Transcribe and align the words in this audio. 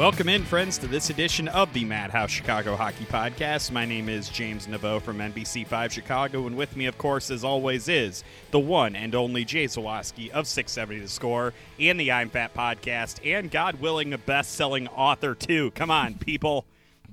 Welcome 0.00 0.30
in, 0.30 0.44
friends, 0.44 0.78
to 0.78 0.86
this 0.86 1.10
edition 1.10 1.46
of 1.48 1.74
the 1.74 1.84
Madhouse 1.84 2.30
Chicago 2.30 2.74
Hockey 2.74 3.04
Podcast. 3.04 3.70
My 3.70 3.84
name 3.84 4.08
is 4.08 4.30
James 4.30 4.66
Neveau 4.66 4.98
from 5.02 5.18
NBC5 5.18 5.90
Chicago, 5.90 6.46
and 6.46 6.56
with 6.56 6.74
me, 6.74 6.86
of 6.86 6.96
course, 6.96 7.30
as 7.30 7.44
always, 7.44 7.86
is 7.86 8.24
the 8.50 8.58
one 8.58 8.96
and 8.96 9.14
only 9.14 9.44
Jay 9.44 9.66
Zawaski 9.66 10.30
of 10.30 10.46
670 10.46 11.00
The 11.00 11.08
Score 11.08 11.52
and 11.78 12.00
the 12.00 12.10
I'm 12.12 12.30
Fat 12.30 12.54
Podcast, 12.54 13.20
and 13.30 13.50
God 13.50 13.78
willing, 13.78 14.14
a 14.14 14.18
best 14.18 14.52
selling 14.52 14.88
author, 14.88 15.34
too. 15.34 15.70
Come 15.72 15.90
on, 15.90 16.14
people. 16.14 16.64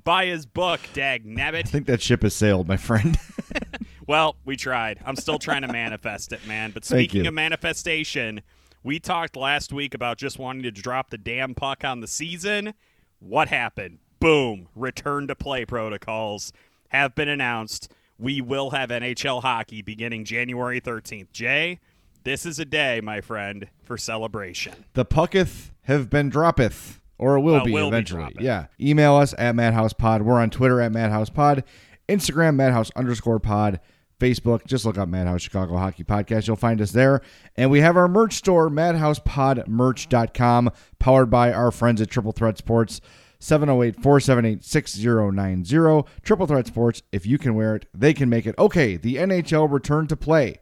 Buy 0.05 0.27
his 0.27 0.45
book, 0.45 0.79
dag 0.93 1.25
nabbit. 1.25 1.65
I 1.65 1.69
think 1.69 1.87
that 1.87 2.01
ship 2.01 2.21
has 2.21 2.35
sailed, 2.35 2.69
my 2.69 2.77
friend. 2.77 3.17
well, 4.07 4.37
we 4.45 4.55
tried. 4.55 4.99
I'm 5.05 5.17
still 5.17 5.39
trying 5.39 5.63
to 5.63 5.67
manifest 5.67 6.31
it, 6.31 6.47
man. 6.47 6.71
But 6.71 6.85
speaking 6.85 7.27
of 7.27 7.33
manifestation, 7.33 8.43
we 8.87 8.99
talked 8.99 9.35
last 9.35 9.73
week 9.73 9.93
about 9.93 10.17
just 10.17 10.39
wanting 10.39 10.63
to 10.63 10.71
drop 10.71 11.09
the 11.09 11.17
damn 11.17 11.53
puck 11.53 11.83
on 11.83 11.99
the 11.99 12.07
season. 12.07 12.73
What 13.19 13.49
happened? 13.49 13.99
Boom. 14.21 14.69
Return 14.75 15.27
to 15.27 15.35
play 15.35 15.65
protocols 15.65 16.53
have 16.89 17.13
been 17.13 17.27
announced. 17.27 17.91
We 18.17 18.39
will 18.39 18.69
have 18.69 18.89
NHL 18.89 19.41
hockey 19.41 19.81
beginning 19.81 20.23
January 20.23 20.79
13th. 20.79 21.33
Jay, 21.33 21.79
this 22.23 22.45
is 22.45 22.59
a 22.59 22.65
day, 22.65 23.01
my 23.03 23.19
friend, 23.19 23.67
for 23.83 23.97
celebration. 23.97 24.85
the 24.93 25.03
pucketh 25.03 25.71
have 25.81 26.09
been 26.09 26.29
droppeth, 26.29 27.01
or 27.17 27.35
it 27.35 27.41
will 27.41 27.55
Well, 27.55 27.65
be 27.65 27.73
will 27.73 27.89
eventually. 27.89 28.21
droppeth. 28.21 28.41
yeah. 28.41 28.67
Email 28.79 29.15
us 29.15 29.35
at 29.37 29.53
MadhousePod. 29.53 30.21
We're 30.21 30.39
on 30.41 30.49
Twitter 30.49 30.79
at 30.79 30.93
MadhousePod, 30.93 31.63
Instagram 32.07 32.55
Madhouse 32.55 32.89
underscore 32.95 33.39
pod, 33.39 33.81
Facebook. 34.19 34.65
Just 34.65 34.85
look 34.85 34.97
up 34.97 35.09
Madhouse 35.09 35.41
Chicago 35.41 35.77
Hockey 35.77 36.03
Podcast. 36.03 36.47
You'll 36.47 36.55
find 36.55 36.81
us 36.81 36.91
there. 36.91 37.21
And 37.55 37.69
we 37.69 37.81
have 37.81 37.97
our 37.97 38.07
merch 38.07 38.35
store, 38.35 38.69
MadhousePodMerch.com, 38.69 40.71
powered 40.99 41.29
by 41.29 41.53
our 41.53 41.71
friends 41.71 42.01
at 42.01 42.09
Triple 42.09 42.31
Threat 42.31 42.57
Sports. 42.57 43.01
708 43.39 44.01
478 44.01 44.63
6090. 44.63 46.09
Triple 46.23 46.47
Threat 46.47 46.67
Sports. 46.67 47.03
If 47.11 47.25
you 47.25 47.37
can 47.37 47.55
wear 47.55 47.75
it, 47.75 47.85
they 47.93 48.13
can 48.13 48.29
make 48.29 48.47
it. 48.47 48.55
Okay, 48.57 48.97
the 48.97 49.15
NHL 49.15 49.71
return 49.71 50.07
to 50.07 50.15
play. 50.15 50.59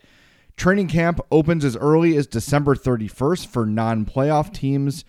Training 0.57 0.87
camp 0.87 1.19
opens 1.31 1.65
as 1.65 1.75
early 1.77 2.15
as 2.15 2.27
December 2.27 2.75
31st 2.75 3.47
for 3.47 3.65
non 3.65 4.05
playoff 4.05 4.53
teams, 4.53 5.03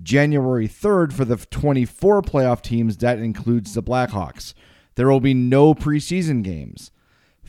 January 0.00 0.68
3rd 0.68 1.12
for 1.12 1.24
the 1.24 1.36
24 1.36 2.22
playoff 2.22 2.62
teams. 2.62 2.96
That 2.98 3.18
includes 3.18 3.74
the 3.74 3.82
Blackhawks. 3.82 4.54
There 4.94 5.08
will 5.08 5.20
be 5.20 5.34
no 5.34 5.74
preseason 5.74 6.42
games. 6.42 6.92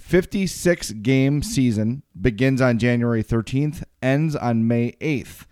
56 0.04 0.92
game 0.92 1.42
season 1.42 2.04
begins 2.20 2.62
on 2.62 2.78
January 2.78 3.24
13th, 3.24 3.84
ends 4.02 4.36
on 4.36 4.68
May 4.68 4.92
8th. 5.00 5.46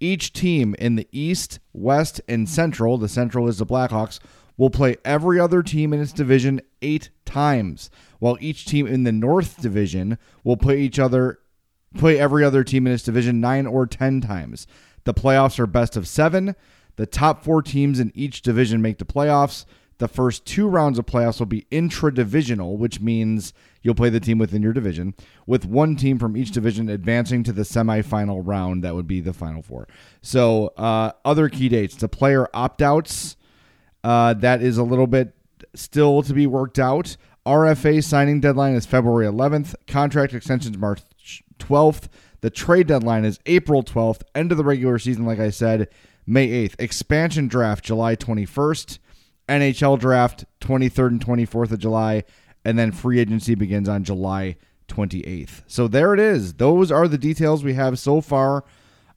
Each 0.00 0.32
team 0.32 0.76
in 0.78 0.94
the 0.94 1.08
East, 1.10 1.58
West, 1.72 2.20
and 2.28 2.48
Central, 2.48 2.96
the 2.96 3.08
Central 3.08 3.48
is 3.48 3.58
the 3.58 3.66
Blackhawks, 3.66 4.20
will 4.56 4.70
play 4.70 4.96
every 5.04 5.38
other 5.40 5.62
team 5.64 5.92
in 5.92 6.00
its 6.00 6.12
division 6.12 6.62
eight 6.80 7.10
times, 7.26 7.90
while 8.18 8.38
each 8.40 8.64
team 8.64 8.86
in 8.86 9.02
the 9.02 9.12
North 9.12 9.60
Division 9.60 10.16
will 10.42 10.56
play 10.56 10.80
each 10.80 10.98
other 10.98 11.40
play 11.96 12.18
every 12.18 12.44
other 12.44 12.62
team 12.62 12.86
in 12.86 12.92
its 12.92 13.02
division 13.02 13.40
nine 13.40 13.66
or 13.66 13.84
ten 13.84 14.20
times. 14.20 14.66
The 15.04 15.12
playoffs 15.12 15.58
are 15.58 15.66
best 15.66 15.96
of 15.96 16.06
seven. 16.06 16.54
The 16.96 17.06
top 17.06 17.44
four 17.44 17.62
teams 17.62 17.98
in 17.98 18.12
each 18.14 18.42
division 18.42 18.80
make 18.80 18.98
the 18.98 19.04
playoffs. 19.04 19.64
The 19.98 20.08
first 20.08 20.46
two 20.46 20.68
rounds 20.68 20.98
of 20.98 21.06
playoffs 21.06 21.40
will 21.40 21.46
be 21.46 21.66
intra-divisional, 21.70 22.76
which 22.76 23.00
means 23.00 23.52
you'll 23.82 23.94
play 23.94 24.10
the 24.10 24.20
team 24.20 24.38
within 24.38 24.62
your 24.62 24.72
division, 24.72 25.14
with 25.46 25.64
one 25.64 25.96
team 25.96 26.18
from 26.18 26.36
each 26.36 26.50
division 26.50 26.88
advancing 26.88 27.42
to 27.44 27.52
the 27.52 27.62
semifinal 27.62 28.42
round. 28.44 28.84
That 28.84 28.94
would 28.94 29.06
be 29.06 29.20
the 29.20 29.32
final 29.32 29.62
four. 29.62 29.88
So, 30.22 30.68
uh, 30.76 31.12
other 31.24 31.48
key 31.48 31.68
dates: 31.68 31.96
the 31.96 32.08
player 32.08 32.48
opt-outs. 32.54 33.36
Uh, 34.04 34.34
that 34.34 34.62
is 34.62 34.78
a 34.78 34.84
little 34.84 35.06
bit 35.06 35.34
still 35.74 36.22
to 36.22 36.32
be 36.32 36.46
worked 36.46 36.78
out. 36.78 37.16
RFA 37.46 38.04
signing 38.04 38.40
deadline 38.40 38.74
is 38.74 38.86
February 38.86 39.26
11th. 39.26 39.74
Contract 39.86 40.34
extensions 40.34 40.76
March 40.76 41.00
12th. 41.58 42.08
The 42.40 42.50
trade 42.50 42.86
deadline 42.86 43.24
is 43.24 43.40
April 43.46 43.82
12th. 43.82 44.22
End 44.34 44.52
of 44.52 44.58
the 44.58 44.64
regular 44.64 44.98
season, 44.98 45.24
like 45.24 45.38
I 45.38 45.50
said, 45.50 45.88
May 46.26 46.48
8th. 46.68 46.74
Expansion 46.78 47.48
draft 47.48 47.84
July 47.84 48.16
21st. 48.16 48.98
NHL 49.48 49.98
draft 49.98 50.44
23rd 50.60 51.08
and 51.08 51.24
24th 51.24 51.72
of 51.72 51.78
July. 51.78 52.24
And 52.68 52.78
then 52.78 52.92
free 52.92 53.18
agency 53.18 53.54
begins 53.54 53.88
on 53.88 54.04
July 54.04 54.56
28th. 54.88 55.62
So 55.66 55.88
there 55.88 56.12
it 56.12 56.20
is. 56.20 56.52
Those 56.52 56.92
are 56.92 57.08
the 57.08 57.16
details 57.16 57.64
we 57.64 57.72
have 57.72 57.98
so 57.98 58.20
far 58.20 58.62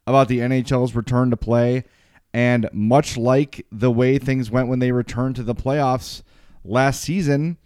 about 0.06 0.28
the 0.28 0.38
NHL's 0.38 0.94
return 0.94 1.28
to 1.28 1.36
play. 1.36 1.84
And 2.32 2.66
much 2.72 3.18
like 3.18 3.66
the 3.70 3.90
way 3.90 4.16
things 4.16 4.50
went 4.50 4.68
when 4.68 4.78
they 4.78 4.90
returned 4.90 5.36
to 5.36 5.42
the 5.42 5.54
playoffs 5.54 6.22
last 6.64 7.02
season, 7.02 7.58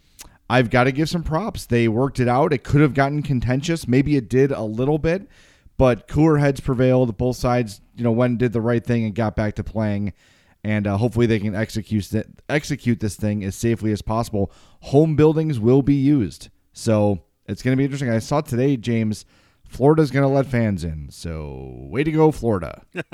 I've 0.51 0.71
got 0.71 0.85
to 0.85 0.93
give 0.93 1.09
some 1.09 1.23
props. 1.23 1.67
They 1.67 1.87
worked 1.87 2.19
it 2.19 2.27
out. 2.27 2.53
It 2.53 2.65
could 2.65 2.81
have 2.81 2.93
gotten 2.93 3.23
contentious. 3.23 3.87
Maybe 3.87 4.17
it 4.17 4.29
did 4.29 4.51
a 4.51 4.63
little 4.63 4.99
bit, 4.99 5.29
but 5.79 6.09
cooler 6.09 6.39
heads 6.39 6.59
prevailed. 6.59 7.17
Both 7.17 7.37
sides, 7.37 7.81
you 7.95 8.03
know, 8.03 8.11
went 8.11 8.33
and 8.33 8.39
did 8.41 8.53
the 8.53 8.61
right 8.61 8.85
thing 8.85 9.05
and 9.05 9.15
got 9.15 9.37
back 9.37 9.55
to 9.55 9.63
playing. 9.63 10.15
And 10.67 10.89
uh, 10.89 10.97
hopefully 10.97 11.27
they 11.27 11.39
can 11.39 11.55
execute 11.55 12.11
th- 12.11 12.27
execute 12.49 12.99
this 12.99 13.15
thing 13.15 13.45
as 13.45 13.55
safely 13.55 13.93
as 13.93 14.03
possible. 14.03 14.51
Home 14.81 15.15
buildings 15.15 15.61
will 15.61 15.81
be 15.81 15.95
used, 15.95 16.49
so 16.73 17.21
it's 17.47 17.63
going 17.63 17.73
to 17.73 17.79
be 17.79 17.85
interesting. 17.85 18.11
I 18.11 18.19
saw 18.19 18.41
today, 18.41 18.77
James, 18.77 19.25
Florida's 19.69 20.11
going 20.11 20.25
to 20.25 20.35
let 20.35 20.47
fans 20.47 20.83
in. 20.83 21.09
So 21.13 21.87
way 21.89 22.03
to 22.03 22.11
go, 22.11 22.33
Florida. 22.33 22.83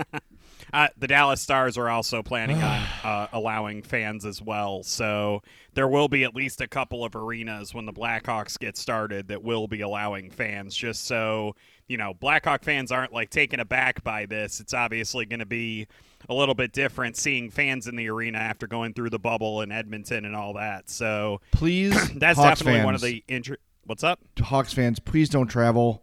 Uh, 0.73 0.89
the 0.97 1.07
Dallas 1.07 1.43
Stars 1.43 1.77
are 1.77 1.91
also 1.91 2.23
planning 2.23 2.63
on 2.63 2.87
uh, 3.05 3.27
allowing 3.33 3.83
fans 3.83 4.25
as 4.25 4.41
well. 4.41 4.83
So 4.83 5.43
there 5.75 5.89
will 5.89 6.09
be 6.09 6.25
at 6.25 6.35
least 6.35 6.63
a 6.63 6.69
couple 6.69 7.05
of 7.05 7.15
arenas 7.15 7.75
when 7.75 7.85
the 7.85 7.93
Blackhawks 7.93 8.59
get 8.59 8.79
started 8.79 9.29
that 9.29 9.43
will 9.43 9.69
be 9.69 9.83
allowing 9.83 10.31
fans, 10.31 10.75
just 10.75 11.05
so, 11.05 11.57
you 11.93 11.99
know, 11.99 12.15
Blackhawk 12.15 12.65
fans 12.65 12.91
aren't 12.91 13.13
like 13.13 13.29
taken 13.29 13.61
aback 13.61 14.03
by 14.03 14.25
this. 14.25 14.61
It's 14.61 14.73
obviously 14.73 15.27
going 15.27 15.41
to 15.41 15.47
be 15.47 15.87
a 16.31 16.33
little 16.33 16.55
bit 16.55 16.73
different 16.73 17.19
seeing 17.19 17.51
fans 17.51 17.87
in 17.87 17.97
the 17.97 18.09
arena 18.09 18.39
after 18.39 18.67
going 18.67 18.95
through 18.95 19.11
the 19.11 19.19
bubble 19.19 19.61
in 19.61 19.71
Edmonton 19.71 20.25
and 20.25 20.35
all 20.35 20.55
that. 20.55 20.89
So 20.89 21.43
Please, 21.53 21.93
that's 22.15 22.39
Hawks 22.39 22.61
definitely 22.61 22.85
one 22.87 22.95
of 22.95 23.03
the. 23.03 23.23
Inter- 23.29 23.59
What's 23.85 24.03
up? 24.03 24.21
Hawks 24.41 24.73
fans. 24.73 25.01
Please 25.01 25.29
don't 25.29 25.49
travel. 25.49 26.03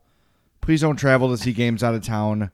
Please 0.61 0.81
don't 0.81 0.97
travel 0.97 1.29
to 1.29 1.37
see 1.37 1.53
games 1.53 1.81
out 1.81 1.95
of 1.95 2.03
town. 2.03 2.51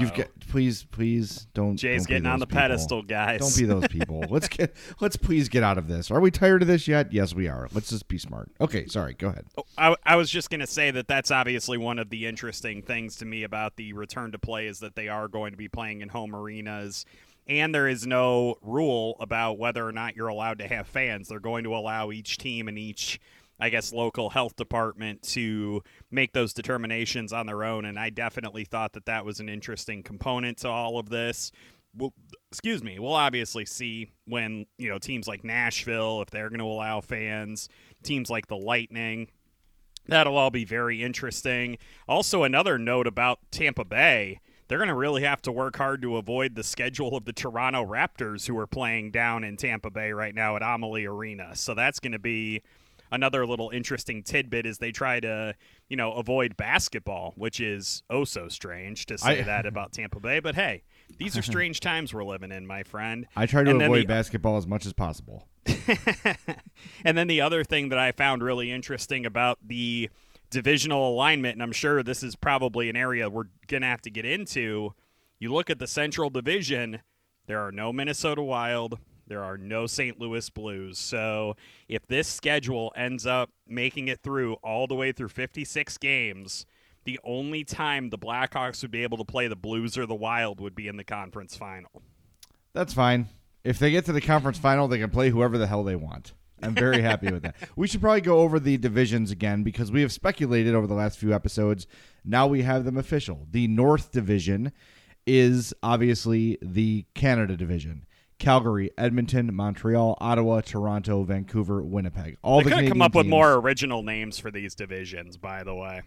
You've 0.00 0.14
got 0.14 0.26
um, 0.26 0.32
please, 0.48 0.82
please 0.82 1.46
don't. 1.54 1.76
Jay's 1.76 2.02
don't 2.02 2.08
getting 2.08 2.26
on 2.26 2.40
the 2.40 2.46
people. 2.46 2.60
pedestal, 2.60 3.02
guys. 3.02 3.38
Don't 3.38 3.56
be 3.56 3.66
those 3.66 3.86
people. 3.86 4.24
let's 4.30 4.48
get. 4.48 4.74
Let's 4.98 5.16
please 5.16 5.48
get 5.48 5.62
out 5.62 5.78
of 5.78 5.86
this. 5.86 6.10
Are 6.10 6.20
we 6.20 6.32
tired 6.32 6.62
of 6.62 6.68
this 6.68 6.88
yet? 6.88 7.12
Yes, 7.12 7.34
we 7.34 7.46
are. 7.46 7.68
Let's 7.72 7.90
just 7.90 8.08
be 8.08 8.18
smart. 8.18 8.50
Okay, 8.60 8.86
sorry. 8.86 9.14
Go 9.14 9.28
ahead. 9.28 9.46
Oh, 9.56 9.62
I, 9.78 9.94
I 10.04 10.16
was 10.16 10.28
just 10.28 10.50
going 10.50 10.60
to 10.60 10.66
say 10.66 10.90
that 10.90 11.06
that's 11.06 11.30
obviously 11.30 11.78
one 11.78 12.00
of 12.00 12.10
the 12.10 12.26
interesting 12.26 12.82
things 12.82 13.14
to 13.16 13.24
me 13.24 13.44
about 13.44 13.76
the 13.76 13.92
return 13.92 14.32
to 14.32 14.40
play 14.40 14.66
is 14.66 14.80
that 14.80 14.96
they 14.96 15.06
are 15.06 15.28
going 15.28 15.52
to 15.52 15.56
be 15.56 15.68
playing 15.68 16.00
in 16.00 16.08
home 16.08 16.34
arenas. 16.34 17.06
And 17.48 17.72
there 17.72 17.86
is 17.86 18.04
no 18.08 18.56
rule 18.62 19.16
about 19.20 19.56
whether 19.56 19.86
or 19.86 19.92
not 19.92 20.16
you're 20.16 20.26
allowed 20.26 20.58
to 20.58 20.66
have 20.66 20.88
fans. 20.88 21.28
They're 21.28 21.38
going 21.38 21.62
to 21.62 21.76
allow 21.76 22.10
each 22.10 22.38
team 22.38 22.66
in 22.66 22.76
each 22.76 23.20
I 23.58 23.70
guess, 23.70 23.92
local 23.92 24.30
health 24.30 24.56
department 24.56 25.22
to 25.30 25.82
make 26.10 26.32
those 26.32 26.52
determinations 26.52 27.32
on 27.32 27.46
their 27.46 27.64
own. 27.64 27.84
And 27.84 27.98
I 27.98 28.10
definitely 28.10 28.64
thought 28.64 28.92
that 28.94 29.06
that 29.06 29.24
was 29.24 29.40
an 29.40 29.48
interesting 29.48 30.02
component 30.02 30.58
to 30.58 30.68
all 30.68 30.98
of 30.98 31.08
this. 31.08 31.52
Excuse 32.50 32.82
me. 32.82 32.98
We'll 32.98 33.14
obviously 33.14 33.64
see 33.64 34.12
when, 34.26 34.66
you 34.78 34.90
know, 34.90 34.98
teams 34.98 35.26
like 35.26 35.44
Nashville, 35.44 36.20
if 36.20 36.30
they're 36.30 36.50
going 36.50 36.60
to 36.60 36.66
allow 36.66 37.00
fans, 37.00 37.68
teams 38.02 38.28
like 38.28 38.48
the 38.48 38.56
Lightning, 38.56 39.28
that'll 40.06 40.36
all 40.36 40.50
be 40.50 40.64
very 40.64 41.02
interesting. 41.02 41.78
Also, 42.06 42.42
another 42.42 42.78
note 42.78 43.06
about 43.06 43.38
Tampa 43.50 43.84
Bay 43.84 44.40
they're 44.68 44.78
going 44.78 44.88
to 44.88 44.94
really 44.94 45.22
have 45.22 45.42
to 45.42 45.52
work 45.52 45.76
hard 45.76 46.02
to 46.02 46.16
avoid 46.16 46.54
the 46.54 46.64
schedule 46.64 47.16
of 47.16 47.24
the 47.24 47.32
Toronto 47.32 47.84
Raptors, 47.84 48.46
who 48.46 48.58
are 48.58 48.66
playing 48.66 49.12
down 49.12 49.44
in 49.44 49.56
Tampa 49.56 49.90
Bay 49.90 50.12
right 50.12 50.34
now 50.34 50.56
at 50.56 50.62
Amalie 50.62 51.06
Arena. 51.06 51.54
So 51.54 51.74
that's 51.74 52.00
going 52.00 52.12
to 52.12 52.18
be 52.18 52.62
another 53.10 53.46
little 53.46 53.70
interesting 53.70 54.22
tidbit 54.22 54.66
is 54.66 54.78
they 54.78 54.92
try 54.92 55.20
to, 55.20 55.54
you 55.88 55.96
know, 55.96 56.12
avoid 56.14 56.56
basketball, 56.56 57.32
which 57.36 57.60
is 57.60 58.02
oh 58.10 58.24
so 58.24 58.48
strange 58.48 59.06
to 59.06 59.18
say 59.18 59.40
I- 59.40 59.42
that 59.42 59.66
about 59.66 59.92
Tampa 59.92 60.20
Bay. 60.20 60.40
But 60.40 60.54
hey, 60.54 60.82
these 61.18 61.36
are 61.36 61.42
strange 61.52 61.80
times 61.80 62.12
we're 62.14 62.24
living 62.24 62.52
in, 62.52 62.66
my 62.66 62.82
friend. 62.82 63.26
I 63.36 63.46
try 63.46 63.62
to 63.64 63.70
And 63.70 63.82
avoid 63.82 64.02
the- 64.02 64.06
basketball 64.08 64.56
as 64.56 64.66
much 64.66 64.86
as 64.86 64.92
possible. 64.92 65.48
and 67.04 67.16
then 67.18 67.26
the 67.26 67.40
other 67.40 67.64
thing 67.64 67.88
that 67.90 67.98
I 67.98 68.12
found 68.12 68.42
really 68.42 68.70
interesting 68.70 69.26
about 69.26 69.58
the 69.66 70.10
divisional 70.50 71.08
alignment, 71.10 71.54
and 71.54 71.62
I'm 71.62 71.72
sure 71.72 72.02
this 72.02 72.22
is 72.22 72.36
probably 72.36 72.88
an 72.88 72.96
area 72.96 73.28
we're 73.28 73.44
going 73.66 73.82
to 73.82 73.88
have 73.88 74.02
to 74.02 74.10
get 74.10 74.24
into. 74.24 74.94
You 75.38 75.52
look 75.52 75.70
at 75.70 75.78
the 75.78 75.86
Central 75.86 76.30
Division, 76.30 77.00
there 77.46 77.60
are 77.60 77.72
no 77.72 77.92
Minnesota 77.92 78.42
Wild, 78.42 78.98
there 79.26 79.42
are 79.42 79.58
no 79.58 79.86
St. 79.86 80.20
Louis 80.20 80.48
Blues. 80.50 80.98
So 80.98 81.56
if 81.88 82.06
this 82.06 82.28
schedule 82.28 82.92
ends 82.96 83.26
up 83.26 83.50
making 83.66 84.08
it 84.08 84.20
through 84.22 84.54
all 84.62 84.86
the 84.86 84.94
way 84.94 85.12
through 85.12 85.28
56 85.28 85.98
games, 85.98 86.66
the 87.04 87.18
only 87.24 87.64
time 87.64 88.10
the 88.10 88.18
Blackhawks 88.18 88.82
would 88.82 88.90
be 88.90 89.02
able 89.02 89.18
to 89.18 89.24
play 89.24 89.48
the 89.48 89.56
Blues 89.56 89.96
or 89.96 90.06
the 90.06 90.14
Wild 90.14 90.60
would 90.60 90.74
be 90.74 90.88
in 90.88 90.96
the 90.96 91.04
conference 91.04 91.56
final. 91.56 92.02
That's 92.72 92.92
fine. 92.92 93.28
If 93.64 93.78
they 93.78 93.90
get 93.90 94.04
to 94.04 94.12
the 94.12 94.20
conference 94.20 94.58
final, 94.58 94.86
they 94.86 94.98
can 94.98 95.10
play 95.10 95.30
whoever 95.30 95.58
the 95.58 95.66
hell 95.66 95.82
they 95.82 95.96
want. 95.96 96.32
I'm 96.62 96.74
very 96.74 97.02
happy 97.02 97.30
with 97.30 97.42
that. 97.42 97.56
We 97.76 97.86
should 97.86 98.00
probably 98.00 98.22
go 98.22 98.38
over 98.38 98.58
the 98.58 98.76
divisions 98.78 99.30
again 99.30 99.62
because 99.62 99.92
we 99.92 100.02
have 100.02 100.12
speculated 100.12 100.74
over 100.74 100.86
the 100.86 100.94
last 100.94 101.18
few 101.18 101.34
episodes. 101.34 101.86
Now 102.24 102.46
we 102.46 102.62
have 102.62 102.84
them 102.84 102.96
official. 102.96 103.46
The 103.50 103.68
North 103.68 104.12
Division 104.12 104.72
is 105.26 105.74
obviously 105.82 106.58
the 106.62 107.04
Canada 107.14 107.56
Division. 107.56 108.06
Calgary, 108.38 108.90
Edmonton, 108.98 109.54
Montreal, 109.54 110.16
Ottawa, 110.20 110.60
Toronto, 110.60 111.22
Vancouver, 111.22 111.82
Winnipeg. 111.82 112.36
All 112.42 112.58
They 112.58 112.64
the 112.64 112.70
could 112.70 112.72
have 112.72 112.78
Canadian 112.78 112.92
come 112.92 113.02
up 113.02 113.14
with 113.14 113.26
more 113.26 113.54
original 113.54 114.02
names 114.02 114.38
for 114.38 114.50
these 114.50 114.74
divisions, 114.74 115.36
by 115.36 115.64
the 115.64 115.74
way. 115.74 116.02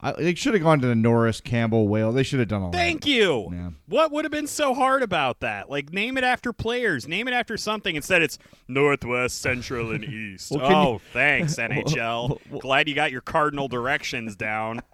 I, 0.00 0.12
they 0.12 0.34
should 0.34 0.52
have 0.54 0.62
gone 0.62 0.80
to 0.80 0.86
the 0.86 0.94
Norris, 0.94 1.40
Campbell, 1.40 1.88
Wales. 1.88 2.14
They 2.14 2.24
should 2.24 2.38
have 2.40 2.48
done 2.48 2.62
all 2.62 2.72
Thank 2.72 3.02
that. 3.02 3.08
you. 3.08 3.48
Yeah. 3.50 3.70
What 3.86 4.12
would 4.12 4.24
have 4.24 4.32
been 4.32 4.46
so 4.48 4.74
hard 4.74 5.02
about 5.02 5.40
that? 5.40 5.70
Like, 5.70 5.92
name 5.92 6.18
it 6.18 6.24
after 6.24 6.52
players, 6.52 7.08
name 7.08 7.26
it 7.26 7.32
after 7.32 7.56
something. 7.56 7.96
Instead, 7.96 8.20
it's 8.20 8.36
Northwest, 8.68 9.40
Central, 9.40 9.92
and 9.92 10.04
East. 10.34 10.50
Well, 10.50 10.60
oh, 10.66 10.92
you- 10.94 11.00
thanks, 11.12 11.54
NHL. 11.58 12.60
Glad 12.60 12.88
you 12.88 12.94
got 12.94 13.12
your 13.12 13.22
cardinal 13.22 13.66
directions 13.68 14.36
down. 14.36 14.80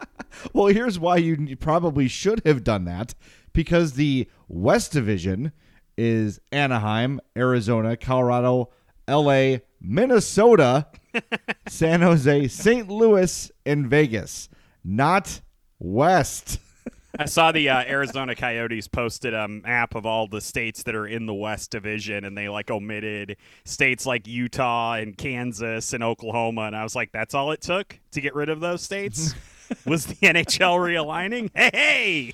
Well, 0.53 0.69
here's 0.69 0.97
why 0.97 1.17
you 1.17 1.57
probably 1.57 2.07
should 2.07 2.41
have 2.47 2.63
done 2.63 2.85
that 2.85 3.17
because 3.53 3.95
the 3.95 4.29
West 4.47 4.93
Division 4.93 5.51
is 5.97 6.41
Anaheim, 6.53 7.21
Arizona, 7.37 7.97
Colorado, 7.97 8.71
LA, 9.09 9.59
Minnesota, 9.81 10.87
San 11.69 12.01
Jose, 12.01 12.49
St. 12.49 12.89
Louis, 12.89 13.51
and 13.67 13.89
Vegas. 13.89 14.49
Not 14.85 15.41
West. 15.79 16.59
I 17.19 17.25
saw 17.25 17.51
the 17.51 17.69
uh, 17.69 17.83
Arizona 17.83 18.35
Coyotes 18.35 18.87
posted 18.87 19.35
a 19.35 19.49
map 19.49 19.95
of 19.95 20.07
all 20.07 20.29
the 20.29 20.41
states 20.41 20.85
that 20.85 20.95
are 20.95 21.07
in 21.07 21.27
the 21.27 21.35
West 21.35 21.71
Division, 21.71 22.25
and 22.25 22.39
they 22.39 22.49
like 22.49 22.71
omitted 22.71 23.37
states 23.65 24.07
like 24.07 24.29
Utah 24.29 24.95
and 24.95 25.17
Kansas 25.17 25.93
and 25.93 26.05
Oklahoma. 26.05 26.63
And 26.63 26.77
I 26.77 26.85
was 26.85 26.95
like, 26.95 27.11
that's 27.13 27.35
all 27.35 27.51
it 27.51 27.61
took 27.61 27.99
to 28.13 28.21
get 28.21 28.35
rid 28.35 28.49
of 28.49 28.61
those 28.61 28.83
states? 28.83 29.35
was 29.85 30.07
the 30.07 30.15
NHL 30.15 30.79
realigning? 30.79 31.51
Hey, 31.55 31.71
hey! 31.73 32.33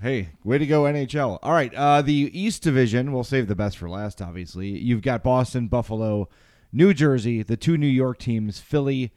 Hey, 0.00 0.30
way 0.44 0.58
to 0.58 0.66
go, 0.66 0.82
NHL. 0.84 1.38
All 1.42 1.52
right, 1.52 1.74
uh, 1.74 2.02
the 2.02 2.30
East 2.32 2.62
Division, 2.62 3.12
we'll 3.12 3.24
save 3.24 3.48
the 3.48 3.56
best 3.56 3.76
for 3.78 3.90
last, 3.90 4.22
obviously. 4.22 4.68
You've 4.68 5.02
got 5.02 5.24
Boston, 5.24 5.66
Buffalo, 5.66 6.28
New 6.72 6.94
Jersey, 6.94 7.42
the 7.42 7.56
two 7.56 7.76
New 7.76 7.88
York 7.88 8.18
teams, 8.18 8.60
Philly, 8.60 9.12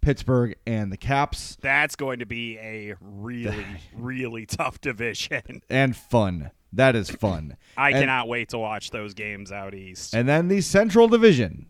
Pittsburgh, 0.00 0.56
and 0.66 0.90
the 0.92 0.96
Caps, 0.96 1.56
That's 1.60 1.94
going 1.94 2.18
to 2.18 2.26
be 2.26 2.58
a 2.58 2.94
really, 3.00 3.64
really 3.96 4.46
tough 4.46 4.80
division. 4.80 5.62
and 5.70 5.94
fun. 5.96 6.50
That 6.72 6.96
is 6.96 7.08
fun. 7.08 7.56
I 7.76 7.90
And- 7.90 8.00
cannot 8.00 8.26
wait 8.26 8.48
to 8.48 8.58
watch 8.58 8.90
those 8.90 9.14
games 9.14 9.52
out 9.52 9.74
east. 9.74 10.12
And 10.12 10.28
then 10.28 10.48
the 10.48 10.60
Central 10.60 11.06
Division 11.06 11.66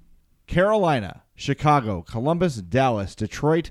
Carolina, 0.47 1.25
Chicago, 1.35 2.01
Columbus, 2.03 2.57
Dallas, 2.57 3.15
Detroit, 3.15 3.71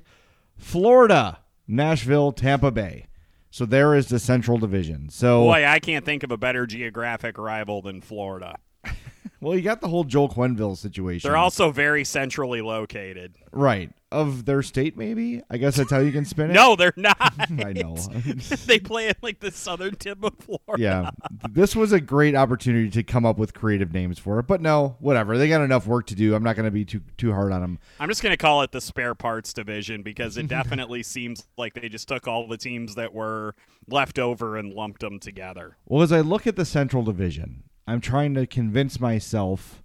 Florida, 0.57 1.39
Nashville, 1.67 2.31
Tampa 2.31 2.69
Bay. 2.69 3.07
So 3.55 3.65
there 3.65 3.95
is 3.95 4.07
the 4.07 4.19
Central 4.19 4.57
Division. 4.57 5.07
So, 5.07 5.43
Boy, 5.43 5.65
I 5.65 5.79
can't 5.79 6.03
think 6.03 6.23
of 6.23 6.31
a 6.31 6.35
better 6.35 6.67
geographic 6.67 7.37
rival 7.37 7.81
than 7.81 8.01
Florida. 8.01 8.57
well, 9.39 9.55
you 9.55 9.61
got 9.61 9.79
the 9.79 9.87
whole 9.87 10.03
Joel 10.03 10.27
Quenneville 10.27 10.75
situation. 10.75 11.29
They're 11.29 11.37
also 11.37 11.71
very 11.71 12.03
centrally 12.03 12.61
located. 12.61 13.37
right 13.53 13.93
of 14.15 14.45
their 14.45 14.63
state, 14.63 14.97
maybe. 14.97 15.41
I 15.49 15.57
guess 15.57 15.75
that's 15.75 15.91
how 15.91 15.99
you 15.99 16.11
can 16.11 16.25
spin 16.25 16.49
it. 16.51 16.53
No, 16.55 16.75
they're 16.75 16.93
not. 16.95 17.17
I 17.39 17.73
know. 17.73 17.95
they 18.65 18.79
play 18.79 19.09
at 19.09 19.21
like 19.21 19.41
the 19.41 19.51
southern 19.51 19.95
tip 19.95 20.23
of 20.23 20.33
Florida. 20.39 20.81
yeah, 20.81 21.09
this 21.49 21.75
was 21.75 21.91
a 21.91 21.99
great 21.99 22.33
opportunity 22.33 22.89
to 22.89 23.03
come 23.03 23.25
up 23.25 23.37
with 23.37 23.53
creative 23.53 23.93
names 23.93 24.17
for 24.17 24.39
it, 24.39 24.47
but 24.47 24.61
no, 24.61 24.95
whatever. 24.99 25.37
They 25.37 25.49
got 25.49 25.61
enough 25.61 25.85
work 25.85 26.07
to 26.07 26.15
do. 26.15 26.33
I'm 26.33 26.43
not 26.43 26.55
going 26.55 26.65
to 26.65 26.71
be 26.71 26.85
too 26.85 27.01
too 27.17 27.33
hard 27.33 27.51
on 27.51 27.61
them. 27.61 27.79
I'm 27.99 28.07
just 28.09 28.23
going 28.23 28.31
to 28.31 28.37
call 28.37 28.61
it 28.61 28.71
the 28.71 28.81
spare 28.81 29.15
parts 29.15 29.53
division 29.53 30.01
because 30.01 30.37
it 30.37 30.47
definitely 30.47 31.03
seems 31.03 31.45
like 31.57 31.73
they 31.73 31.89
just 31.89 32.07
took 32.07 32.27
all 32.27 32.47
the 32.47 32.57
teams 32.57 32.95
that 32.95 33.13
were 33.13 33.53
left 33.87 34.17
over 34.17 34.57
and 34.57 34.73
lumped 34.73 35.01
them 35.01 35.19
together. 35.19 35.77
Well, 35.85 36.01
as 36.01 36.11
I 36.11 36.21
look 36.21 36.47
at 36.47 36.55
the 36.55 36.65
Central 36.65 37.03
Division, 37.03 37.63
I'm 37.87 38.01
trying 38.01 38.33
to 38.35 38.47
convince 38.47 38.99
myself 38.99 39.83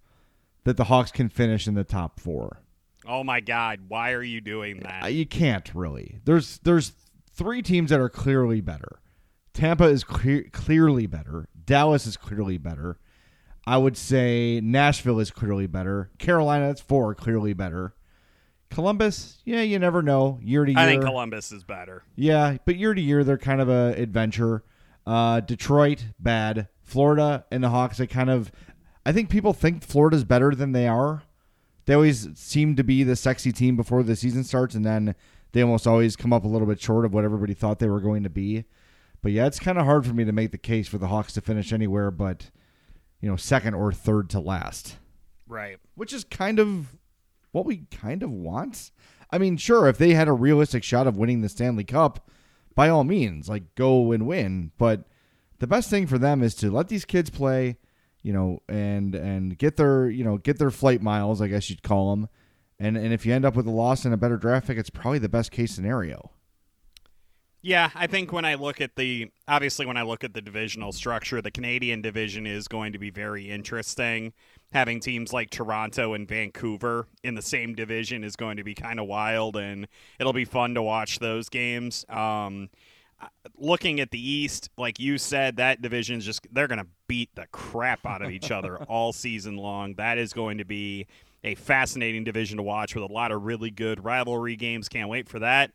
that 0.65 0.77
the 0.77 0.85
Hawks 0.85 1.11
can 1.11 1.29
finish 1.29 1.67
in 1.67 1.75
the 1.75 1.85
top 1.85 2.21
four. 2.21 2.63
Oh 3.11 3.25
my 3.25 3.41
God, 3.41 3.81
why 3.89 4.13
are 4.13 4.23
you 4.23 4.41
doing 4.41 4.81
that? 4.81 5.13
You 5.13 5.27
can't 5.27 5.69
really. 5.75 6.21
There's 6.25 6.59
there's 6.63 6.93
three 7.33 7.61
teams 7.61 7.91
that 7.91 7.99
are 7.99 8.09
clearly 8.09 8.61
better. 8.61 9.01
Tampa 9.53 9.85
is 9.85 10.05
clear, 10.05 10.45
clearly 10.53 11.07
better. 11.07 11.49
Dallas 11.65 12.07
is 12.07 12.17
clearly 12.17 12.57
better. 12.57 12.99
I 13.67 13.79
would 13.79 13.97
say 13.97 14.61
Nashville 14.63 15.19
is 15.19 15.33
clearly 15.33 15.67
better. 15.67 16.11
Carolina, 16.19 16.69
that's 16.69 16.81
four, 16.81 17.15
clearly 17.17 17.53
better. 17.53 17.95
Columbus, 18.71 19.39
yeah, 19.45 19.63
you 19.63 19.81
never 19.81 20.03
know. 20.03 20.39
Year 20.41 20.65
to 20.65 20.71
year, 20.71 20.81
I 20.81 20.87
think 20.87 21.03
Columbus 21.03 21.51
is 21.51 21.65
better. 21.65 22.05
Yeah, 22.15 22.59
but 22.65 22.77
year 22.77 22.95
to 22.95 23.01
year 23.01 23.25
they're 23.25 23.39
kind 23.39 23.61
of 23.61 23.69
a 23.69 23.95
adventure. 23.97 24.63
Uh, 25.05 25.41
Detroit 25.41 26.05
bad. 26.21 26.69
Florida 26.85 27.45
and 27.51 27.65
the 27.65 27.71
Hawks. 27.71 27.99
They 27.99 28.07
kind 28.07 28.31
of. 28.31 28.53
I 29.05 29.13
think 29.13 29.31
people 29.31 29.53
think 29.53 29.83
Florida's 29.83 30.25
better 30.25 30.55
than 30.55 30.73
they 30.73 30.87
are. 30.87 31.25
They 31.91 31.95
always 31.95 32.29
seem 32.39 32.77
to 32.77 32.85
be 32.85 33.03
the 33.03 33.17
sexy 33.17 33.51
team 33.51 33.75
before 33.75 34.05
the 34.05 34.15
season 34.15 34.45
starts, 34.45 34.77
and 34.77 34.85
then 34.85 35.17
they 35.51 35.61
almost 35.61 35.89
always 35.89 36.15
come 36.15 36.33
up 36.33 36.45
a 36.45 36.47
little 36.47 36.69
bit 36.69 36.81
short 36.81 37.05
of 37.05 37.13
what 37.13 37.25
everybody 37.25 37.53
thought 37.53 37.81
they 37.81 37.89
were 37.89 37.99
going 37.99 38.23
to 38.23 38.31
be. 38.31 38.63
But 39.23 39.33
yeah, 39.33 39.47
it's 39.47 39.59
kind 39.59 39.77
of 39.77 39.87
hard 39.87 40.07
for 40.07 40.15
me 40.15 40.25
to 40.25 40.31
make 40.31 40.53
the 40.53 40.57
case 40.57 40.87
for 40.87 40.99
the 40.99 41.09
Hawks 41.09 41.33
to 41.33 41.41
finish 41.41 41.73
anywhere 41.73 42.13
but, 42.13 42.53
you 43.21 43.29
know, 43.29 43.35
second 43.35 43.75
or 43.75 43.91
third 43.91 44.31
to 44.31 44.39
last 44.39 44.99
Right. 45.49 45.79
which 45.97 46.13
is 46.13 46.23
kind 46.23 46.61
of 46.61 46.97
what 47.51 47.67
we 47.67 47.79
kind 47.91 48.23
of 48.23 48.31
want. 48.31 48.93
I 49.33 49.39
mean, 49.39 49.57
sure, 49.57 49.89
if 49.89 49.99
they 49.99 50.15
had 50.15 50.29
a 50.29 50.33
realistic 50.33 50.85
shot 50.85 51.09
of 51.09 51.17
winning 51.17 51.41
the 51.41 51.49
Stanley 51.49 51.83
Cup, 51.83 52.31
by 52.77 52.89
all 52.89 53.03
means, 53.03 53.49
like 53.49 53.75
go 53.75 54.13
and 54.13 54.29
win. 54.29 54.71
But 54.79 55.09
the 55.59 55.67
best 55.67 55.91
thing 55.91 56.07
for 56.07 56.19
them 56.19 56.41
is 56.41 56.55
to 56.55 56.71
let 56.71 56.87
these 56.87 57.05
kids 57.05 57.31
play, 57.31 57.79
you 58.23 58.33
know, 58.33 58.63
and 58.69 59.15
and 59.15 59.57
get 59.59 59.77
their 59.77 60.09
you 60.09 60.25
know 60.25 60.39
get 60.39 60.59
their 60.59 60.71
flight 60.71 61.03
miles, 61.03 61.41
I 61.41 61.49
guess 61.49 61.71
you'd 61.71 61.83
call 61.83 62.11
them. 62.15 62.29
And 62.79 62.97
and 62.97 63.13
if 63.13 63.27
you 63.27 63.35
end 63.35 63.45
up 63.45 63.55
with 63.55 63.67
a 63.67 63.71
loss 63.71 64.05
and 64.05 64.15
a 64.15 64.17
better 64.17 64.37
draft 64.37 64.67
pick, 64.67 64.79
it's 64.79 64.91
probably 64.91 65.19
the 65.19 65.29
best 65.29 65.51
case 65.51 65.73
scenario. 65.73 66.31
Yeah, 67.63 67.91
I 67.95 68.07
think 68.07 68.33
when 68.33 68.47
I 68.47 68.55
look 68.55 68.81
at 68.81 68.97
the 68.97 69.31
obviously 69.47 69.85
when 69.85 69.99
I 69.99 70.03
look 70.03 70.25
at 70.25 70.33
the 70.33 70.41
divisional 70.41 70.93
structure, 70.93 71.43
the 71.43 71.51
Canadian 71.51 72.01
division 72.01 72.47
is 72.47 72.69
going 72.69 72.93
to 72.93 72.99
be 72.99 73.11
very 73.11 73.51
interesting. 73.51 74.33
Having 74.73 75.01
teams 75.01 75.33
like 75.33 75.51
Toronto 75.51 76.15
and 76.15 76.27
Vancouver 76.27 77.07
in 77.23 77.35
the 77.35 77.43
same 77.43 77.75
division 77.75 78.25
is 78.25 78.35
going 78.37 78.57
to 78.57 78.65
be 78.65 78.75
kind 78.75 78.99
of 78.99 79.07
wild, 79.07 79.57
and 79.57 79.89
it'll 80.19 80.33
be 80.33 80.47
fun 80.47 80.75
to 80.75 80.83
watch 80.83 81.19
those 81.19 81.51
games. 81.51 82.07
Um, 82.09 82.71
looking 83.57 84.01
at 84.01 84.11
the 84.11 84.31
East, 84.31 84.71
like 84.77 84.99
you 84.99 85.19
said, 85.19 85.57
that 85.57 85.83
division 85.83 86.19
is 86.19 86.25
just 86.25 86.47
they're 86.53 86.69
going 86.69 86.81
to 86.81 86.87
beat 87.07 87.31
the 87.35 87.47
crap 87.53 88.07
out 88.07 88.23
of 88.23 88.31
each 88.31 88.51
other 88.51 88.83
all 88.85 89.13
season 89.13 89.57
long. 89.57 89.95
That 89.95 90.19
is 90.19 90.33
going 90.33 90.59
to 90.59 90.65
be 90.65 91.07
a 91.45 91.55
fascinating 91.55 92.25
division 92.25 92.57
to 92.59 92.63
watch 92.63 92.95
with 92.95 93.09
a 93.09 93.13
lot 93.13 93.33
of 93.33 93.43
really 93.43 93.71
good 93.71 94.05
rivalry 94.05 94.57
games. 94.57 94.89
Can't 94.89 95.09
wait 95.09 95.29
for 95.29 95.39
that. 95.39 95.73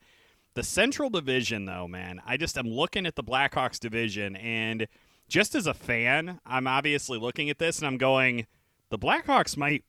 The 0.54 0.64
Central 0.64 1.10
Division, 1.10 1.66
though, 1.66 1.88
man, 1.88 2.22
I 2.26 2.38
just 2.38 2.58
am 2.58 2.68
looking 2.68 3.06
at 3.06 3.16
the 3.16 3.24
Blackhawks 3.24 3.78
division, 3.78 4.38
and 4.38 4.88
just 5.28 5.54
as 5.54 5.68
a 5.68 5.74
fan, 5.74 6.40
I'm 6.46 6.66
obviously 6.66 7.20
looking 7.20 7.50
at 7.50 7.60
this 7.60 7.80
and 7.80 7.88
I'm 7.88 7.98
going, 7.98 8.48
the 8.90 8.98
Blackhawks 8.98 9.58
might, 9.58 9.84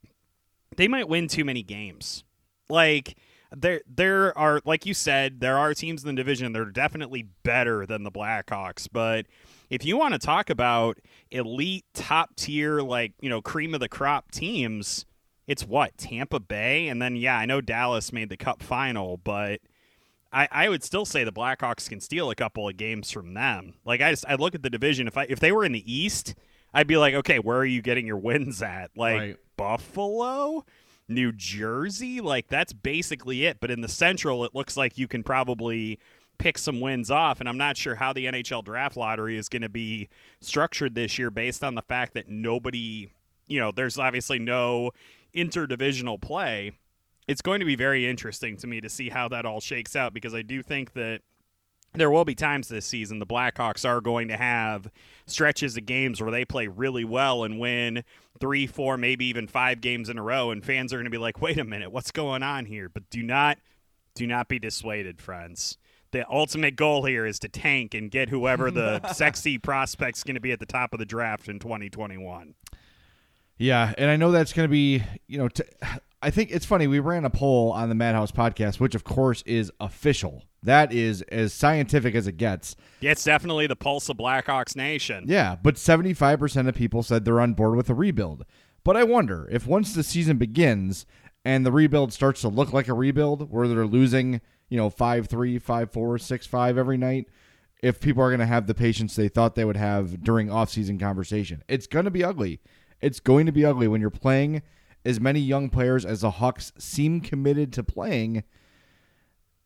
they 0.77 0.89
might 0.89 1.09
win 1.09 1.29
too 1.29 1.45
many 1.45 1.63
games. 1.63 2.25
Like, 2.69 3.17
there, 3.55 3.81
there 3.87 4.37
are, 4.37 4.61
like 4.65 4.87
you 4.87 4.95
said, 4.95 5.41
there 5.41 5.59
are 5.59 5.75
teams 5.75 6.03
in 6.03 6.09
the 6.09 6.15
division 6.15 6.53
that 6.53 6.61
are 6.61 6.71
definitely 6.71 7.29
better 7.43 7.87
than 7.87 8.03
the 8.03 8.11
Blackhawks, 8.11 8.89
but 8.91 9.27
if 9.71 9.85
you 9.85 9.97
want 9.97 10.15
to 10.15 10.19
talk 10.19 10.51
about 10.51 10.99
elite, 11.31 11.85
top 11.95 12.37
tier, 12.37 12.81
like, 12.81 13.13
you 13.21 13.29
know, 13.29 13.43
cream 13.43 13.75
of 13.75 13.81
the 13.81 13.89
crop 13.89 14.31
teams, 14.31 15.07
it's 15.47 15.65
what, 15.65 15.97
Tampa 15.99 16.41
Bay? 16.41 16.89
And 16.89 17.01
then, 17.01 17.17
yeah, 17.17 17.37
I 17.37 17.47
know 17.47 17.61
Dallas 17.61 18.13
made 18.13 18.29
the 18.29 18.37
cup 18.37 18.63
final, 18.63 19.17
but 19.17 19.61
I, 20.33 20.49
I 20.51 20.69
would 20.69 20.85
still 20.85 21.05
say 21.05 21.25
the 21.25 21.33
Blackhawks 21.33 21.89
can 21.89 22.01
steal 22.01 22.31
a 22.31 22.35
couple 22.35 22.69
of 22.69 22.77
games 22.77 23.11
from 23.11 23.35
them. 23.35 23.75
Like 23.85 24.03
I 24.03 24.11
just 24.11 24.27
I 24.29 24.35
look 24.35 24.55
at 24.55 24.63
the 24.63 24.71
division. 24.71 25.07
If 25.07 25.17
I 25.17 25.27
if 25.29 25.41
they 25.41 25.53
were 25.53 25.65
in 25.65 25.73
the 25.73 25.91
East, 25.91 26.35
I'd 26.75 26.87
be 26.87 26.97
like, 26.97 27.15
okay, 27.15 27.39
where 27.39 27.59
are 27.59 27.65
you 27.65 27.81
getting 27.81 28.07
your 28.07 28.19
wins 28.19 28.61
at? 28.61 28.91
Like 28.97 29.19
Right. 29.19 29.37
Buffalo, 29.57 30.65
New 31.09 31.33
Jersey, 31.33 32.21
like 32.21 32.49
that's 32.49 32.73
basically 32.73 33.45
it. 33.45 33.59
But 33.61 33.71
in 33.71 33.81
the 33.81 33.89
Central, 33.89 34.45
it 34.45 34.55
looks 34.55 34.77
like 34.77 34.99
you 34.99 35.09
can 35.09 35.23
probably 35.23 35.99
pick 36.39 36.59
some 36.59 36.81
wins 36.81 37.11
off. 37.11 37.41
And 37.41 37.49
I'm 37.49 37.59
not 37.59 37.77
sure 37.77 37.95
how 37.95 38.13
the 38.13 38.27
NHL 38.27 38.65
draft 38.65 38.97
lottery 38.97 39.39
is 39.39 39.49
going 39.49 39.63
to 39.63 39.69
be 39.69 40.09
structured 40.41 40.95
this 40.95 41.19
year 41.19 41.31
based 41.31 41.65
on 41.65 41.75
the 41.75 41.83
fact 41.83 42.15
that 42.15 42.29
nobody, 42.29 43.11
you 43.47 43.61
know, 43.61 43.73
there's 43.73 43.99
obviously 43.99 44.39
no 44.39 44.91
interdivisional 45.35 46.21
play 46.21 46.73
it's 47.27 47.43
going 47.43 47.61
to 47.61 47.67
be 47.67 47.77
very 47.77 48.09
interesting 48.09 48.57
to 48.59 48.67
me 48.67 48.81
to 48.81 48.89
see 48.89 49.09
how 49.09 49.29
that 49.29 49.45
all 49.45 49.61
shakes 49.61 49.97
out 49.97 50.15
because 50.15 50.35
I 50.35 50.43
do 50.43 50.63
think 50.63 50.93
that 50.93 51.21
there 51.95 52.11
will 52.11 52.25
be 52.25 52.35
times 52.35 52.69
this 52.69 52.87
season 52.87 53.19
the 53.19 53.27
Blackhawks 53.27 53.89
are 53.89 54.01
going 54.01 54.29
to 54.29 54.37
have 54.37 54.91
stretches 55.27 55.77
of 55.77 55.87
games 55.87 56.21
where 56.21 56.31
they 56.31 56.45
play 56.45 56.69
really 56.69 57.05
well 57.05 57.43
and 57.43 57.59
win 57.59 58.05
three, 58.41 58.67
four, 58.67 58.97
maybe 58.97 59.27
even 59.27 59.47
five 59.47 59.81
games 59.81 60.09
in 60.09 60.19
a 60.19 60.23
row, 60.23 60.51
and 60.51 60.65
fans 60.65 60.93
are 60.93 60.97
going 60.97 61.05
to 61.05 61.11
be 61.11 61.19
like, 61.19 61.41
"Wait 61.41 61.59
a 61.59 61.65
minute, 61.65 61.93
what's 61.93 62.11
going 62.11 62.43
on 62.43 62.67
here?" 62.67 62.89
But 62.89 63.09
do 63.11 63.23
not, 63.23 63.59
do 64.15 64.27
not 64.27 64.49
be 64.49 64.59
dissuaded, 64.59 65.21
friends. 65.21 65.79
The 66.13 66.29
ultimate 66.31 66.77
goal 66.77 67.05
here 67.05 67.27
is 67.27 67.39
to 67.41 67.49
tank 67.49 67.93
and 67.95 68.11
get 68.11 68.29
whoever 68.29 68.71
the 68.71 69.07
sexy 69.13 69.59
prospect's 69.59 70.23
going 70.23 70.37
to 70.37 70.41
be 70.41 70.53
at 70.53 70.61
the 70.61 70.67
top 70.67 70.93
of 70.93 70.99
the 70.99 71.05
draft 71.05 71.49
in 71.49 71.59
2021. 71.59 72.55
Yeah, 73.59 73.93
and 73.97 74.11
I 74.11 74.17
know 74.17 74.31
that's 74.31 74.53
going 74.53 74.69
to 74.69 74.73
be, 74.73 75.03
you 75.27 75.39
know, 75.39 75.49
t- 75.49 75.65
I 76.23 76.31
think 76.31 76.51
it's 76.51 76.67
funny. 76.67 76.87
We 76.87 76.99
ran 76.99 77.25
a 77.25 77.31
poll 77.31 77.73
on 77.73 77.89
the 77.89 77.95
Madhouse 77.95 78.33
podcast, 78.33 78.81
which 78.81 78.95
of 78.95 79.05
course 79.05 79.43
is 79.43 79.71
official. 79.81 80.45
That 80.67 80.93
is 80.93 81.23
as 81.23 81.53
scientific 81.53 82.17
as 82.17 82.27
it 82.27 82.37
gets. 82.37 82.75
It's 83.01 83.23
definitely 83.23 83.69
the 83.69 83.77
pulse 83.77 84.09
of 84.09 84.17
Blackhawks 84.17 84.75
Nation. 84.75 85.25
Yeah, 85.29 85.57
but 85.63 85.77
75% 85.77 86.69
of 86.69 86.75
people 86.75 87.05
said 87.05 87.25
they're 87.25 87.41
on 87.41 87.55
board 87.55 87.77
with 87.77 87.89
a 87.89 87.95
rebuild. 87.95 88.45
But 88.83 88.97
I 88.97 89.05
wonder 89.05 89.49
if 89.51 89.67
once 89.67 89.95
the 89.95 90.03
season 90.03 90.39
begins 90.39 91.07
and 91.45 91.65
the 91.65 91.71
rebuild 91.71 92.13
starts 92.13 92.41
to 92.41 92.49
look 92.49 92.73
like 92.73 92.89
a 92.89 92.95
rebuild 92.95 93.51
where 93.51 93.69
they're 93.69 93.87
losing, 93.87 94.41
you 94.69 94.77
know, 94.77 94.91
5 94.91 95.29
3, 95.29 95.59
5 95.61 95.93
4, 95.93 96.19
6 96.19 96.47
5 96.47 96.79
every 96.79 96.97
night, 96.97 97.29
if 97.81 98.01
people 98.01 98.23
are 98.25 98.31
going 98.31 98.41
to 98.41 98.47
have 98.47 98.67
the 98.67 98.75
patience 98.75 99.15
they 99.15 99.29
thought 99.29 99.55
they 99.55 99.65
would 99.65 99.77
have 99.77 100.25
during 100.25 100.49
offseason 100.49 100.99
conversation. 100.99 101.63
It's 101.69 101.87
going 101.87 102.07
to 102.07 102.11
be 102.11 102.25
ugly. 102.25 102.61
It's 103.01 103.21
going 103.21 103.47
to 103.47 103.53
be 103.53 103.65
ugly 103.65 103.87
when 103.87 104.01
you're 104.01 104.11
playing 104.11 104.63
as 105.05 105.21
many 105.21 105.39
young 105.39 105.71
players 105.71 106.05
as 106.05 106.23
the 106.23 106.33
Hawks 106.33 106.73
seem 106.77 107.21
committed 107.21 107.73
to 107.75 107.85
playing 107.85 108.43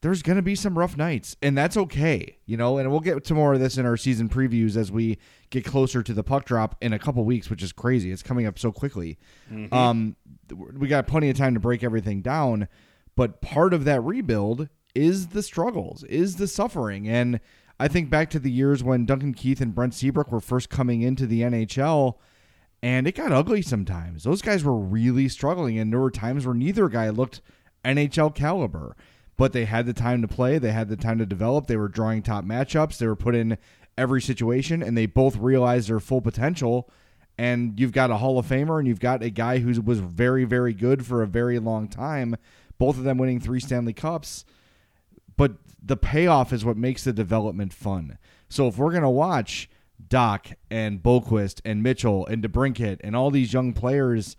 there's 0.03 0.23
going 0.23 0.37
to 0.37 0.43
be 0.43 0.55
some 0.55 0.79
rough 0.79 0.97
nights, 0.97 1.37
and 1.43 1.57
that's 1.57 1.77
okay, 1.77 2.39
you 2.47 2.57
know. 2.57 2.79
And 2.79 2.91
we'll 2.91 3.01
get 3.01 3.23
to 3.25 3.35
more 3.35 3.53
of 3.55 3.61
this 3.61 3.77
in 3.77 3.85
our 3.85 3.97
season 3.97 4.29
previews 4.29 4.77
as 4.77 4.91
we 4.91 5.19
get 5.51 5.65
closer 5.65 6.03
to 6.03 6.15
the 6.15 6.23
puck 6.25 6.47
drop 6.47 6.77
in 6.81 6.93
a 6.93 6.99
couple 6.99 7.25
weeks, 7.25 7.51
which 7.51 7.63
is 7.63 7.73
crazy. 7.73 8.11
It's 8.11 8.23
coming 8.23 8.47
up 8.47 8.59
so 8.59 8.73
quickly. 8.73 9.19
Um, 9.73 10.17
we 10.73 10.89
got 10.89 11.07
plenty 11.07 11.29
of 11.29 11.37
time 11.37 11.55
to 11.55 11.61
break 11.61 11.85
everything 11.85 12.23
down, 12.23 12.69
but 13.15 13.43
part 13.43 13.75
of 13.75 13.85
that 13.85 14.01
rebuild 14.03 14.69
is 14.95 15.29
the 15.29 15.43
struggles, 15.43 16.03
is 16.05 16.37
the 16.37 16.49
suffering, 16.49 17.07
and 17.07 17.41
I 17.79 17.89
think 17.89 18.11
back 18.11 18.31
to 18.31 18.39
the 18.39 18.51
years 18.51 18.83
when 18.83 19.07
Duncan 19.07 19.35
Keith 19.35 19.61
and 19.61 19.75
Brent 19.75 19.95
Seabrook 19.95 20.33
were 20.33 20.41
first 20.41 20.69
coming 20.71 21.03
into 21.03 21.27
the 21.27 21.43
NHL. 21.43 22.15
And 22.83 23.07
it 23.07 23.15
got 23.15 23.31
ugly 23.31 23.61
sometimes. 23.61 24.25
Those 24.25 24.41
guys 24.41 24.65
were 24.65 24.77
really 24.77 25.29
struggling, 25.29 25.79
and 25.79 25.93
there 25.93 26.01
were 26.01 26.11
times 26.11 26.47
where 26.47 26.55
neither 26.55 26.89
guy 26.89 27.11
looked 27.11 27.43
NHL 27.85 28.35
caliber 28.35 28.97
but 29.41 29.55
they 29.55 29.65
had 29.65 29.87
the 29.87 29.95
time 29.95 30.21
to 30.21 30.29
play. 30.29 30.59
They 30.59 30.71
had 30.71 30.91
the 30.91 30.99
time 30.99 31.17
to 31.17 31.25
develop. 31.25 31.67
They 31.67 31.79
were 31.79 31.89
drawing 31.89 32.21
top 32.21 32.45
matchups. 32.45 32.99
They 32.99 33.07
were 33.07 33.17
put 33.17 33.35
in 33.35 33.57
every 33.97 34.21
situation, 34.21 34.83
and 34.83 34.99
they 34.99 35.07
both 35.07 35.39
realized 35.39 35.89
their 35.89 35.99
full 35.99 36.21
potential. 36.21 36.91
And 37.39 37.81
you've 37.81 37.93
got 37.93 38.11
a 38.11 38.19
Hall 38.19 38.39
of 38.39 38.45
Famer, 38.45 38.79
and 38.79 38.87
you've 38.87 39.01
got 39.01 39.23
a 39.23 39.31
guy 39.31 39.61
who 39.61 39.81
was 39.81 40.01
very, 40.01 40.45
very 40.45 40.75
good 40.75 41.07
for 41.07 41.23
a 41.23 41.27
very 41.27 41.59
long 41.59 41.89
time. 41.89 42.37
Both 42.77 42.99
of 42.99 43.05
them 43.05 43.17
winning 43.17 43.41
three 43.41 43.61
Stanley 43.61 43.95
Cups. 43.95 44.45
But 45.39 45.53
the 45.83 45.97
payoff 45.97 46.53
is 46.53 46.63
what 46.63 46.77
makes 46.77 47.05
the 47.05 47.13
development 47.15 47.73
fun. 47.73 48.19
So 48.51 48.69
if 48.69 48.77
we're 48.77 48.93
gonna 48.93 49.11
watch 49.11 49.71
Dach 50.07 50.53
and 50.71 51.03
Boqvist 51.03 51.63
and 51.65 51.83
Mitchell 51.83 52.27
and 52.27 52.43
DeBrincat 52.43 52.99
and 53.03 53.17
all 53.17 53.31
these 53.31 53.55
young 53.55 53.73
players 53.73 54.37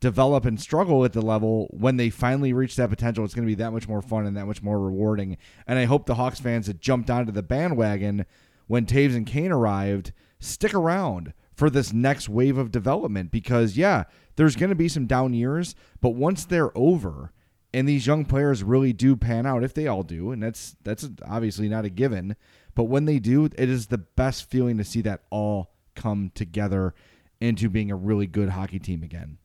develop 0.00 0.46
and 0.46 0.60
struggle 0.60 1.04
at 1.04 1.12
the 1.12 1.20
level 1.20 1.68
when 1.70 1.96
they 1.96 2.10
finally 2.10 2.52
reach 2.52 2.76
that 2.76 2.88
potential 2.88 3.24
it's 3.24 3.34
going 3.34 3.46
to 3.46 3.50
be 3.50 3.54
that 3.54 3.72
much 3.72 3.86
more 3.86 4.00
fun 4.00 4.26
and 4.26 4.36
that 4.36 4.46
much 4.46 4.62
more 4.62 4.80
rewarding. 4.80 5.36
And 5.66 5.78
i 5.78 5.84
hope 5.84 6.06
the 6.06 6.14
hawks 6.14 6.40
fans 6.40 6.66
that 6.66 6.80
jumped 6.80 7.10
onto 7.10 7.32
the 7.32 7.42
bandwagon 7.42 8.26
when 8.66 8.86
Toews 8.86 9.14
and 9.14 9.26
kane 9.26 9.52
arrived. 9.52 10.12
Stick 10.38 10.72
around 10.72 11.34
for 11.60 11.68
this 11.68 11.92
next 11.92 12.26
wave 12.26 12.56
of 12.56 12.70
development 12.70 13.30
because 13.30 13.76
yeah 13.76 14.04
there's 14.36 14.56
going 14.56 14.70
to 14.70 14.74
be 14.74 14.88
some 14.88 15.04
down 15.04 15.34
years 15.34 15.74
but 16.00 16.14
once 16.14 16.46
they're 16.46 16.76
over 16.76 17.32
and 17.74 17.86
these 17.86 18.06
young 18.06 18.24
players 18.24 18.62
really 18.62 18.94
do 18.94 19.14
pan 19.14 19.44
out 19.44 19.62
if 19.62 19.74
they 19.74 19.86
all 19.86 20.02
do 20.02 20.30
and 20.30 20.42
that's 20.42 20.74
that's 20.82 21.10
obviously 21.28 21.68
not 21.68 21.84
a 21.84 21.90
given 21.90 22.34
but 22.74 22.84
when 22.84 23.04
they 23.04 23.18
do 23.18 23.44
it 23.44 23.68
is 23.68 23.88
the 23.88 23.98
best 23.98 24.48
feeling 24.48 24.78
to 24.78 24.84
see 24.84 25.02
that 25.02 25.20
all 25.28 25.74
come 25.94 26.32
together 26.34 26.94
into 27.42 27.68
being 27.68 27.90
a 27.90 27.96
really 27.96 28.26
good 28.26 28.48
hockey 28.48 28.78
team 28.78 29.02
again 29.02 29.36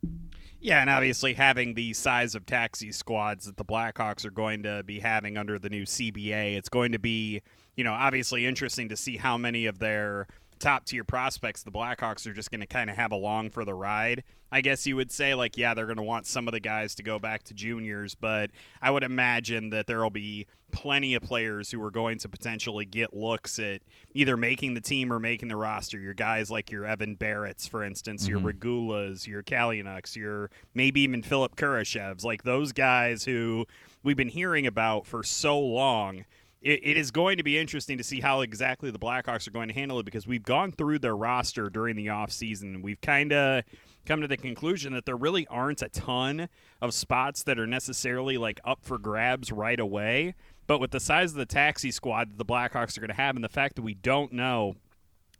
Yeah, 0.65 0.81
and 0.81 0.89
obviously 0.89 1.35
having 1.35 1.75
the 1.75 1.93
size 1.93 2.33
of 2.33 2.47
taxi 2.47 2.91
squads 2.91 3.45
that 3.45 3.55
the 3.55 3.63
Blackhawks 3.63 4.25
are 4.25 4.31
going 4.31 4.63
to 4.63 4.81
be 4.81 4.99
having 4.99 5.37
under 5.37 5.59
the 5.59 5.69
new 5.69 5.83
CBA, 5.83 6.57
it's 6.57 6.69
going 6.69 6.91
to 6.93 6.97
be, 6.97 7.43
you 7.75 7.83
know, 7.83 7.93
obviously 7.93 8.47
interesting 8.47 8.89
to 8.89 8.97
see 8.97 9.17
how 9.17 9.37
many 9.37 9.67
of 9.67 9.77
their 9.77 10.25
top 10.59 10.85
tier 10.85 11.03
prospects 11.03 11.63
the 11.63 11.71
Blackhawks 11.71 12.25
are 12.27 12.33
just 12.33 12.51
going 12.51 12.61
to 12.61 12.67
kind 12.67 12.89
of 12.89 12.95
have 12.95 13.11
along 13.11 13.51
for 13.51 13.65
the 13.65 13.73
ride. 13.73 14.23
I 14.51 14.61
guess 14.61 14.87
you 14.87 14.95
would 14.95 15.11
say, 15.11 15.33
like, 15.33 15.57
yeah, 15.57 15.73
they're 15.73 15.85
going 15.85 15.97
to 15.97 16.03
want 16.03 16.27
some 16.27 16.47
of 16.47 16.53
the 16.53 16.59
guys 16.59 16.95
to 16.95 17.03
go 17.03 17.19
back 17.19 17.43
to 17.43 17.53
juniors, 17.53 18.15
but 18.15 18.51
I 18.81 18.91
would 18.91 19.03
imagine 19.03 19.71
that 19.71 19.87
there 19.87 20.01
will 20.01 20.09
be 20.09 20.47
plenty 20.71 21.13
of 21.15 21.23
players 21.23 21.71
who 21.71 21.81
are 21.83 21.91
going 21.91 22.19
to 22.19 22.29
potentially 22.29 22.85
get 22.85 23.13
looks 23.13 23.59
at 23.59 23.81
either 24.13 24.37
making 24.37 24.73
the 24.73 24.81
team 24.81 25.11
or 25.11 25.19
making 25.19 25.47
the 25.47 25.55
roster. 25.55 25.99
Your 25.99 26.13
guys 26.13 26.51
like 26.51 26.71
your 26.71 26.85
Evan 26.85 27.15
Barratts, 27.15 27.67
for 27.67 27.83
instance, 27.83 28.27
your 28.27 28.39
mm-hmm. 28.39 28.47
Regulas, 28.47 29.27
your 29.27 29.43
Kalynuks, 29.43 30.15
your 30.15 30.51
maybe 30.73 31.01
even 31.01 31.23
Philipp 31.23 31.55
Kurashevs, 31.55 32.23
like 32.23 32.43
those 32.43 32.71
guys 32.71 33.23
who 33.23 33.65
we've 34.03 34.17
been 34.17 34.29
hearing 34.29 34.67
about 34.67 35.05
for 35.05 35.23
so 35.23 35.59
long 35.59 36.25
it, 36.61 36.79
it 36.83 36.97
is 36.97 37.11
going 37.11 37.37
to 37.37 37.43
be 37.43 37.57
interesting 37.57 37.97
to 37.97 38.03
see 38.03 38.21
how 38.21 38.41
exactly 38.41 38.91
the 38.91 38.99
Blackhawks 38.99 39.47
are 39.47 39.51
going 39.51 39.67
to 39.67 39.73
handle 39.73 39.99
it 39.99 40.03
because 40.03 40.27
we've 40.27 40.43
gone 40.43 40.71
through 40.71 40.99
their 40.99 41.15
roster 41.15 41.69
during 41.69 41.95
the 41.95 42.07
offseason 42.07 42.81
we've 42.81 43.01
kind 43.01 43.33
of 43.33 43.63
come 44.05 44.21
to 44.21 44.27
the 44.27 44.37
conclusion 44.37 44.93
that 44.93 45.05
there 45.05 45.15
really 45.15 45.47
aren't 45.47 45.81
a 45.81 45.89
ton 45.89 46.47
of 46.81 46.93
spots 46.93 47.43
that 47.43 47.59
are 47.59 47.67
necessarily 47.67 48.37
like 48.37 48.59
up 48.63 48.79
for 48.81 48.97
grabs 48.97 49.51
right 49.51 49.79
away. 49.79 50.35
But 50.67 50.79
with 50.79 50.91
the 50.91 50.99
size 50.99 51.31
of 51.31 51.37
the 51.37 51.45
taxi 51.45 51.91
squad 51.91 52.31
that 52.31 52.37
the 52.37 52.45
Blackhawks 52.45 52.97
are 52.97 53.01
going 53.01 53.09
to 53.09 53.15
have 53.15 53.35
and 53.35 53.43
the 53.43 53.49
fact 53.49 53.75
that 53.75 53.81
we 53.81 53.93
don't 53.93 54.31
know 54.31 54.75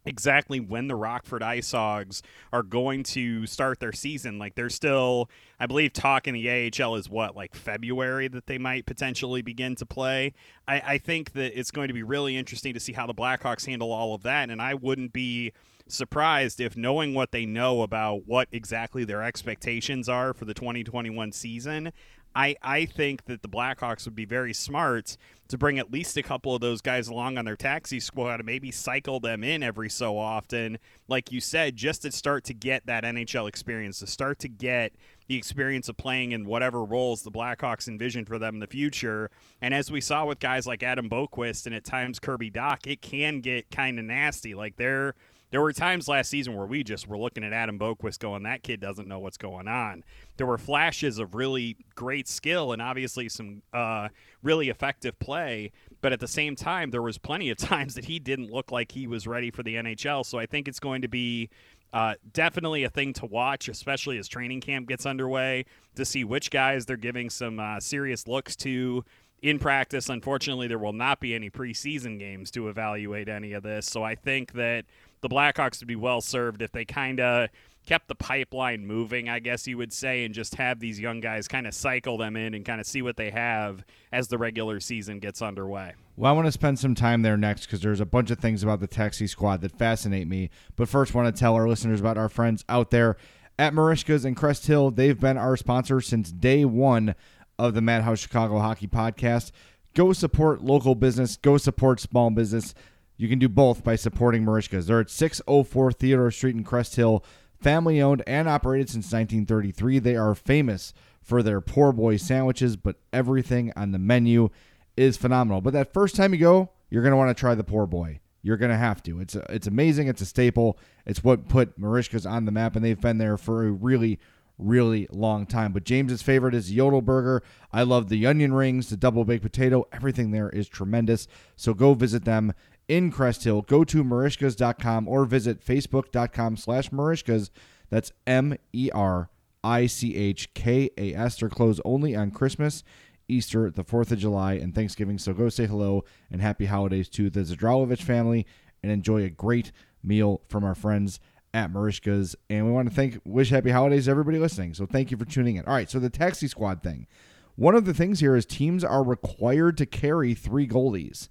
exactly 0.06 0.60
when 0.60 0.88
the 0.88 0.96
Rockford 0.96 1.44
Ice 1.44 1.72
Hogs 1.72 2.22
are 2.54 2.64
going 2.64 3.04
to 3.04 3.46
start 3.46 3.80
their 3.80 3.94
season. 3.94 4.38
Like 4.38 4.56
they're 4.56 4.70
still, 4.70 5.30
I 5.60 5.66
believe, 5.66 5.94
talk 5.94 6.28
in 6.28 6.34
the 6.34 6.50
AHL 6.50 6.96
is 6.96 7.10
what 7.10 7.36
like 7.36 7.56
February 7.56 8.28
that 8.30 8.48
they 8.48 8.58
might 8.58 8.86
potentially 8.86 9.42
begin 9.42 9.76
to 9.76 9.86
play. 9.86 10.34
I, 10.68 10.82
I 10.86 10.98
think 10.98 11.34
that 11.34 11.58
it's 11.58 11.72
going 11.72 11.88
to 11.88 11.94
be 11.94 12.04
really 12.04 12.38
interesting 12.38 12.74
to 12.74 12.80
see 12.80 12.94
how 12.94 13.08
the 13.08 13.14
Blackhawks 13.14 13.66
handle 13.66 13.92
all 13.92 14.14
of 14.14 14.24
that, 14.24 14.50
and 14.50 14.62
I 14.62 14.74
wouldn't 14.74 15.14
be 15.14 15.54
surprised 15.88 16.60
if 16.60 16.76
knowing 16.76 17.14
what 17.14 17.32
they 17.32 17.46
know 17.46 17.84
about 17.84 18.28
what 18.28 18.48
exactly 18.52 19.04
their 19.04 19.22
expectations 19.22 20.10
are 20.10 20.34
for 20.34 20.46
the 20.46 20.54
2021 20.54 21.32
season 21.32 21.92
I, 22.36 22.56
I 22.62 22.86
think 22.86 23.26
that 23.26 23.42
the 23.42 23.48
Blackhawks 23.48 24.04
would 24.06 24.16
be 24.16 24.26
very 24.26 24.54
smart 24.54 25.16
to 25.48 25.58
bring 25.58 25.80
at 25.80 25.92
least 25.92 26.18
a 26.18 26.24
couple 26.24 26.54
of 26.54 26.60
those 26.60 26.82
guys 26.82 27.08
along 27.08 27.38
on 27.38 27.46
their 27.46 27.56
taxi 27.56 28.00
squad 28.00 28.40
and 28.40 28.46
maybe 28.46 28.72
cycle 28.72 29.20
them 29.20 29.44
in 29.44 29.64
every 29.64 29.90
so 29.90 30.18
often, 30.18 30.78
like 31.08 31.32
you 31.32 31.40
said, 31.40 31.76
just 31.76 32.02
to 32.02 32.12
start 32.12 32.44
to 32.46 32.54
get 32.54 32.86
that 32.88 33.04
NHL 33.04 33.48
experience, 33.48 34.00
to 34.00 34.08
start 34.08 34.40
to 34.40 34.50
get 34.50 34.94
the 35.28 35.38
experience 35.38 35.88
of 35.88 35.96
playing 35.98 36.34
in 36.34 36.46
whatever 36.46 36.84
roles 36.84 37.22
the 37.22 37.32
Blackhawks 37.32 37.88
envision 37.88 38.26
for 38.26 38.38
them 38.38 38.56
in 38.56 38.60
the 38.60 38.68
future. 38.68 39.30
And 39.62 39.74
as 39.74 39.90
we 39.90 40.02
saw 40.02 40.26
with 40.26 40.40
guys 40.40 40.68
like 40.68 40.84
Adam 40.84 41.10
Boqvist 41.10 41.68
and 41.68 41.76
at 41.76 41.86
times 41.86 42.20
Kirby 42.20 42.52
Dach, 42.52 42.86
it 42.86 43.02
can 43.02 43.40
get 43.40 43.72
kind 43.72 43.98
of 43.98 44.06
nasty. 44.06 44.56
Like 44.56 44.76
they're 44.76 45.16
there 45.56 45.62
were 45.62 45.72
times 45.72 46.10
last 46.10 46.30
season 46.30 46.54
where 46.54 46.66
we 46.66 46.84
just 46.84 47.08
were 47.08 47.18
looking 47.18 47.42
at 47.42 47.54
Adam 47.54 47.80
Boqvist 47.80 48.20
going, 48.20 48.44
that 48.44 48.62
kid 48.62 48.82
doesn't 48.82 49.08
know 49.08 49.20
what's 49.20 49.38
going 49.38 49.70
on. 49.70 50.04
There 50.36 50.46
were 50.46 50.58
flashes 50.58 51.18
of 51.18 51.34
really 51.34 51.78
great 51.96 52.28
skill 52.28 52.74
and 52.74 52.82
obviously 52.82 53.30
some 53.30 53.62
uh, 53.72 54.10
really 54.44 54.68
effective 54.68 55.18
play, 55.18 55.72
but 56.02 56.12
at 56.12 56.20
the 56.20 56.28
same 56.28 56.58
time, 56.58 56.92
there 56.92 57.02
was 57.02 57.18
plenty 57.18 57.50
of 57.52 57.58
times 57.74 57.96
that 57.96 58.04
he 58.04 58.20
didn't 58.20 58.52
look 58.52 58.74
like 58.74 58.92
he 58.92 59.08
was 59.08 59.28
ready 59.28 59.50
for 59.50 59.64
the 59.64 59.76
NHL. 59.76 60.26
So 60.26 60.38
I 60.38 60.46
think 60.46 60.68
it's 60.68 60.82
going 60.82 61.04
to 61.04 61.08
be 61.08 61.50
uh, 61.94 62.16
definitely 62.34 62.84
a 62.84 62.90
thing 62.90 63.14
to 63.14 63.26
watch, 63.26 63.70
especially 63.70 64.18
as 64.18 64.28
training 64.28 64.60
camp 64.60 64.90
gets 64.90 65.06
underway, 65.06 65.64
to 65.96 66.04
see 66.04 66.26
which 66.26 66.52
guys 66.52 66.86
they're 66.86 66.98
giving 66.98 67.30
some 67.30 67.62
uh, 67.62 67.80
serious 67.80 68.28
looks 68.28 68.58
to 68.58 69.06
in 69.42 69.60
practice. 69.60 70.10
Unfortunately, 70.10 70.68
there 70.68 70.80
will 70.80 70.92
not 70.92 71.20
be 71.20 71.36
any 71.36 71.50
preseason 71.50 72.18
games 72.20 72.52
to 72.52 72.68
evaluate 72.68 73.30
any 73.30 73.54
of 73.54 73.64
this. 73.64 73.86
So 73.86 74.04
I 74.04 74.16
think 74.16 74.54
that 74.54 74.86
the 75.28 75.36
Blackhawks 75.36 75.80
would 75.80 75.88
be 75.88 75.96
well 75.96 76.22
served 76.22 76.62
if 76.62 76.72
they 76.72 76.86
kind 76.86 77.20
of 77.20 77.50
kept 77.88 78.08
the 78.08 78.14
pipeline 78.14 78.86
moving, 78.86 79.28
I 79.28 79.40
guess 79.40 79.66
you 79.66 79.76
would 79.76 79.92
say, 79.92 80.24
and 80.24 80.36
just 80.36 80.54
have 80.56 80.80
these 80.80 81.00
young 81.00 81.20
guys 81.20 81.48
kind 81.48 81.66
of 81.66 81.74
cycle 81.74 82.20
them 82.20 82.36
in 82.36 82.54
and 82.54 82.64
kind 82.64 82.80
of 82.80 82.86
see 82.86 83.02
what 83.02 83.18
they 83.18 83.32
have 83.32 83.84
as 84.12 84.28
the 84.28 84.38
regular 84.38 84.80
season 84.80 85.18
gets 85.18 85.42
underway. 85.42 85.94
Well, 86.16 86.32
I 86.32 86.36
want 86.36 86.46
to 86.46 86.52
spend 86.52 86.78
some 86.78 86.94
time 86.94 87.24
there 87.24 87.38
next 87.38 87.66
because 87.66 87.82
there's 87.82 88.00
a 88.00 88.06
bunch 88.06 88.30
of 88.30 88.38
things 88.38 88.62
about 88.62 88.82
the 88.82 88.88
taxi 88.88 89.26
squad 89.26 89.62
that 89.62 89.72
fascinate 89.80 90.28
me. 90.28 90.52
But 90.76 90.90
first, 90.90 91.16
want 91.16 91.34
to 91.34 91.40
tell 91.40 91.56
our 91.56 91.68
listeners 91.68 92.00
about 92.00 92.20
our 92.20 92.30
friends 92.30 92.64
out 92.70 92.92
there 92.92 93.18
at 93.58 93.74
Merichka's 93.74 94.26
and 94.26 94.38
Crest 94.38 94.68
Hill. 94.68 94.92
They've 94.92 95.20
been 95.20 95.40
our 95.40 95.58
sponsor 95.58 96.02
since 96.02 96.32
day 96.32 96.66
one 96.66 97.16
of 97.58 97.74
the 97.74 97.82
Madhouse 97.82 98.20
Chicago 98.20 98.60
Hockey 98.60 98.88
Podcast. 98.88 99.52
Go 99.96 100.14
support 100.14 100.62
local 100.62 100.94
business. 100.94 101.36
Go 101.36 101.58
support 101.58 102.00
small 102.00 102.30
business. 102.30 102.76
You 103.18 103.30
can 103.30 103.40
do 103.40 103.48
both 103.50 103.84
by 103.84 103.96
supporting 103.96 104.44
Merichka's. 104.44 104.88
They're 104.88 105.00
at 105.00 105.10
604 105.10 105.92
Theodore 105.92 106.32
Street 106.32 106.56
in 106.56 106.64
Crest 106.64 106.96
Hill. 106.96 107.24
Family 107.62 108.02
owned 108.02 108.24
and 108.28 108.50
operated 108.50 108.90
since 108.90 109.06
1933. 109.06 110.00
They 110.00 110.16
are 110.16 110.36
famous 110.36 110.94
for 111.22 111.42
their 111.42 111.62
poor 111.62 111.92
boy 111.92 112.18
sandwiches, 112.18 112.76
but 112.76 112.98
everything 113.14 113.72
on 113.76 113.92
the 113.92 114.00
menu 114.00 114.50
is 114.98 115.18
phenomenal. 115.18 115.62
But 115.62 115.74
that 115.74 115.94
first 115.94 116.16
time 116.16 116.34
you 116.34 116.40
go, 116.40 116.70
you're 116.90 117.02
going 117.02 117.12
to 117.12 117.18
want 117.18 117.36
to 117.36 117.40
try 117.40 117.56
the 117.56 117.64
poor 117.64 117.86
boy. 117.86 118.20
You're 118.42 118.58
going 118.58 118.72
to 118.72 118.78
have 118.78 119.02
to. 119.04 119.20
It's 119.20 119.36
a, 119.36 119.44
it's 119.50 119.66
amazing. 119.66 120.08
It's 120.08 120.22
a 120.22 120.26
staple. 120.26 120.78
It's 121.06 121.24
what 121.24 121.48
put 121.48 121.80
Merichka's 121.80 122.28
on 122.28 122.46
the 122.46 122.52
map, 122.52 122.76
and 122.76 122.86
they've 122.86 123.00
been 123.00 123.18
there 123.18 123.38
for 123.38 123.66
a 123.66 123.72
really, 123.72 124.20
really 124.60 125.08
long 125.12 125.48
time. 125.48 125.72
But 125.72 125.84
James's 125.84 126.22
favorite 126.22 126.54
is 126.54 126.72
Yodel 126.72 127.02
Burger. 127.02 127.42
I 127.74 127.82
love 127.82 128.08
the 128.08 128.28
onion 128.28 128.54
rings, 128.54 128.90
the 128.90 128.98
double 128.98 129.26
baked 129.26 129.42
potato. 129.42 129.88
Everything 129.92 130.30
there 130.30 130.50
is 130.50 130.70
tremendous. 130.70 131.28
So 131.56 131.74
go 131.74 131.96
visit 131.96 132.24
them 132.24 132.54
in 132.88 133.12
Crest 133.12 133.44
Hill. 133.44 133.62
Go 133.64 133.84
to 133.84 134.04
merichkas.com 134.04 135.08
or 135.08 135.26
visit 135.26 135.64
facebook.com 135.64 136.58
slash 136.58 136.90
Merichkas. 136.90 137.50
That's 137.90 138.12
M 138.26 138.58
E 138.74 138.90
R 138.94 139.30
I 139.64 139.86
C 139.88 140.16
H 140.16 140.54
K 140.54 140.90
A 140.98 141.14
S. 141.14 141.38
They're 141.38 141.50
closed 141.50 141.82
only 141.86 142.16
on 142.16 142.32
Christmas, 142.32 142.84
Easter, 143.28 143.70
the 143.70 143.84
4th 143.84 144.12
of 144.12 144.20
July, 144.20 144.54
and 144.54 144.74
Thanksgiving. 144.74 145.18
So 145.18 145.34
go 145.34 145.50
say 145.50 145.66
hello 145.66 146.04
and 146.32 146.42
happy 146.42 146.66
holidays 146.66 147.10
to 147.10 147.30
the 147.30 147.42
Zadrolovich 147.42 148.02
family 148.02 148.46
and 148.84 148.92
enjoy 148.92 149.24
a 149.24 149.30
great 149.30 149.72
meal 150.04 150.42
from 150.48 150.64
our 150.64 150.76
friends 150.76 151.20
at 151.54 151.72
Merichka's. 151.72 152.36
And 152.50 152.66
we 152.66 152.72
want 152.72 152.90
to 152.90 152.94
thank, 152.94 153.20
wish 153.26 153.50
happy 153.50 153.72
holidays 153.72 154.06
to 154.06 154.12
everybody 154.12 154.38
listening. 154.38 154.74
So 154.74 154.86
thank 154.86 155.10
you 155.10 155.18
for 155.18 155.26
tuning 155.26 155.56
in. 155.56 155.66
All 155.66 155.74
right, 155.74 155.90
so 155.90 156.00
the 156.00 156.10
taxi 156.10 156.48
squad 156.48 156.84
thing. 156.84 157.08
One 157.56 157.76
of 157.76 157.86
the 157.86 157.94
things 157.94 158.20
here 158.20 158.36
is 158.36 158.46
teams 158.46 158.84
are 158.84 159.04
required 159.04 159.78
to 159.78 159.86
carry 159.86 160.34
three 160.34 160.68
goalies. 160.68 161.30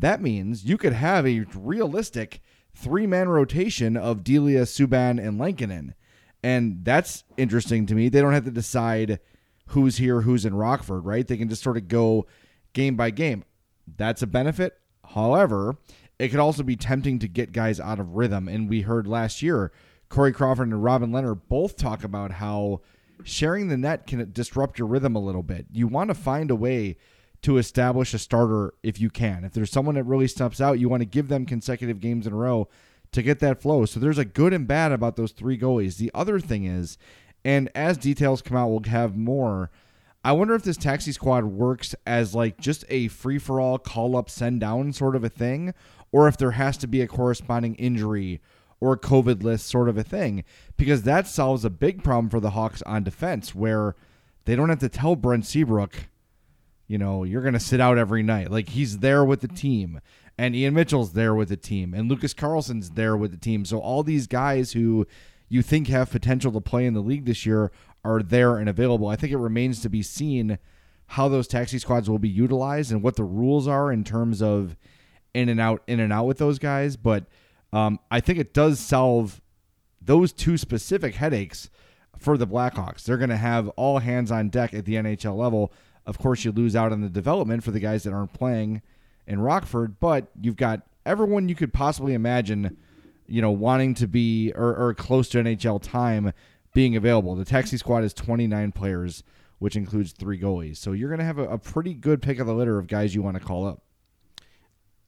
That 0.00 0.22
means 0.22 0.64
you 0.64 0.78
could 0.78 0.92
have 0.92 1.26
a 1.26 1.44
realistic 1.54 2.40
three 2.74 3.06
man 3.06 3.28
rotation 3.28 3.96
of 3.96 4.22
Delia, 4.22 4.62
Subban, 4.62 5.24
and 5.24 5.38
Lankinen. 5.38 5.94
And 6.42 6.84
that's 6.84 7.24
interesting 7.36 7.86
to 7.86 7.94
me. 7.94 8.08
They 8.08 8.20
don't 8.20 8.32
have 8.32 8.44
to 8.44 8.50
decide 8.50 9.18
who's 9.68 9.96
here, 9.96 10.20
who's 10.20 10.44
in 10.44 10.54
Rockford, 10.54 11.04
right? 11.04 11.26
They 11.26 11.36
can 11.36 11.48
just 11.48 11.62
sort 11.62 11.76
of 11.76 11.88
go 11.88 12.26
game 12.72 12.96
by 12.96 13.10
game. 13.10 13.44
That's 13.96 14.22
a 14.22 14.26
benefit. 14.26 14.78
However, 15.04 15.78
it 16.18 16.28
could 16.28 16.40
also 16.40 16.62
be 16.62 16.76
tempting 16.76 17.18
to 17.18 17.28
get 17.28 17.52
guys 17.52 17.80
out 17.80 17.98
of 17.98 18.14
rhythm. 18.14 18.46
And 18.46 18.68
we 18.68 18.82
heard 18.82 19.06
last 19.06 19.42
year, 19.42 19.72
Corey 20.08 20.32
Crawford 20.32 20.68
and 20.68 20.82
Robin 20.82 21.10
Lehner 21.10 21.38
both 21.48 21.76
talk 21.76 22.04
about 22.04 22.32
how 22.32 22.82
sharing 23.24 23.68
the 23.68 23.76
net 23.76 24.06
can 24.06 24.30
disrupt 24.32 24.78
your 24.78 24.88
rhythm 24.88 25.16
a 25.16 25.20
little 25.20 25.42
bit. 25.42 25.66
You 25.72 25.88
want 25.88 26.08
to 26.08 26.14
find 26.14 26.50
a 26.50 26.56
way 26.56 26.96
to 27.42 27.58
establish 27.58 28.14
a 28.14 28.18
starter 28.18 28.74
if 28.82 29.00
you 29.00 29.10
can. 29.10 29.44
If 29.44 29.52
there's 29.52 29.70
someone 29.70 29.94
that 29.94 30.04
really 30.04 30.28
steps 30.28 30.60
out, 30.60 30.80
you 30.80 30.88
want 30.88 31.02
to 31.02 31.06
give 31.06 31.28
them 31.28 31.46
consecutive 31.46 32.00
games 32.00 32.26
in 32.26 32.32
a 32.32 32.36
row 32.36 32.68
to 33.12 33.22
get 33.22 33.38
that 33.40 33.62
flow. 33.62 33.84
So 33.84 34.00
there's 34.00 34.18
a 34.18 34.24
good 34.24 34.52
and 34.52 34.66
bad 34.66 34.92
about 34.92 35.16
those 35.16 35.32
three 35.32 35.58
goalies. 35.58 35.96
The 35.96 36.10
other 36.14 36.40
thing 36.40 36.64
is, 36.64 36.98
and 37.44 37.70
as 37.74 37.96
details 37.96 38.42
come 38.42 38.56
out, 38.56 38.68
we'll 38.68 38.82
have 38.90 39.16
more. 39.16 39.70
I 40.24 40.32
wonder 40.32 40.54
if 40.54 40.64
this 40.64 40.76
taxi 40.76 41.12
squad 41.12 41.44
works 41.44 41.94
as 42.06 42.34
like 42.34 42.58
just 42.58 42.84
a 42.88 43.08
free 43.08 43.38
for 43.38 43.60
all 43.60 43.78
call 43.78 44.16
up 44.16 44.28
send 44.28 44.60
down 44.60 44.92
sort 44.92 45.14
of 45.16 45.24
a 45.24 45.28
thing, 45.28 45.72
or 46.10 46.26
if 46.28 46.36
there 46.36 46.52
has 46.52 46.76
to 46.78 46.86
be 46.86 47.00
a 47.00 47.06
corresponding 47.06 47.76
injury 47.76 48.40
or 48.80 48.96
COVID 48.96 49.42
list 49.42 49.66
sort 49.66 49.88
of 49.88 49.96
a 49.96 50.04
thing, 50.04 50.44
because 50.76 51.02
that 51.02 51.26
solves 51.26 51.64
a 51.64 51.70
big 51.70 52.02
problem 52.02 52.28
for 52.28 52.40
the 52.40 52.50
Hawks 52.50 52.82
on 52.82 53.04
defense 53.04 53.54
where 53.54 53.96
they 54.44 54.56
don't 54.56 54.68
have 54.68 54.78
to 54.80 54.88
tell 54.88 55.16
Brent 55.16 55.46
Seabrook 55.46 56.08
you 56.88 56.98
know, 56.98 57.22
you're 57.22 57.42
going 57.42 57.54
to 57.54 57.60
sit 57.60 57.80
out 57.80 57.98
every 57.98 58.22
night. 58.22 58.50
Like 58.50 58.70
he's 58.70 58.98
there 58.98 59.24
with 59.24 59.42
the 59.42 59.48
team, 59.48 60.00
and 60.36 60.56
Ian 60.56 60.74
Mitchell's 60.74 61.12
there 61.12 61.34
with 61.34 61.50
the 61.50 61.56
team, 61.56 61.94
and 61.94 62.10
Lucas 62.10 62.34
Carlsson's 62.34 62.90
there 62.90 63.16
with 63.16 63.30
the 63.30 63.36
team. 63.36 63.64
So 63.64 63.78
all 63.78 64.02
these 64.02 64.26
guys 64.26 64.72
who 64.72 65.06
you 65.48 65.62
think 65.62 65.88
have 65.88 66.10
potential 66.10 66.50
to 66.52 66.60
play 66.60 66.86
in 66.86 66.94
the 66.94 67.00
league 67.00 67.26
this 67.26 67.46
year 67.46 67.70
are 68.04 68.22
there 68.22 68.56
and 68.56 68.68
available. 68.68 69.06
I 69.06 69.16
think 69.16 69.32
it 69.32 69.38
remains 69.38 69.80
to 69.82 69.88
be 69.88 70.02
seen 70.02 70.58
how 71.12 71.28
those 71.28 71.46
taxi 71.48 71.78
squads 71.78 72.08
will 72.08 72.18
be 72.18 72.28
utilized 72.28 72.90
and 72.90 73.02
what 73.02 73.16
the 73.16 73.24
rules 73.24 73.66
are 73.66 73.92
in 73.92 74.04
terms 74.04 74.42
of 74.42 74.76
in 75.34 75.48
and 75.48 75.60
out, 75.60 75.82
in 75.86 76.00
and 76.00 76.12
out 76.12 76.26
with 76.26 76.38
those 76.38 76.58
guys. 76.58 76.96
But 76.96 77.24
um, 77.72 77.98
I 78.10 78.20
think 78.20 78.38
it 78.38 78.54
does 78.54 78.78
solve 78.78 79.40
those 80.00 80.32
two 80.32 80.56
specific 80.56 81.14
headaches 81.14 81.70
for 82.18 82.36
the 82.36 82.46
Blackhawks. 82.46 83.04
They're 83.04 83.18
going 83.18 83.30
to 83.30 83.36
have 83.36 83.68
all 83.70 83.98
hands 83.98 84.30
on 84.30 84.48
deck 84.48 84.74
at 84.74 84.84
the 84.84 84.94
NHL 84.94 85.36
level 85.36 85.72
of 86.08 86.18
course, 86.18 86.42
you 86.42 86.52
lose 86.52 86.74
out 86.74 86.90
on 86.90 87.02
the 87.02 87.10
development 87.10 87.62
for 87.62 87.70
the 87.70 87.78
guys 87.78 88.02
that 88.04 88.14
aren't 88.14 88.32
playing 88.32 88.80
in 89.26 89.40
Rockford, 89.40 90.00
but 90.00 90.28
you've 90.40 90.56
got 90.56 90.80
everyone 91.04 91.50
you 91.50 91.54
could 91.54 91.70
possibly 91.70 92.14
imagine, 92.14 92.78
you 93.26 93.42
know, 93.42 93.50
wanting 93.50 93.92
to 93.96 94.08
be 94.08 94.50
or, 94.56 94.74
or 94.74 94.94
close 94.94 95.28
to 95.28 95.38
NHL 95.38 95.82
time 95.82 96.32
being 96.72 96.96
available. 96.96 97.34
The 97.34 97.44
taxi 97.44 97.76
squad 97.76 98.04
is 98.04 98.14
29 98.14 98.72
players, 98.72 99.22
which 99.58 99.76
includes 99.76 100.12
three 100.12 100.40
goalies. 100.40 100.78
So 100.78 100.92
you're 100.92 101.10
going 101.10 101.18
to 101.18 101.26
have 101.26 101.38
a, 101.38 101.46
a 101.50 101.58
pretty 101.58 101.92
good 101.92 102.22
pick 102.22 102.38
of 102.38 102.46
the 102.46 102.54
litter 102.54 102.78
of 102.78 102.86
guys 102.86 103.14
you 103.14 103.20
want 103.20 103.36
to 103.36 103.44
call 103.44 103.66
up. 103.66 103.82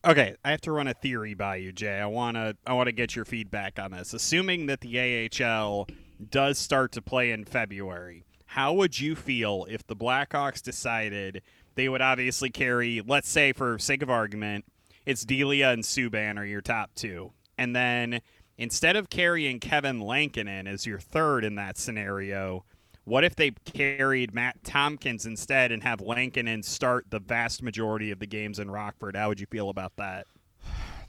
Okay, 0.04 0.36
I 0.44 0.50
have 0.50 0.60
to 0.62 0.72
run 0.72 0.86
a 0.86 0.94
theory 0.94 1.32
by 1.32 1.56
you, 1.56 1.72
Jay. 1.72 1.98
I 1.98 2.06
want 2.06 2.36
to 2.36 2.56
I 2.66 2.74
want 2.74 2.88
to 2.88 2.92
get 2.92 3.16
your 3.16 3.24
feedback 3.24 3.78
on 3.78 3.92
this. 3.92 4.12
Assuming 4.12 4.66
that 4.66 4.80
the 4.80 5.28
AHL 5.42 5.88
does 6.30 6.58
start 6.58 6.92
to 6.92 7.02
play 7.02 7.30
in 7.30 7.44
February, 7.44 8.24
how 8.50 8.72
would 8.72 8.98
you 8.98 9.14
feel 9.14 9.64
if 9.70 9.86
the 9.86 9.94
Blackhawks 9.94 10.60
decided 10.60 11.40
they 11.76 11.88
would 11.88 12.02
obviously 12.02 12.50
carry, 12.50 13.00
let's 13.06 13.28
say 13.28 13.52
for 13.52 13.78
sake 13.78 14.02
of 14.02 14.10
argument, 14.10 14.64
it's 15.06 15.24
Delia 15.24 15.70
and 15.70 15.84
Subban 15.84 16.36
are 16.36 16.44
your 16.44 16.60
top 16.60 16.90
two. 16.96 17.30
And 17.56 17.76
then 17.76 18.20
instead 18.58 18.96
of 18.96 19.08
carrying 19.08 19.60
Kevin 19.60 20.00
Lankinen 20.00 20.66
as 20.66 20.84
your 20.84 20.98
third 20.98 21.44
in 21.44 21.54
that 21.54 21.78
scenario, 21.78 22.64
what 23.04 23.22
if 23.22 23.36
they 23.36 23.52
carried 23.66 24.34
Matt 24.34 24.64
Tomkins 24.64 25.26
instead 25.26 25.70
and 25.70 25.84
have 25.84 26.00
Lankinen 26.00 26.64
start 26.64 27.06
the 27.10 27.20
vast 27.20 27.62
majority 27.62 28.10
of 28.10 28.18
the 28.18 28.26
games 28.26 28.58
in 28.58 28.68
Rockford? 28.68 29.14
How 29.14 29.28
would 29.28 29.38
you 29.38 29.46
feel 29.46 29.68
about 29.68 29.92
that? 29.96 30.26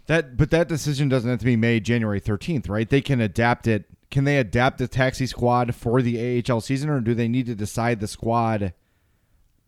That 0.07 0.35
but 0.35 0.49
that 0.49 0.67
decision 0.67 1.09
doesn't 1.09 1.29
have 1.29 1.39
to 1.39 1.45
be 1.45 1.55
made 1.55 1.85
January 1.85 2.19
13th, 2.19 2.67
right? 2.67 2.89
They 2.89 3.01
can 3.01 3.21
adapt 3.21 3.67
it 3.67 3.85
can 4.11 4.25
they 4.25 4.37
adapt 4.37 4.77
the 4.77 4.87
taxi 4.87 5.25
squad 5.25 5.73
for 5.73 6.01
the 6.01 6.43
AHL 6.47 6.61
season, 6.61 6.89
or 6.89 6.99
do 6.99 7.15
they 7.15 7.29
need 7.29 7.45
to 7.47 7.55
decide 7.55 8.01
the 8.01 8.07
squad 8.07 8.73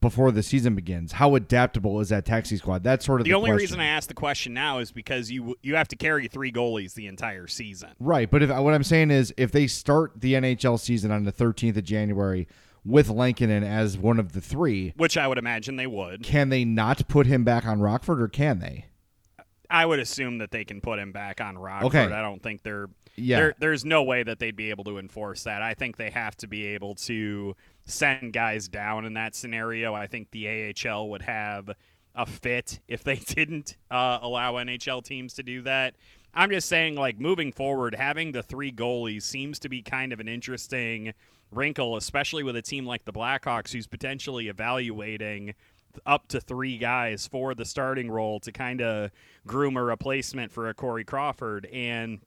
before 0.02 0.32
the 0.32 0.44
season 0.44 0.76
begins? 0.76 1.14
How 1.14 1.34
adaptable 1.36 2.02
is 2.02 2.10
that 2.10 2.26
taxi 2.26 2.58
squad? 2.58 2.84
That's 2.84 3.06
sort 3.06 3.22
of 3.22 3.26
the, 3.26 3.32
the 3.32 3.38
only 3.38 3.52
question. 3.52 3.64
reason 3.64 3.80
I 3.80 3.86
ask 3.86 4.10
the 4.10 4.14
question 4.14 4.54
now 4.54 4.80
is 4.80 4.92
because 4.92 5.32
you 5.32 5.56
you 5.64 5.76
have 5.76 5.88
to 5.88 5.96
carry 5.96 6.28
three 6.28 6.52
goalies 6.52 6.94
the 6.94 7.08
entire 7.08 7.48
season. 7.48 7.92
Right, 8.00 8.30
but 8.30 8.44
if 8.44 8.50
what 8.50 8.74
I'm 8.74 8.84
saying 8.84 9.10
is 9.12 9.34
if 9.38 9.52
they 9.52 9.66
start 9.66 10.12
the 10.20 10.34
NHL 10.34 10.80
season 10.80 11.10
on 11.10 11.24
the 11.24 11.32
13th 11.32 11.78
of 11.78 11.86
January 11.86 12.48
with 12.86 13.10
Lankinen 13.10 13.64
as 13.64 13.98
one 13.98 14.20
of 14.20 14.34
the 14.34 14.42
three, 14.42 14.94
which 14.98 15.18
I 15.18 15.26
would 15.26 15.38
imagine 15.38 15.78
they 15.78 15.88
would, 15.88 16.22
can 16.22 16.50
they 16.50 16.66
not 16.66 17.08
put 17.08 17.28
him 17.28 17.46
back 17.46 17.66
on 17.66 17.80
Rockford, 17.80 18.22
or 18.22 18.28
can 18.28 18.60
they? 18.60 18.88
I 19.74 19.86
would 19.88 20.00
assume 20.00 20.38
that 20.38 20.52
they 20.52 20.64
can 20.64 20.80
put 20.82 21.00
him 21.00 21.12
back 21.12 21.42
on 21.42 21.58
Rockford. 21.58 21.96
Okay. 21.96 22.14
I 22.14 22.22
don't 22.22 22.42
think 22.42 22.62
they're 22.62 22.88
Yeah. 23.16 23.38
there, 23.40 23.56
there's 23.60 23.84
no 23.84 24.04
way 24.04 24.22
that 24.24 24.38
they'd 24.38 24.56
be 24.56 24.70
able 24.70 24.84
to 24.86 25.00
enforce 25.00 25.44
that. 25.44 25.62
I 25.64 25.74
think 25.74 25.98
they 25.98 26.12
have 26.12 26.38
to 26.38 26.48
be 26.48 26.68
able 26.68 26.94
to 26.96 27.56
send 27.86 28.34
guys 28.34 28.68
down 28.68 29.04
in 29.04 29.16
that 29.16 29.34
scenario. 29.36 29.94
I 29.96 30.06
think 30.08 30.30
the 30.32 30.48
AHL 30.48 31.10
would 31.10 31.24
have 31.24 31.72
a 32.16 32.26
fit 32.28 32.80
if 32.88 33.04
they 33.04 33.16
didn't 33.26 33.76
uh, 33.90 34.20
allow 34.22 34.54
NHL 34.54 35.04
teams 35.04 35.34
to 35.34 35.44
do 35.44 35.64
that. 35.64 35.96
I'm 36.36 36.50
just 36.52 36.68
saying, 36.70 36.96
like, 36.96 37.20
moving 37.20 37.52
forward, 37.52 37.96
having 37.96 38.32
the 38.32 38.42
three 38.44 38.72
goalies 38.72 39.24
seems 39.24 39.60
to 39.60 39.70
be 39.70 39.82
kind 39.82 40.14
of 40.14 40.20
an 40.20 40.28
interesting 40.28 41.14
wrinkle, 41.52 41.96
especially 41.98 42.44
with 42.44 42.56
a 42.56 42.62
team 42.62 42.86
like 42.86 43.06
the 43.06 43.14
Blackhawks, 43.14 43.72
who's 43.74 43.86
potentially 43.88 44.48
evaluating 44.48 45.54
up 46.06 46.28
to 46.30 46.42
three 46.42 46.78
guys 46.78 47.28
for 47.28 47.54
the 47.54 47.66
starting 47.66 48.10
role 48.10 48.40
to 48.42 48.52
kind 48.52 48.82
of 48.82 49.12
groom 49.46 49.78
a 49.78 49.84
replacement 49.84 50.52
for 50.52 50.70
a 50.70 50.74
Corey 50.74 51.04
Crawford. 51.04 51.68
And 51.72 52.22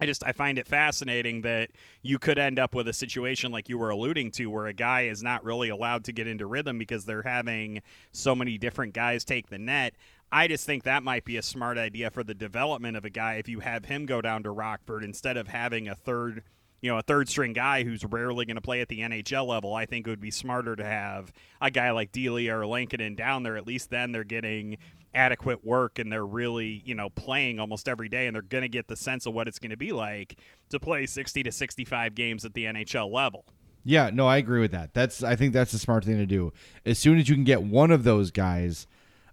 I 0.00 0.06
just 0.06 0.24
I 0.24 0.32
find 0.32 0.58
it 0.58 0.66
fascinating 0.66 1.42
that 1.42 1.70
you 2.02 2.18
could 2.18 2.38
end 2.38 2.58
up 2.58 2.74
with 2.74 2.88
a 2.88 2.92
situation 2.92 3.52
like 3.52 3.68
you 3.68 3.76
were 3.76 3.90
alluding 3.90 4.30
to 4.32 4.46
where 4.46 4.66
a 4.66 4.72
guy 4.72 5.02
is 5.02 5.22
not 5.22 5.44
really 5.44 5.68
allowed 5.68 6.04
to 6.04 6.12
get 6.12 6.26
into 6.26 6.46
rhythm 6.46 6.78
because 6.78 7.04
they're 7.04 7.22
having 7.22 7.82
so 8.12 8.34
many 8.34 8.56
different 8.56 8.94
guys 8.94 9.24
take 9.24 9.50
the 9.50 9.58
net. 9.58 9.94
I 10.32 10.48
just 10.48 10.64
think 10.64 10.84
that 10.84 11.02
might 11.02 11.24
be 11.24 11.36
a 11.36 11.42
smart 11.42 11.76
idea 11.76 12.10
for 12.10 12.24
the 12.24 12.34
development 12.34 12.96
of 12.96 13.04
a 13.04 13.10
guy 13.10 13.34
if 13.34 13.48
you 13.48 13.60
have 13.60 13.86
him 13.86 14.06
go 14.06 14.22
down 14.22 14.42
to 14.44 14.50
Rockford 14.50 15.04
instead 15.04 15.36
of 15.36 15.48
having 15.48 15.88
a 15.88 15.94
third 15.94 16.44
you 16.80 16.90
know, 16.90 16.98
a 16.98 17.02
third 17.02 17.28
string 17.28 17.52
guy 17.52 17.84
who's 17.84 18.04
rarely 18.04 18.44
going 18.46 18.56
to 18.56 18.62
play 18.62 18.80
at 18.80 18.88
the 18.88 19.00
NHL 19.00 19.46
level, 19.46 19.74
I 19.74 19.86
think 19.86 20.06
it 20.06 20.10
would 20.10 20.20
be 20.20 20.30
smarter 20.30 20.76
to 20.76 20.84
have 20.84 21.32
a 21.60 21.70
guy 21.70 21.90
like 21.90 22.12
Delia 22.12 22.56
or 22.56 22.66
Lankinen 22.66 23.14
down 23.14 23.42
there. 23.42 23.56
At 23.56 23.66
least 23.66 23.90
then 23.90 24.12
they're 24.12 24.24
getting 24.24 24.78
adequate 25.14 25.64
work 25.64 25.98
and 25.98 26.10
they're 26.10 26.26
really, 26.26 26.82
you 26.84 26.94
know, 26.94 27.10
playing 27.10 27.58
almost 27.58 27.88
every 27.88 28.08
day 28.08 28.26
and 28.26 28.34
they're 28.34 28.42
going 28.42 28.62
to 28.62 28.68
get 28.68 28.88
the 28.88 28.96
sense 28.96 29.26
of 29.26 29.34
what 29.34 29.48
it's 29.48 29.58
going 29.58 29.70
to 29.70 29.76
be 29.76 29.92
like 29.92 30.38
to 30.70 30.78
play 30.78 31.04
60 31.06 31.42
to 31.42 31.52
65 31.52 32.14
games 32.14 32.44
at 32.44 32.54
the 32.54 32.64
NHL 32.64 33.12
level. 33.12 33.44
Yeah, 33.84 34.10
no, 34.12 34.26
I 34.26 34.36
agree 34.36 34.60
with 34.60 34.72
that. 34.72 34.92
That's 34.92 35.22
I 35.22 35.36
think 35.36 35.52
that's 35.52 35.72
the 35.72 35.78
smart 35.78 36.04
thing 36.04 36.18
to 36.18 36.26
do. 36.26 36.52
As 36.84 36.98
soon 36.98 37.18
as 37.18 37.28
you 37.28 37.34
can 37.34 37.44
get 37.44 37.62
one 37.62 37.90
of 37.90 38.04
those 38.04 38.30
guys 38.30 38.86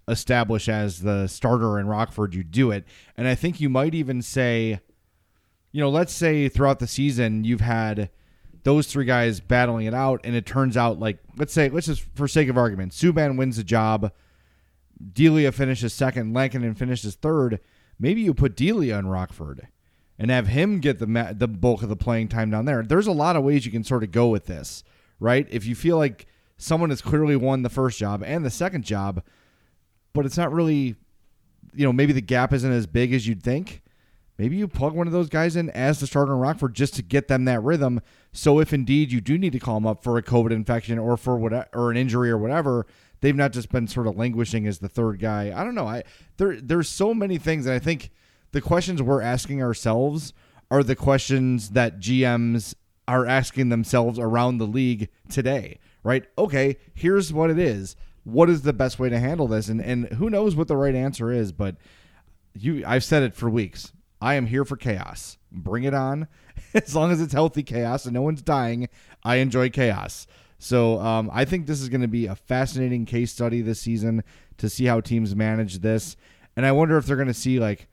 established 0.07 0.69
as 0.69 1.01
the 1.01 1.27
starter 1.27 1.77
in 1.77 1.87
Rockford, 1.87 2.33
you 2.33 2.43
do 2.43 2.71
it. 2.71 2.85
And 3.17 3.27
I 3.27 3.35
think 3.35 3.59
you 3.59 3.69
might 3.69 3.93
even 3.93 4.21
say, 4.21 4.79
you 5.77 5.83
know, 5.83 5.89
let's 5.89 6.11
say 6.11 6.49
throughout 6.49 6.79
the 6.79 6.87
season 6.87 7.43
you've 7.43 7.61
had 7.61 8.09
those 8.63 8.87
three 8.87 9.05
guys 9.05 9.39
battling 9.39 9.85
it 9.85 9.93
out, 9.93 10.21
and 10.23 10.35
it 10.35 10.43
turns 10.43 10.75
out 10.75 10.99
like 10.99 11.19
let's 11.37 11.53
say 11.53 11.69
let's 11.69 11.85
just 11.85 12.01
for 12.15 12.27
sake 12.27 12.49
of 12.49 12.57
argument, 12.57 12.93
Subban 12.93 13.37
wins 13.37 13.57
the 13.57 13.63
job, 13.63 14.11
Delia 15.13 15.51
finishes 15.51 15.93
second, 15.93 16.33
Lankinen 16.33 16.73
finishes 16.73 17.13
third. 17.13 17.59
Maybe 17.99 18.21
you 18.21 18.33
put 18.33 18.55
Delia 18.55 18.97
in 18.97 19.05
Rockford 19.05 19.67
and 20.17 20.31
have 20.31 20.47
him 20.47 20.79
get 20.79 20.97
the 20.97 21.05
ma- 21.05 21.31
the 21.31 21.47
bulk 21.47 21.83
of 21.83 21.89
the 21.89 21.95
playing 21.95 22.29
time 22.29 22.49
down 22.49 22.65
there. 22.65 22.81
There's 22.81 23.05
a 23.05 23.11
lot 23.11 23.35
of 23.35 23.43
ways 23.43 23.63
you 23.63 23.71
can 23.71 23.83
sort 23.83 24.03
of 24.03 24.11
go 24.11 24.29
with 24.29 24.47
this, 24.47 24.83
right? 25.19 25.45
If 25.51 25.67
you 25.67 25.75
feel 25.75 25.97
like 25.97 26.25
someone 26.57 26.89
has 26.89 27.03
clearly 27.03 27.35
won 27.35 27.61
the 27.61 27.69
first 27.69 27.99
job 27.99 28.23
and 28.25 28.43
the 28.43 28.49
second 28.49 28.83
job, 28.83 29.21
but 30.13 30.25
it's 30.25 30.37
not 30.37 30.51
really, 30.51 30.95
you 31.75 31.85
know, 31.85 31.93
maybe 31.93 32.13
the 32.13 32.21
gap 32.21 32.51
isn't 32.51 32.71
as 32.71 32.87
big 32.87 33.13
as 33.13 33.27
you'd 33.27 33.43
think. 33.43 33.83
Maybe 34.37 34.57
you 34.57 34.67
plug 34.67 34.93
one 34.93 35.07
of 35.07 35.13
those 35.13 35.29
guys 35.29 35.55
in 35.55 35.69
as 35.71 35.99
the 35.99 36.05
starter 36.05 36.33
in 36.33 36.39
Rockford 36.39 36.75
just 36.75 36.95
to 36.95 37.01
get 37.01 37.27
them 37.27 37.45
that 37.45 37.63
rhythm. 37.63 38.01
So 38.31 38.59
if 38.59 38.71
indeed 38.71 39.11
you 39.11 39.19
do 39.19 39.37
need 39.37 39.53
to 39.53 39.59
call 39.59 39.75
them 39.75 39.87
up 39.87 40.03
for 40.03 40.17
a 40.17 40.23
COVID 40.23 40.51
infection 40.51 40.99
or 40.99 41.17
for 41.17 41.37
what 41.37 41.69
or 41.73 41.89
an 41.89 41.97
injury 41.97 42.29
or 42.29 42.37
whatever, 42.37 42.85
they've 43.21 43.35
not 43.35 43.51
just 43.51 43.71
been 43.71 43.87
sort 43.87 44.05
of 44.05 44.15
languishing 44.15 44.67
as 44.67 44.77
the 44.77 44.89
third 44.89 45.19
guy. 45.19 45.51
I 45.55 45.63
don't 45.63 45.73
know. 45.73 45.87
I 45.87 46.03
there 46.37 46.61
there's 46.61 46.87
so 46.87 47.15
many 47.15 47.39
things, 47.39 47.65
and 47.65 47.73
I 47.73 47.79
think 47.79 48.11
the 48.51 48.61
questions 48.61 49.01
we're 49.01 49.21
asking 49.21 49.63
ourselves 49.63 50.33
are 50.69 50.83
the 50.83 50.95
questions 50.95 51.71
that 51.71 51.99
GMs 51.99 52.75
are 53.07 53.25
asking 53.25 53.69
themselves 53.69 54.19
around 54.19 54.59
the 54.59 54.67
league 54.67 55.09
today. 55.29 55.79
Right? 56.03 56.25
Okay, 56.37 56.77
here's 56.93 57.33
what 57.33 57.49
it 57.49 57.57
is. 57.57 57.95
What 58.23 58.49
is 58.49 58.61
the 58.61 58.73
best 58.73 58.99
way 58.99 59.09
to 59.09 59.19
handle 59.19 59.47
this? 59.47 59.67
And 59.67 59.81
and 59.81 60.09
who 60.13 60.29
knows 60.29 60.55
what 60.55 60.67
the 60.67 60.77
right 60.77 60.93
answer 60.93 61.31
is, 61.31 61.51
but 61.51 61.75
you 62.53 62.83
I've 62.85 63.03
said 63.03 63.23
it 63.23 63.33
for 63.33 63.49
weeks. 63.49 63.93
I 64.21 64.35
am 64.35 64.47
here 64.47 64.65
for 64.65 64.75
chaos. 64.75 65.37
Bring 65.51 65.83
it 65.83 65.93
on. 65.93 66.27
As 66.73 66.95
long 66.95 67.11
as 67.11 67.21
it's 67.21 67.33
healthy 67.33 67.63
chaos 67.63 68.05
and 68.05 68.13
no 68.13 68.21
one's 68.21 68.41
dying, 68.41 68.89
I 69.23 69.37
enjoy 69.37 69.69
chaos. 69.69 70.27
So 70.59 70.99
um, 70.99 71.29
I 71.31 71.45
think 71.45 71.67
this 71.67 71.81
is 71.81 71.89
going 71.89 72.01
to 72.01 72.07
be 72.07 72.25
a 72.25 72.35
fascinating 72.35 73.05
case 73.05 73.31
study 73.31 73.61
this 73.61 73.79
season 73.79 74.23
to 74.57 74.69
see 74.69 74.85
how 74.85 75.01
teams 75.01 75.35
manage 75.35 75.79
this, 75.79 76.15
and 76.55 76.65
I 76.65 76.71
wonder 76.71 76.97
if 76.97 77.05
they're 77.05 77.15
going 77.15 77.27
to 77.27 77.33
see 77.33 77.59
like, 77.59 77.87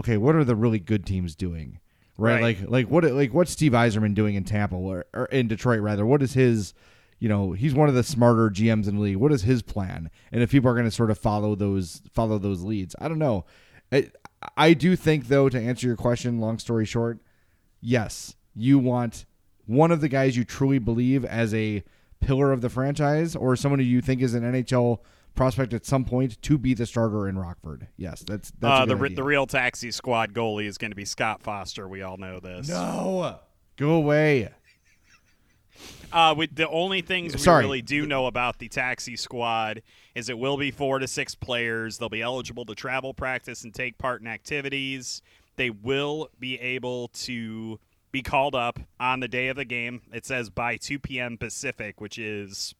okay, 0.00 0.16
what 0.16 0.34
are 0.34 0.44
the 0.44 0.56
really 0.56 0.78
good 0.78 1.04
teams 1.04 1.34
doing, 1.34 1.78
right? 2.16 2.40
Right. 2.40 2.42
Like 2.42 2.70
like 2.70 2.90
what 2.90 3.04
like 3.04 3.34
what's 3.34 3.50
Steve 3.50 3.72
Yzerman 3.72 4.14
doing 4.14 4.34
in 4.34 4.44
Tampa 4.44 4.76
or, 4.76 5.04
or 5.12 5.26
in 5.26 5.46
Detroit 5.48 5.80
rather? 5.80 6.06
What 6.06 6.22
is 6.22 6.32
his 6.32 6.72
you 7.18 7.28
know 7.28 7.52
he's 7.52 7.74
one 7.74 7.88
of 7.88 7.94
the 7.94 8.02
smarter 8.02 8.48
GMs 8.48 8.88
in 8.88 8.96
the 8.96 9.02
league. 9.02 9.16
What 9.16 9.32
is 9.32 9.42
his 9.42 9.62
plan? 9.62 10.10
And 10.32 10.42
if 10.42 10.50
people 10.50 10.70
are 10.70 10.74
going 10.74 10.86
to 10.86 10.90
sort 10.90 11.10
of 11.10 11.18
follow 11.18 11.54
those 11.54 12.00
follow 12.12 12.38
those 12.38 12.62
leads, 12.62 12.96
I 12.98 13.08
don't 13.08 13.18
know. 13.18 13.44
I, 13.92 14.10
I 14.56 14.74
do 14.74 14.96
think 14.96 15.28
though 15.28 15.48
to 15.48 15.58
answer 15.60 15.86
your 15.86 15.96
question, 15.96 16.40
long 16.40 16.58
story 16.58 16.84
short, 16.84 17.18
yes, 17.80 18.36
you 18.54 18.78
want 18.78 19.24
one 19.66 19.90
of 19.90 20.00
the 20.00 20.08
guys 20.08 20.36
you 20.36 20.44
truly 20.44 20.78
believe 20.78 21.24
as 21.24 21.52
a 21.54 21.82
pillar 22.20 22.52
of 22.52 22.60
the 22.60 22.68
franchise 22.70 23.36
or 23.36 23.56
someone 23.56 23.78
who 23.78 23.84
you 23.84 24.00
think 24.00 24.22
is 24.22 24.34
an 24.34 24.42
NHL 24.42 24.98
prospect 25.34 25.74
at 25.74 25.84
some 25.84 26.04
point 26.04 26.40
to 26.42 26.56
be 26.56 26.72
the 26.72 26.86
starter 26.86 27.28
in 27.28 27.38
Rockford. 27.38 27.88
Yes, 27.96 28.24
that's 28.26 28.50
that's 28.58 28.82
Uh, 28.82 28.86
the, 28.86 28.96
re- 28.96 29.14
the 29.14 29.22
real 29.22 29.46
taxi 29.46 29.90
squad 29.90 30.32
goalie 30.32 30.64
is 30.66 30.78
going 30.78 30.90
to 30.92 30.96
be 30.96 31.04
Scott 31.04 31.42
Foster. 31.42 31.86
We 31.86 32.02
all 32.02 32.16
know 32.16 32.40
this. 32.40 32.68
no. 32.68 33.38
Go 33.76 33.90
away. 33.90 34.48
Uh, 36.12 36.34
with 36.36 36.54
the 36.54 36.66
only 36.68 37.02
things 37.02 37.34
we 37.34 37.40
Sorry. 37.40 37.64
really 37.64 37.82
do 37.82 38.06
know 38.06 38.26
about 38.26 38.58
the 38.58 38.68
taxi 38.68 39.16
squad 39.16 39.82
is 40.16 40.30
it 40.30 40.38
will 40.38 40.56
be 40.56 40.70
four 40.70 40.98
to 40.98 41.06
six 41.06 41.34
players. 41.34 41.98
They'll 41.98 42.08
be 42.08 42.22
eligible 42.22 42.64
to 42.64 42.74
travel, 42.74 43.12
practice, 43.12 43.64
and 43.64 43.74
take 43.74 43.98
part 43.98 44.22
in 44.22 44.26
activities. 44.26 45.20
They 45.56 45.68
will 45.68 46.30
be 46.40 46.58
able 46.58 47.08
to 47.08 47.78
be 48.12 48.22
called 48.22 48.54
up 48.54 48.78
on 48.98 49.20
the 49.20 49.28
day 49.28 49.48
of 49.48 49.56
the 49.56 49.66
game. 49.66 50.00
It 50.14 50.24
says 50.24 50.48
by 50.48 50.78
2 50.78 50.98
p.m. 51.00 51.36
Pacific, 51.36 52.00
which 52.00 52.18
is 52.18 52.74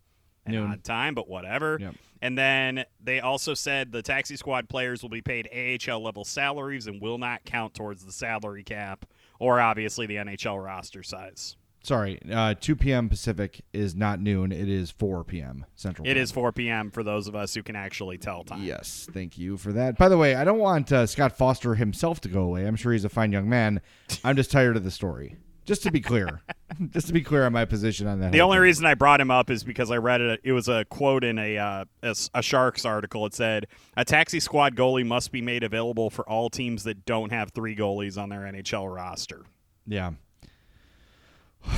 an 0.47 0.53
Noon. 0.53 0.71
odd 0.73 0.83
time, 0.83 1.15
but 1.15 1.29
whatever. 1.29 1.77
Yep. 1.79 1.95
And 2.23 2.39
then 2.39 2.87
they 3.05 3.21
also 3.21 3.53
said 3.53 3.93
the 3.93 4.01
taxi 4.01 4.37
squad 4.37 4.71
players 4.71 5.03
will 5.03 5.11
be 5.11 5.21
paid 5.21 5.47
AHL 5.53 6.03
level 6.03 6.25
salaries 6.25 6.87
and 6.87 7.03
will 7.03 7.19
not 7.19 7.45
count 7.45 7.75
towards 7.75 8.07
the 8.07 8.13
salary 8.13 8.65
cap 8.65 9.05
or 9.39 9.61
obviously 9.61 10.07
the 10.07 10.17
NHL 10.17 10.65
roster 10.65 11.03
size. 11.03 11.59
Sorry, 11.87 12.19
uh, 12.33 12.55
2 12.61 12.75
p.m. 12.75 13.09
Pacific 13.09 13.61
is 13.73 13.95
not 13.95 14.19
noon. 14.19 14.51
It 14.51 14.69
is 14.69 14.91
4 14.91 15.23
p.m. 15.23 15.67
Central. 15.77 16.05
It 16.09 16.15
Time. 16.15 16.23
is 16.25 16.33
4 16.33 16.51
p.m. 16.51 16.91
for 16.91 17.05
those 17.05 17.29
of 17.29 17.37
us 17.37 17.55
who 17.55 17.63
can 17.63 17.77
actually 17.77 18.19
tell 18.19 18.43
time. 18.43 18.65
Yes, 18.65 19.09
thank 19.13 19.39
you 19.39 19.57
for 19.57 19.73
that. 19.73 19.97
By 19.97 20.09
the 20.09 20.19
way, 20.19 20.35
I 20.35 20.43
don't 20.43 20.59
want 20.59 20.91
uh, 20.91 21.07
Scott 21.07 21.39
Foster 21.39 21.77
himself 21.77 22.21
to 22.23 22.29
go 22.29 22.41
away. 22.41 22.67
I'm 22.67 22.75
sure 22.75 22.91
he's 22.91 23.05
a 23.05 23.09
fine 23.09 23.31
young 23.31 23.49
man. 23.49 23.81
I'm 24.25 24.35
just 24.35 24.51
tired 24.51 24.77
of 24.77 24.83
the 24.83 24.91
story. 24.91 25.37
Just 25.65 25.85
to 25.85 25.93
be 25.93 26.01
clear, 26.01 26.43
just 26.91 27.07
to 27.07 27.13
be 27.13 27.23
clear 27.23 27.47
on 27.47 27.53
my 27.53 27.65
position 27.65 28.09
on 28.09 28.19
that. 28.19 28.33
The 28.33 28.41
only 28.41 28.57
thing. 28.57 28.63
reason 28.63 28.85
I 28.85 28.95
brought 28.95 29.21
him 29.21 29.31
up 29.31 29.49
is 29.49 29.63
because 29.63 29.93
I 29.93 29.99
read 29.99 30.21
it. 30.21 30.41
It 30.43 30.51
was 30.51 30.67
a 30.67 30.85
quote 30.87 31.23
in 31.23 31.39
a, 31.39 31.57
uh, 31.57 31.85
a 32.03 32.17
a 32.35 32.43
Sharks 32.43 32.85
article. 32.85 33.27
It 33.27 33.35
said, 33.35 33.69
"A 33.97 34.05
taxi 34.05 34.41
squad 34.41 34.75
goalie 34.75 35.07
must 35.07 35.31
be 35.31 35.41
made 35.41 35.63
available 35.63 36.11
for 36.11 36.29
all 36.29 36.51
teams 36.51 36.83
that 36.83 37.05
don't 37.05 37.31
have 37.31 37.53
three 37.53 37.77
goalies 37.77 38.21
on 38.21 38.29
their 38.29 38.41
NHL 38.41 38.93
roster." 38.93 39.45
yeah, 39.87 40.11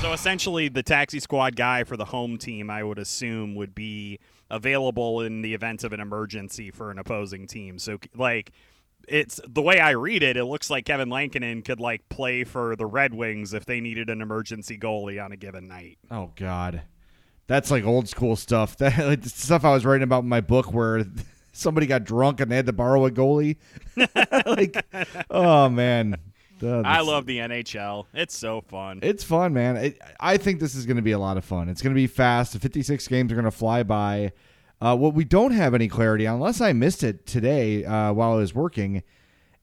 So 0.01 0.13
essentially, 0.13 0.69
the 0.69 0.83
taxi 0.83 1.21
squad 1.21 1.57
guy 1.57 1.85
for 1.85 1.97
the 1.97 2.05
home 2.05 2.39
team, 2.39 2.71
I 2.71 2.83
would 2.83 2.99
assume, 2.99 3.55
would 3.57 3.75
be 3.75 4.21
available 4.51 5.21
in 5.23 5.43
the 5.43 5.55
event 5.55 5.85
of 5.85 5.93
an 5.93 6.01
emergency 6.01 6.71
for 6.71 6.91
an 6.91 6.99
opposing 6.99 7.47
team. 7.47 7.79
So, 7.79 7.99
like, 8.15 8.53
it's 9.09 9.41
the 9.47 9.63
way 9.63 9.81
I 9.81 9.91
read 9.91 10.23
it. 10.23 10.37
It 10.37 10.45
looks 10.45 10.71
like 10.71 10.85
Kevin 10.85 11.09
Lankinen 11.09 11.63
could 11.63 11.81
like 11.81 12.09
play 12.09 12.45
for 12.45 12.77
the 12.77 12.87
Red 12.87 13.15
Wings 13.15 13.55
if 13.55 13.65
they 13.65 13.81
needed 13.81 14.11
an 14.11 14.21
emergency 14.21 14.79
goalie 14.79 15.23
on 15.23 15.33
a 15.33 15.37
given 15.37 15.69
night. 15.69 15.99
Oh 16.11 16.33
God, 16.37 16.83
that's 17.47 17.71
like 17.71 17.85
old 17.85 18.09
school 18.09 18.37
stuff. 18.37 18.77
That 18.79 18.99
like, 18.99 19.25
stuff 19.25 19.65
I 19.65 19.73
was 19.73 19.85
writing 19.85 20.05
about 20.05 20.23
in 20.23 20.29
my 20.29 20.41
book 20.41 20.73
where 20.73 21.05
somebody 21.53 21.87
got 21.87 22.05
drunk 22.05 22.41
and 22.41 22.51
they 22.51 22.57
had 22.57 22.67
to 22.67 22.73
borrow 22.73 23.07
a 23.07 23.11
goalie. 23.11 23.57
like, 24.47 24.85
oh 25.31 25.69
man, 25.69 26.17
Uh, 26.63 26.81
I 26.81 27.01
love 27.01 27.27
the 27.27 27.39
NHL. 27.39 28.07
It's 28.15 28.37
so 28.37 28.61
fun. 28.61 29.01
It's 29.03 29.25
fun, 29.25 29.53
man. 29.53 29.77
It, 29.77 30.03
I 30.21 30.37
think 30.37 30.61
this 30.61 30.75
is 30.75 30.87
going 30.87 30.97
to 30.97 31.03
be 31.03 31.13
a 31.13 31.19
lot 31.19 31.37
of 31.37 31.45
fun. 31.45 31.69
It's 31.69 31.83
going 31.83 31.95
to 31.95 31.99
be 31.99 32.07
fast. 32.07 32.53
The 32.53 32.61
56 32.61 33.07
games 33.09 33.33
are 33.33 33.35
going 33.35 33.45
to 33.45 33.51
fly 33.51 33.83
by. 33.83 34.33
Uh, 34.81 34.97
what 34.97 35.15
we 35.15 35.25
don't 35.25 35.51
have 35.51 35.75
any 35.75 35.89
clarity 35.89 36.27
on, 36.27 36.37
unless 36.37 36.61
I 36.61 36.73
missed 36.73 37.03
it 37.03 37.27
today 37.27 37.85
uh, 37.85 38.13
while 38.13 38.33
I 38.33 38.37
was 38.37 38.55
working, 38.55 39.03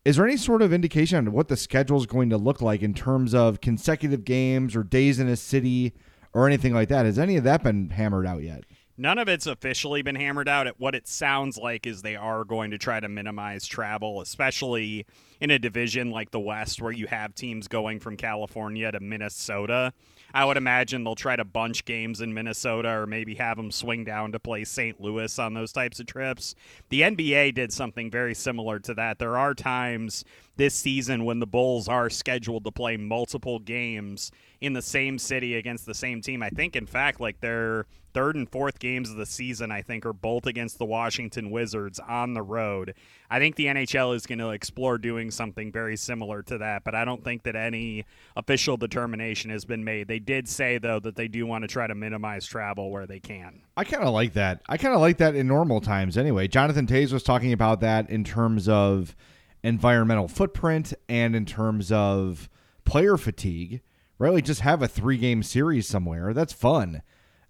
is 0.03 0.17
there 0.17 0.27
any 0.27 0.37
sort 0.37 0.61
of 0.61 0.73
indication 0.73 1.17
on 1.17 1.31
what 1.31 1.47
the 1.47 1.57
schedule 1.57 1.97
is 1.97 2.05
going 2.05 2.29
to 2.29 2.37
look 2.37 2.61
like 2.61 2.81
in 2.81 2.93
terms 2.93 3.33
of 3.33 3.61
consecutive 3.61 4.25
games 4.25 4.75
or 4.75 4.83
days 4.83 5.19
in 5.19 5.27
a 5.29 5.35
city 5.35 5.93
or 6.33 6.45
anything 6.47 6.73
like 6.73 6.89
that? 6.89 7.05
Has 7.05 7.17
any 7.17 7.37
of 7.37 7.43
that 7.45 7.63
been 7.63 7.89
hammered 7.91 8.27
out 8.27 8.43
yet? 8.43 8.65
None 8.97 9.17
of 9.17 9.27
it's 9.27 9.45
officially 9.45 10.01
been 10.01 10.15
hammered 10.15 10.47
out. 10.47 10.67
At 10.67 10.79
what 10.79 10.95
it 10.95 11.05
sounds 11.07 11.57
like 11.57 11.85
is 11.85 12.01
they 12.01 12.15
are 12.15 12.45
going 12.45 12.71
to 12.71 12.77
try 12.77 13.01
to 13.01 13.09
minimize 13.09 13.67
travel, 13.67 14.21
especially 14.21 15.05
in 15.41 15.51
a 15.51 15.59
division 15.59 16.11
like 16.11 16.31
the 16.31 16.39
West 16.39 16.81
where 16.81 16.93
you 16.93 17.07
have 17.07 17.35
teams 17.35 17.67
going 17.67 17.99
from 17.99 18.15
California 18.15 18.89
to 18.89 19.01
Minnesota. 19.01 19.91
I 20.33 20.45
would 20.45 20.55
imagine 20.55 21.03
they'll 21.03 21.15
try 21.15 21.35
to 21.35 21.43
bunch 21.43 21.83
games 21.83 22.21
in 22.21 22.33
Minnesota 22.33 22.89
or 22.89 23.05
maybe 23.05 23.35
have 23.35 23.57
them 23.57 23.69
swing 23.69 24.05
down 24.05 24.31
to 24.31 24.39
play 24.39 24.63
St. 24.63 24.99
Louis 25.01 25.37
on 25.39 25.53
those 25.53 25.73
types 25.73 25.99
of 25.99 26.07
trips. 26.07 26.55
The 26.89 27.01
NBA 27.01 27.53
did 27.53 27.73
something 27.73 28.09
very 28.09 28.33
similar 28.33 28.79
to 28.79 28.93
that. 28.93 29.19
There 29.19 29.37
are 29.37 29.53
times 29.53 30.23
this 30.55 30.73
season 30.73 31.25
when 31.25 31.39
the 31.39 31.47
Bulls 31.47 31.89
are 31.89 32.09
scheduled 32.09 32.63
to 32.63 32.71
play 32.71 32.95
multiple 32.95 33.59
games 33.59 34.31
in 34.61 34.71
the 34.71 34.81
same 34.81 35.19
city 35.19 35.55
against 35.55 35.85
the 35.85 35.93
same 35.93 36.21
team. 36.21 36.41
I 36.41 36.49
think, 36.49 36.77
in 36.77 36.85
fact, 36.85 37.19
like 37.19 37.41
their 37.41 37.85
third 38.15 38.37
and 38.37 38.49
fourth 38.49 38.79
games 38.79 39.11
of 39.11 39.17
the 39.17 39.25
season, 39.25 39.71
I 39.71 39.81
think, 39.81 40.05
are 40.05 40.13
both 40.13 40.45
against 40.47 40.79
the 40.79 40.85
Washington 40.85 41.51
Wizards 41.51 41.99
on 41.99 42.33
the 42.33 42.41
road. 42.41 42.95
I 43.29 43.39
think 43.39 43.57
the 43.57 43.65
NHL 43.65 44.15
is 44.15 44.25
going 44.25 44.39
to 44.39 44.51
explore 44.51 44.97
doing 44.97 45.31
something 45.31 45.69
very 45.69 45.97
similar 45.97 46.41
to 46.43 46.57
that, 46.59 46.85
but 46.85 46.95
I 46.95 47.03
don't 47.03 47.25
think 47.25 47.43
that 47.43 47.57
any 47.57 48.05
official 48.37 48.77
determination 48.77 49.51
has 49.51 49.65
been 49.65 49.83
made. 49.83 50.07
They 50.07 50.19
did 50.19 50.47
say, 50.47 50.77
though, 50.77 51.01
that 51.01 51.17
they 51.17 51.27
do 51.27 51.45
want 51.45 51.63
to 51.63 51.67
try 51.67 51.87
to 51.87 51.93
minimize 51.93 52.45
travel 52.45 52.89
where 52.89 53.05
they 53.05 53.19
can. 53.19 53.61
I 53.75 53.83
kind 53.83 54.03
of 54.03 54.13
like 54.13 54.31
that. 54.33 54.61
I 54.69 54.77
kind 54.77 54.95
of 54.95 55.01
like 55.01 55.17
that 55.17 55.35
in 55.35 55.45
normal 55.45 55.81
times 55.81 56.17
anyway. 56.17 56.47
Jonathan 56.47 56.87
Toews 56.87 57.11
was 57.11 57.21
talking 57.21 57.51
about 57.51 57.81
that 57.81 58.09
in 58.09 58.23
terms 58.23 58.69
of 58.69 59.13
environmental 59.61 60.29
footprint 60.29 60.93
and 61.09 61.35
in 61.35 61.45
terms 61.45 61.91
of 61.91 62.49
player 62.85 63.17
fatigue, 63.17 63.81
right? 64.19 64.31
Like 64.31 64.45
just 64.45 64.61
have 64.61 64.81
a 64.81 64.87
three 64.87 65.17
game 65.17 65.43
series 65.43 65.85
somewhere. 65.85 66.33
That's 66.33 66.53
fun. 66.53 67.01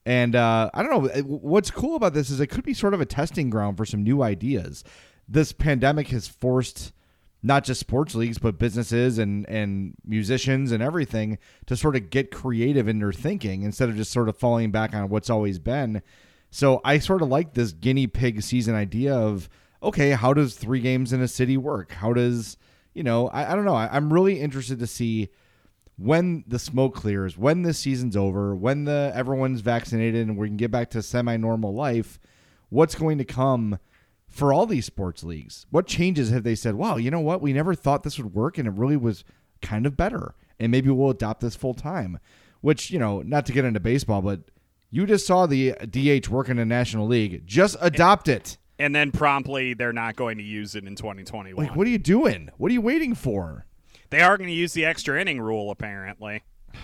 And 0.06 0.36
uh, 0.36 0.70
I 0.74 0.84
don't 0.84 0.92
know. 0.92 1.24
What's 1.24 1.72
cool 1.72 1.96
about 1.96 2.14
this 2.14 2.30
is 2.30 2.40
it 2.40 2.48
could 2.48 2.64
be 2.64 2.74
sort 2.74 2.94
of 2.94 3.02
a 3.02 3.06
testing 3.06 3.50
ground 3.50 3.78
for 3.78 3.86
some 3.86 4.04
new 4.04 4.22
ideas. 4.22 4.84
This 5.28 5.52
pandemic 5.52 6.10
has 6.10 6.28
forced 6.28 6.94
not 7.42 7.64
just 7.64 7.80
sports 7.80 8.16
leagues, 8.16 8.38
but 8.38 8.58
businesses 8.58 9.18
and, 9.18 9.48
and 9.48 9.94
musicians 10.04 10.72
and 10.72 10.82
everything 10.82 11.38
to 11.68 11.76
sort 11.76 11.96
of 11.96 12.10
get 12.10 12.32
creative 12.32 12.88
in 12.88 13.00
their 13.00 13.14
thinking 13.14 13.64
instead 13.64 13.90
of 13.90 13.96
just 13.96 14.12
sort 14.12 14.30
of 14.30 14.38
falling 14.38 14.72
back 14.72 14.94
on 14.94 15.10
what's 15.10 15.30
always 15.30 15.60
been. 15.60 16.02
So 16.50 16.82
I 16.84 17.00
sort 17.00 17.22
of 17.22 17.28
like 17.30 17.54
this 17.54 17.72
guinea 17.72 18.08
pig 18.08 18.42
season 18.42 18.76
idea 18.76 19.14
of 19.14 19.50
okay, 19.84 20.12
how 20.12 20.34
does 20.34 20.56
three 20.56 20.80
games 20.80 21.14
in 21.14 21.22
a 21.22 21.28
city 21.28 21.58
work? 21.58 21.92
How 21.92 22.14
does 22.14 22.58
you 22.94 23.04
know? 23.04 23.28
I, 23.28 23.52
I 23.52 23.56
don't 23.56 23.66
know. 23.66 23.76
I, 23.76 23.96
I'm 23.96 24.12
really 24.12 24.40
interested 24.40 24.80
to 24.80 24.88
see 24.88 25.30
when 25.98 26.44
the 26.48 26.60
smoke 26.60 26.96
clears, 26.96 27.38
when 27.38 27.62
the 27.62 27.74
season's 27.74 28.18
over, 28.18 28.56
when 28.56 28.86
the 28.86 29.12
everyone's 29.16 29.62
vaccinated 29.62 30.28
and 30.28 30.38
we 30.38 30.48
can 30.48 30.58
get 30.58 30.72
back 30.72 30.90
to 30.92 31.02
semi-normal 31.02 31.74
life, 31.74 32.20
what's 32.70 32.96
going 32.96 33.18
to 33.18 33.26
come 33.26 33.80
for 34.28 34.52
all 34.52 34.66
these 34.66 34.86
sports 34.86 35.24
leagues? 35.24 35.66
What 35.70 35.88
changes 35.88 36.30
have 36.32 36.44
they 36.44 36.56
said, 36.56 36.76
"Wow, 36.76 36.98
you 36.98 37.12
know 37.12 37.22
what? 37.22 37.42
We 37.42 37.54
never 37.54 37.74
thought 37.74 38.04
this 38.04 38.18
would 38.18 38.34
work 38.34 38.58
and 38.58 38.68
it 38.68 38.74
really 38.74 38.98
was 38.98 39.24
kind 39.62 39.86
of 39.86 39.96
better." 39.96 40.36
And 40.60 40.72
maybe 40.72 40.90
we'll 40.90 41.10
adopt 41.10 41.42
this 41.42 41.56
full 41.56 41.74
time. 41.74 42.20
Which, 42.62 42.90
you 42.90 42.98
know, 42.98 43.22
not 43.22 43.46
to 43.46 43.52
get 43.52 43.64
into 43.64 43.80
baseball, 43.80 44.24
but 44.24 44.40
you 44.90 45.06
just 45.06 45.28
saw 45.28 45.46
the 45.46 45.74
uh, 45.74 45.86
DH 45.86 46.30
work 46.30 46.50
in 46.50 46.58
the 46.58 46.66
National 46.66 47.06
League. 47.06 47.46
Just 47.46 47.76
adopt 47.80 48.28
it. 48.28 48.58
And 48.80 48.96
then 48.96 49.12
promptly 49.12 49.74
they're 49.74 49.94
not 49.94 50.16
going 50.16 50.38
to 50.38 50.44
use 50.44 50.76
it 50.76 50.86
in 50.86 50.96
2021. 50.96 51.64
Like, 51.64 51.76
what 51.76 51.86
are 51.86 51.90
you 51.90 51.98
doing? 51.98 52.50
What 52.58 52.72
are 52.72 52.74
you 52.74 52.82
waiting 52.82 53.14
for? 53.14 53.66
They 54.10 54.22
are 54.22 54.38
going 54.38 54.50
to 54.50 54.56
use 54.56 54.74
the 54.74 54.86
extra 54.86 55.20
inning 55.20 55.42
rule, 55.42 55.72
apparently. 55.72 56.44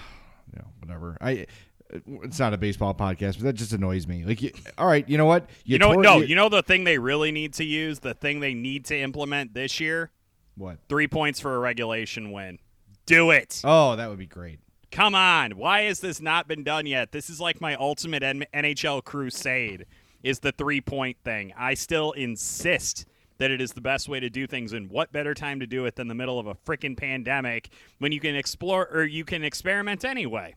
Yeah, 0.53 0.63
whatever. 0.79 1.17
I. 1.21 1.45
Uh, 1.93 1.99
it's 2.23 2.39
not 2.39 2.53
a 2.53 2.57
baseball 2.57 2.93
podcast, 2.93 3.35
but 3.35 3.43
that 3.43 3.53
just 3.53 3.71
annoys 3.71 4.05
me. 4.05 4.25
Like, 4.25 4.41
you, 4.41 4.51
all 4.77 4.85
right, 4.85 5.07
you 5.07 5.17
know 5.17 5.25
what? 5.25 5.49
You, 5.63 5.77
know, 5.77 5.93
tore, 5.93 6.03
no, 6.03 6.17
you, 6.17 6.25
you 6.25 6.35
know 6.35 6.49
the 6.49 6.61
thing 6.61 6.83
they 6.83 6.97
really 6.97 7.31
need 7.31 7.53
to 7.53 7.63
use, 7.63 7.99
the 7.99 8.13
thing 8.13 8.41
they 8.41 8.53
need 8.53 8.83
to 8.85 8.99
implement 8.99 9.53
this 9.53 9.79
year. 9.79 10.11
What? 10.55 10.77
Three 10.89 11.07
points 11.07 11.39
for 11.39 11.55
a 11.55 11.59
regulation 11.59 12.31
win. 12.31 12.59
Do 13.05 13.31
it. 13.31 13.61
Oh, 13.63 13.95
that 13.95 14.09
would 14.09 14.19
be 14.19 14.25
great. 14.25 14.59
Come 14.91 15.15
on. 15.15 15.51
Why 15.51 15.83
has 15.83 16.01
this 16.01 16.21
not 16.21 16.47
been 16.47 16.63
done 16.63 16.85
yet? 16.85 17.11
This 17.11 17.29
is 17.29 17.39
like 17.39 17.61
my 17.61 17.75
ultimate 17.75 18.23
NHL 18.23 19.03
crusade 19.03 19.85
is 20.21 20.39
the 20.39 20.51
three 20.51 20.81
point 20.81 21.17
thing. 21.23 21.53
I 21.57 21.73
still 21.73 22.11
insist 22.11 23.05
that 23.41 23.49
it 23.49 23.59
is 23.59 23.73
the 23.73 23.81
best 23.81 24.07
way 24.07 24.19
to 24.19 24.29
do 24.29 24.45
things 24.45 24.71
and 24.71 24.87
what 24.91 25.11
better 25.11 25.33
time 25.33 25.59
to 25.59 25.65
do 25.65 25.85
it 25.85 25.95
than 25.95 26.07
the 26.07 26.13
middle 26.13 26.37
of 26.37 26.45
a 26.45 26.53
freaking 26.53 26.95
pandemic 26.95 27.69
when 27.97 28.11
you 28.11 28.19
can 28.19 28.35
explore 28.35 28.87
or 28.93 29.03
you 29.03 29.25
can 29.25 29.43
experiment 29.43 30.05
anyway. 30.05 30.53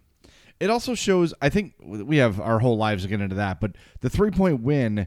It 0.61 0.68
also 0.68 0.94
shows 0.94 1.33
I 1.40 1.49
think 1.49 1.73
we 1.83 2.18
have 2.18 2.38
our 2.38 2.59
whole 2.59 2.77
lives 2.77 3.05
to 3.05 3.09
get 3.09 3.23
into 3.23 3.37
that, 3.37 3.59
but 3.59 3.73
the 4.01 4.11
three 4.11 4.31
point 4.31 4.61
win 4.61 5.07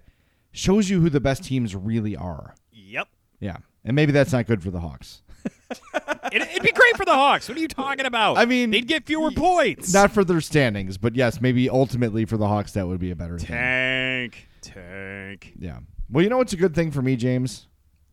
shows 0.52 0.90
you 0.90 1.02
who 1.02 1.12
the 1.12 1.20
best 1.20 1.44
teams 1.44 1.76
really 1.76 2.16
are. 2.16 2.56
Yep. 2.72 3.10
Yeah. 3.40 3.58
And 3.86 3.96
maybe 3.96 4.12
that's 4.12 4.34
not 4.34 4.48
good 4.48 4.64
for 4.64 4.72
the 4.72 4.80
Hawks. 4.80 5.22
it, 6.34 6.54
would 6.54 6.64
be 6.64 6.72
great 6.72 6.98
for 6.98 7.06
the 7.06 7.14
Hawks. 7.14 7.48
What 7.48 7.60
are 7.60 7.62
you 7.62 7.68
talking 7.68 8.08
about? 8.08 8.40
I 8.40 8.46
mean, 8.46 8.72
they'd 8.72 8.88
get 8.88 9.06
fewer 9.06 9.30
points. 9.30 9.94
Not 9.94 10.12
for 10.12 10.26
their 10.26 10.42
standings, 10.42 10.98
but 10.98 11.16
yes, 11.16 11.40
maybe 11.40 11.70
ultimately 11.70 12.26
for 12.26 12.38
the 12.38 12.48
Hawks 12.48 12.72
that 12.72 12.88
would 12.88 13.00
be 13.00 13.12
a 13.12 13.16
better 13.16 13.38
tank, 13.38 14.48
thing. 14.64 14.74
Tank. 14.74 15.54
Yeah. 15.60 15.80
Well, 16.10 16.24
you 16.24 16.30
know 16.30 16.38
what's 16.38 16.54
a 16.54 16.58
good 16.58 16.74
thing 16.74 16.92
for 16.92 17.02
me, 17.02 17.16
James? 17.16 17.68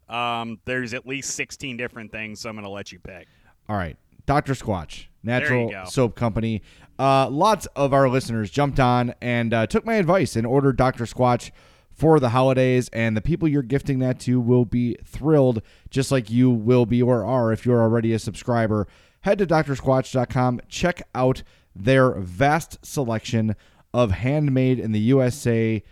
Um, 0.09 0.61
there's 0.64 0.94
at 0.94 1.07
least 1.07 1.30
16 1.33 1.76
different 1.76 2.12
things, 2.12 2.40
so 2.40 2.48
I'm 2.48 2.57
going 2.57 2.64
to 2.64 2.70
let 2.70 2.92
you 2.92 2.98
pick. 2.98 3.26
All 3.68 3.76
right. 3.76 3.96
Dr. 4.26 4.54
Squatch, 4.54 5.07
natural 5.22 5.70
soap 5.87 6.14
company. 6.14 6.62
Uh, 6.98 7.28
lots 7.28 7.66
of 7.76 7.92
our 7.92 8.09
listeners 8.09 8.50
jumped 8.50 8.80
on 8.80 9.14
and 9.20 9.52
uh, 9.52 9.66
took 9.66 9.85
my 9.85 9.94
advice 9.94 10.35
and 10.37 10.46
ordered 10.46 10.76
Dr. 10.76 11.04
Squatch 11.04 11.50
for 11.92 12.18
the 12.18 12.30
holidays, 12.30 12.88
and 12.92 13.16
the 13.16 13.20
people 13.20 13.46
you're 13.46 13.62
gifting 13.62 14.00
that 14.00 14.18
to 14.20 14.40
will 14.40 14.64
be 14.64 14.96
thrilled, 15.04 15.62
just 15.90 16.11
like 16.11 16.28
you 16.28 16.50
will 16.50 16.87
be 16.87 17.00
or 17.00 17.24
are 17.24 17.52
if 17.52 17.64
you're 17.64 17.80
already 17.80 18.12
a 18.12 18.18
subscriber. 18.18 18.88
Head 19.20 19.38
to 19.38 19.46
drsquatch.com, 19.46 20.61
check 20.68 21.02
out 21.14 21.42
their 21.74 22.12
vast 22.12 22.85
selection 22.85 23.54
of 23.92 24.11
handmade 24.11 24.80
in 24.80 24.92
the 24.92 25.00
USA 25.00 25.83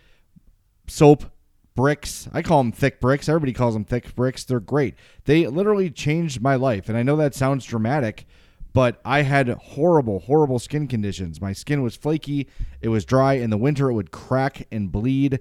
soap 0.87 1.25
bricks. 1.75 2.27
I 2.31 2.41
call 2.41 2.63
them 2.63 2.71
thick 2.71 2.99
bricks. 2.99 3.27
Everybody 3.27 3.53
calls 3.53 3.73
them 3.73 3.85
thick 3.85 4.15
bricks. 4.15 4.43
They're 4.43 4.59
great. 4.59 4.95
They 5.25 5.47
literally 5.47 5.89
changed 5.89 6.41
my 6.41 6.55
life. 6.55 6.89
And 6.89 6.97
I 6.97 7.03
know 7.03 7.15
that 7.17 7.35
sounds 7.35 7.65
dramatic, 7.65 8.25
but 8.73 8.99
I 9.05 9.21
had 9.21 9.49
horrible, 9.49 10.19
horrible 10.19 10.59
skin 10.59 10.87
conditions. 10.87 11.41
My 11.41 11.53
skin 11.53 11.81
was 11.81 11.95
flaky, 11.95 12.47
it 12.81 12.89
was 12.89 13.05
dry. 13.05 13.33
In 13.33 13.49
the 13.49 13.57
winter, 13.57 13.89
it 13.89 13.93
would 13.93 14.11
crack 14.11 14.67
and 14.71 14.91
bleed. 14.91 15.39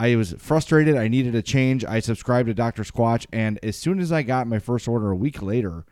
I 0.00 0.16
was 0.16 0.34
frustrated. 0.38 0.96
I 0.96 1.08
needed 1.08 1.34
a 1.34 1.42
change. 1.42 1.84
I 1.84 2.00
subscribed 2.00 2.48
to 2.48 2.54
Dr. 2.54 2.82
Squatch, 2.82 3.26
and 3.32 3.60
as 3.62 3.76
soon 3.76 4.00
as 4.00 4.10
I 4.10 4.22
got 4.22 4.48
my 4.48 4.58
first 4.58 4.88
order 4.88 5.10
a 5.10 5.16
week 5.16 5.40
later, 5.40 5.84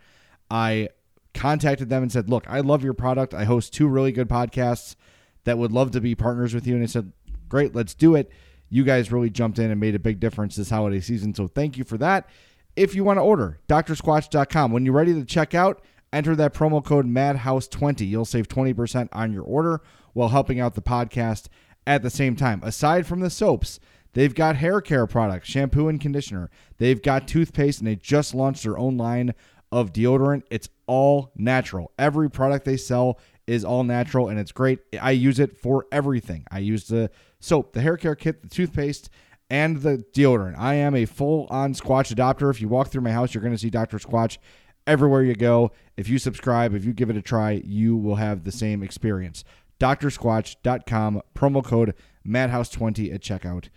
I 0.50 0.88
contacted 1.34 1.88
them 1.88 2.02
and 2.02 2.12
said, 2.12 2.28
Look, 2.28 2.44
I 2.48 2.60
love 2.60 2.82
your 2.82 2.94
product. 2.94 3.32
I 3.32 3.44
host 3.44 3.72
two 3.72 3.88
really 3.88 4.12
good 4.12 4.28
podcasts 4.28 4.96
that 5.44 5.56
would 5.56 5.72
love 5.72 5.92
to 5.92 6.00
be 6.00 6.14
partners 6.14 6.54
with 6.54 6.66
you. 6.66 6.74
And 6.74 6.82
I 6.82 6.86
said, 6.86 7.12
Great, 7.48 7.74
let's 7.74 7.94
do 7.94 8.14
it. 8.14 8.30
You 8.72 8.84
guys 8.84 9.12
really 9.12 9.28
jumped 9.28 9.58
in 9.58 9.70
and 9.70 9.78
made 9.78 9.94
a 9.94 9.98
big 9.98 10.18
difference 10.18 10.56
this 10.56 10.70
holiday 10.70 11.00
season. 11.00 11.34
So 11.34 11.46
thank 11.46 11.76
you 11.76 11.84
for 11.84 11.98
that. 11.98 12.26
If 12.74 12.94
you 12.94 13.04
want 13.04 13.18
to 13.18 13.22
order, 13.22 13.60
drsquatch.com. 13.68 14.72
When 14.72 14.86
you're 14.86 14.94
ready 14.94 15.12
to 15.12 15.26
check 15.26 15.54
out, 15.54 15.82
enter 16.10 16.34
that 16.36 16.54
promo 16.54 16.82
code 16.82 17.06
MADHOUSE20. 17.06 18.08
You'll 18.08 18.24
save 18.24 18.48
20% 18.48 19.10
on 19.12 19.30
your 19.30 19.42
order 19.42 19.82
while 20.14 20.30
helping 20.30 20.58
out 20.58 20.74
the 20.74 20.80
podcast 20.80 21.48
at 21.86 22.02
the 22.02 22.08
same 22.08 22.34
time. 22.34 22.62
Aside 22.62 23.06
from 23.06 23.20
the 23.20 23.28
soaps, 23.28 23.78
they've 24.14 24.34
got 24.34 24.56
hair 24.56 24.80
care 24.80 25.06
products, 25.06 25.50
shampoo 25.50 25.88
and 25.88 26.00
conditioner. 26.00 26.50
They've 26.78 27.02
got 27.02 27.28
toothpaste, 27.28 27.80
and 27.80 27.86
they 27.86 27.96
just 27.96 28.34
launched 28.34 28.62
their 28.62 28.78
own 28.78 28.96
line 28.96 29.34
of 29.70 29.92
deodorant. 29.92 30.44
It's 30.50 30.70
all 30.86 31.30
natural. 31.36 31.92
Every 31.98 32.30
product 32.30 32.64
they 32.64 32.78
sell 32.78 33.18
is 33.46 33.64
all 33.64 33.84
natural, 33.84 34.28
and 34.28 34.38
it's 34.38 34.52
great. 34.52 34.80
I 35.00 35.12
use 35.12 35.38
it 35.38 35.56
for 35.56 35.86
everything. 35.90 36.44
I 36.50 36.60
use 36.60 36.84
the 36.84 37.10
soap, 37.40 37.72
the 37.72 37.80
hair 37.80 37.96
care 37.96 38.14
kit, 38.14 38.42
the 38.42 38.48
toothpaste, 38.48 39.10
and 39.50 39.82
the 39.82 40.04
deodorant. 40.14 40.58
I 40.58 40.74
am 40.74 40.94
a 40.94 41.04
full 41.04 41.46
on 41.50 41.74
Squatch 41.74 42.14
adopter. 42.14 42.50
If 42.50 42.60
you 42.60 42.68
walk 42.68 42.88
through 42.88 43.02
my 43.02 43.12
house, 43.12 43.34
you're 43.34 43.42
going 43.42 43.54
to 43.54 43.58
see 43.58 43.70
Dr. 43.70 43.98
Squatch 43.98 44.38
everywhere 44.86 45.22
you 45.22 45.34
go. 45.34 45.72
If 45.96 46.08
you 46.08 46.18
subscribe, 46.18 46.74
if 46.74 46.84
you 46.84 46.92
give 46.92 47.10
it 47.10 47.16
a 47.16 47.22
try, 47.22 47.62
you 47.64 47.96
will 47.96 48.16
have 48.16 48.44
the 48.44 48.52
same 48.52 48.82
experience 48.82 49.44
drsquatch.com, 49.80 51.22
promo 51.34 51.64
code 51.64 51.94
madhouse20 52.24 53.12
at 53.12 53.20
checkout 53.20 53.68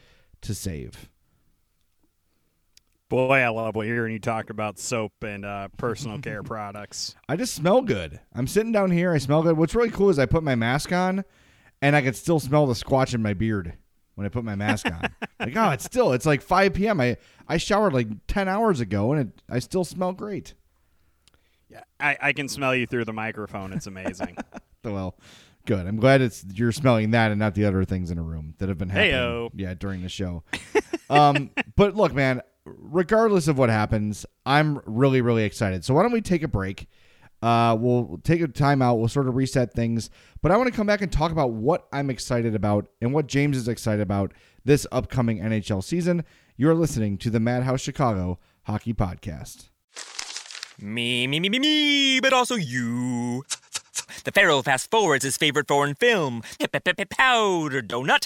to 0.41 0.53
save. 0.53 1.09
Boy, 3.07 3.37
I 3.37 3.49
love 3.49 3.75
hearing 3.75 4.13
you 4.13 4.19
talk 4.19 4.49
about 4.49 4.79
soap 4.79 5.11
and 5.21 5.45
uh, 5.45 5.67
personal 5.77 6.17
care 6.19 6.41
products. 6.43 7.15
I 7.29 7.35
just 7.35 7.53
smell 7.53 7.81
good. 7.81 8.19
I'm 8.33 8.47
sitting 8.47 8.71
down 8.71 8.89
here. 8.89 9.13
I 9.13 9.19
smell 9.19 9.43
good. 9.43 9.57
What's 9.57 9.75
really 9.75 9.91
cool 9.91 10.09
is 10.09 10.17
I 10.17 10.25
put 10.25 10.43
my 10.43 10.55
mask 10.55 10.91
on, 10.91 11.23
and 11.81 11.95
I 11.95 12.01
can 12.01 12.15
still 12.15 12.39
smell 12.39 12.65
the 12.65 12.73
squatch 12.73 13.13
in 13.13 13.21
my 13.21 13.33
beard 13.33 13.73
when 14.15 14.25
I 14.25 14.29
put 14.29 14.43
my 14.43 14.55
mask 14.55 14.87
on. 14.87 15.01
like, 15.39 15.55
oh, 15.55 15.69
it's 15.69 15.85
still. 15.85 16.13
It's 16.13 16.25
like 16.25 16.41
5 16.41 16.73
p.m. 16.73 16.99
I 16.99 17.17
I 17.47 17.57
showered 17.57 17.93
like 17.93 18.07
10 18.27 18.47
hours 18.47 18.79
ago, 18.79 19.11
and 19.11 19.21
it, 19.21 19.41
I 19.49 19.59
still 19.59 19.83
smell 19.83 20.13
great. 20.13 20.55
Yeah, 21.69 21.83
I, 21.99 22.17
I 22.19 22.33
can 22.33 22.47
smell 22.47 22.73
you 22.73 22.87
through 22.87 23.05
the 23.05 23.13
microphone. 23.13 23.71
It's 23.71 23.87
amazing. 23.87 24.37
well, 24.83 25.15
Good. 25.65 25.87
I'm 25.87 25.97
glad 25.97 26.21
it's 26.21 26.45
you're 26.53 26.71
smelling 26.71 27.11
that 27.11 27.31
and 27.31 27.39
not 27.39 27.55
the 27.55 27.65
other 27.65 27.83
things 27.85 28.11
in 28.11 28.19
a 28.19 28.21
room 28.21 28.53
that 28.59 28.69
have 28.69 28.77
been 28.77 28.89
happening. 28.89 29.13
Heyo. 29.13 29.49
Yeah, 29.55 29.73
during 29.73 30.03
the 30.03 30.09
show. 30.09 30.43
um, 31.09 31.49
but 31.75 31.95
look, 31.95 32.13
man. 32.13 32.41
Regardless 32.65 33.47
of 33.47 33.57
what 33.57 33.69
happens, 33.69 34.25
I'm 34.45 34.81
really, 34.85 35.21
really 35.21 35.43
excited. 35.43 35.85
So 35.85 35.93
why 35.93 36.01
don't 36.01 36.11
we 36.11 36.21
take 36.21 36.43
a 36.43 36.47
break? 36.47 36.87
Uh, 37.41 37.77
we'll 37.79 38.19
take 38.23 38.41
a 38.41 38.47
time 38.47 38.81
out. 38.81 38.95
We'll 38.95 39.07
sort 39.07 39.27
of 39.27 39.35
reset 39.35 39.73
things. 39.73 40.09
But 40.41 40.51
I 40.51 40.57
want 40.57 40.67
to 40.67 40.75
come 40.75 40.87
back 40.87 41.01
and 41.01 41.11
talk 41.11 41.31
about 41.31 41.51
what 41.51 41.87
I'm 41.93 42.09
excited 42.09 42.55
about 42.55 42.87
and 43.01 43.13
what 43.13 43.27
James 43.27 43.55
is 43.55 43.67
excited 43.67 44.01
about 44.01 44.33
this 44.63 44.87
upcoming 44.91 45.39
NHL 45.39 45.83
season. 45.83 46.23
You're 46.57 46.73
listening 46.73 47.17
to 47.19 47.29
the 47.29 47.39
Madhouse 47.39 47.81
Chicago 47.81 48.39
Hockey 48.63 48.93
Podcast. 48.93 49.69
Me, 50.81 51.27
me, 51.27 51.39
me, 51.39 51.49
me, 51.49 51.59
me, 51.59 52.19
but 52.19 52.33
also 52.33 52.55
you. 52.55 53.43
The 54.23 54.31
Pharaoh 54.31 54.61
fast 54.63 54.89
forwards 54.89 55.23
his 55.23 55.37
favorite 55.37 55.67
foreign 55.67 55.95
film, 55.95 56.41
Powder 56.59 57.81
Donut. 57.81 58.25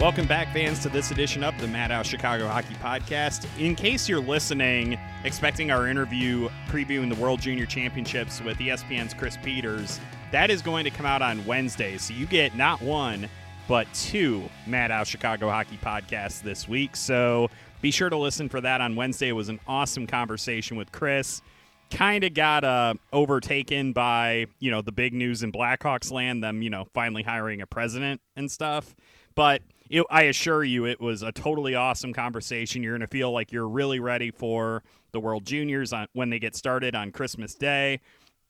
Welcome 0.00 0.26
back, 0.26 0.50
fans, 0.54 0.78
to 0.78 0.88
this 0.88 1.10
edition 1.10 1.44
of 1.44 1.60
the 1.60 1.68
Madhouse 1.68 2.06
Chicago 2.06 2.48
Hockey 2.48 2.72
Podcast. 2.76 3.46
In 3.58 3.74
case 3.76 4.08
you're 4.08 4.18
listening, 4.18 4.98
expecting 5.24 5.70
our 5.70 5.88
interview 5.88 6.48
previewing 6.68 7.14
the 7.14 7.20
World 7.20 7.38
Junior 7.42 7.66
Championships 7.66 8.40
with 8.40 8.56
ESPN's 8.56 9.12
Chris 9.12 9.36
Peters, 9.36 10.00
that 10.32 10.50
is 10.50 10.62
going 10.62 10.84
to 10.84 10.90
come 10.90 11.04
out 11.04 11.20
on 11.20 11.44
Wednesday. 11.44 11.98
So 11.98 12.14
you 12.14 12.24
get 12.24 12.56
not 12.56 12.80
one, 12.80 13.28
but 13.68 13.86
two 13.92 14.48
Madhouse 14.66 15.06
Chicago 15.06 15.50
Hockey 15.50 15.78
Podcasts 15.84 16.40
this 16.40 16.66
week. 16.66 16.96
So 16.96 17.50
be 17.82 17.90
sure 17.90 18.08
to 18.08 18.16
listen 18.16 18.48
for 18.48 18.62
that 18.62 18.80
on 18.80 18.96
Wednesday. 18.96 19.28
It 19.28 19.32
was 19.32 19.50
an 19.50 19.60
awesome 19.66 20.06
conversation 20.06 20.78
with 20.78 20.90
Chris 20.92 21.42
kind 21.90 22.24
of 22.24 22.32
got 22.32 22.64
uh, 22.64 22.94
overtaken 23.12 23.92
by 23.92 24.46
you 24.60 24.70
know 24.70 24.80
the 24.80 24.92
big 24.92 25.12
news 25.12 25.42
in 25.42 25.52
Blackhawks 25.52 26.10
land, 26.10 26.42
them 26.42 26.62
you 26.62 26.70
know 26.70 26.86
finally 26.94 27.22
hiring 27.22 27.60
a 27.60 27.66
president 27.66 28.22
and 28.34 28.50
stuff. 28.50 28.94
But 29.34 29.60
it, 29.90 30.06
I 30.10 30.22
assure 30.22 30.64
you, 30.64 30.86
it 30.86 31.00
was 31.00 31.22
a 31.22 31.32
totally 31.32 31.74
awesome 31.74 32.12
conversation. 32.14 32.82
You're 32.82 32.92
going 32.92 33.00
to 33.02 33.06
feel 33.08 33.32
like 33.32 33.52
you're 33.52 33.68
really 33.68 34.00
ready 34.00 34.30
for 34.30 34.82
the 35.12 35.20
World 35.20 35.44
Juniors 35.44 35.92
on 35.92 36.06
when 36.12 36.30
they 36.30 36.38
get 36.38 36.54
started 36.56 36.94
on 36.94 37.10
Christmas 37.12 37.54
Day. 37.54 38.00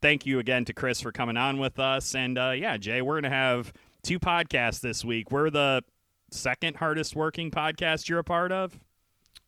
Thank 0.03 0.27
you 0.27 0.39
again 0.39 0.65
to 0.67 0.73
Chris 0.73 1.01
for 1.01 1.11
coming 1.13 1.37
on 1.37 1.59
with 1.59 1.79
us. 1.81 2.15
And 2.15 2.39
uh, 2.39 2.51
yeah, 2.51 2.77
Jay, 2.77 3.03
we're 3.03 3.15
going 3.21 3.31
to 3.31 3.37
have 3.37 3.73
two 4.03 4.19
podcasts 4.21 4.81
this 4.81 5.05
week. 5.05 5.31
We're 5.31 5.51
the 5.51 5.83
second 6.31 6.77
hardest 6.77 7.17
working 7.17 7.51
podcast 7.51 8.09
you're 8.09 8.19
a 8.21 8.25
part 8.25 8.53
of. 8.53 8.79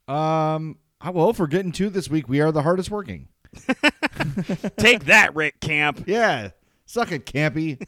Um, 0.08 0.78
I- 1.00 1.10
well, 1.10 1.32
for 1.32 1.46
getting 1.46 1.72
two 1.72 1.90
this 1.90 2.08
week, 2.10 2.28
we 2.28 2.40
are 2.40 2.50
the 2.52 2.62
hardest 2.62 2.90
working. 2.90 3.28
Take 4.76 5.04
that, 5.06 5.30
Rick 5.34 5.60
Camp. 5.60 6.04
Yeah. 6.06 6.50
Suck 6.84 7.12
it, 7.12 7.26
Campy. 7.26 7.84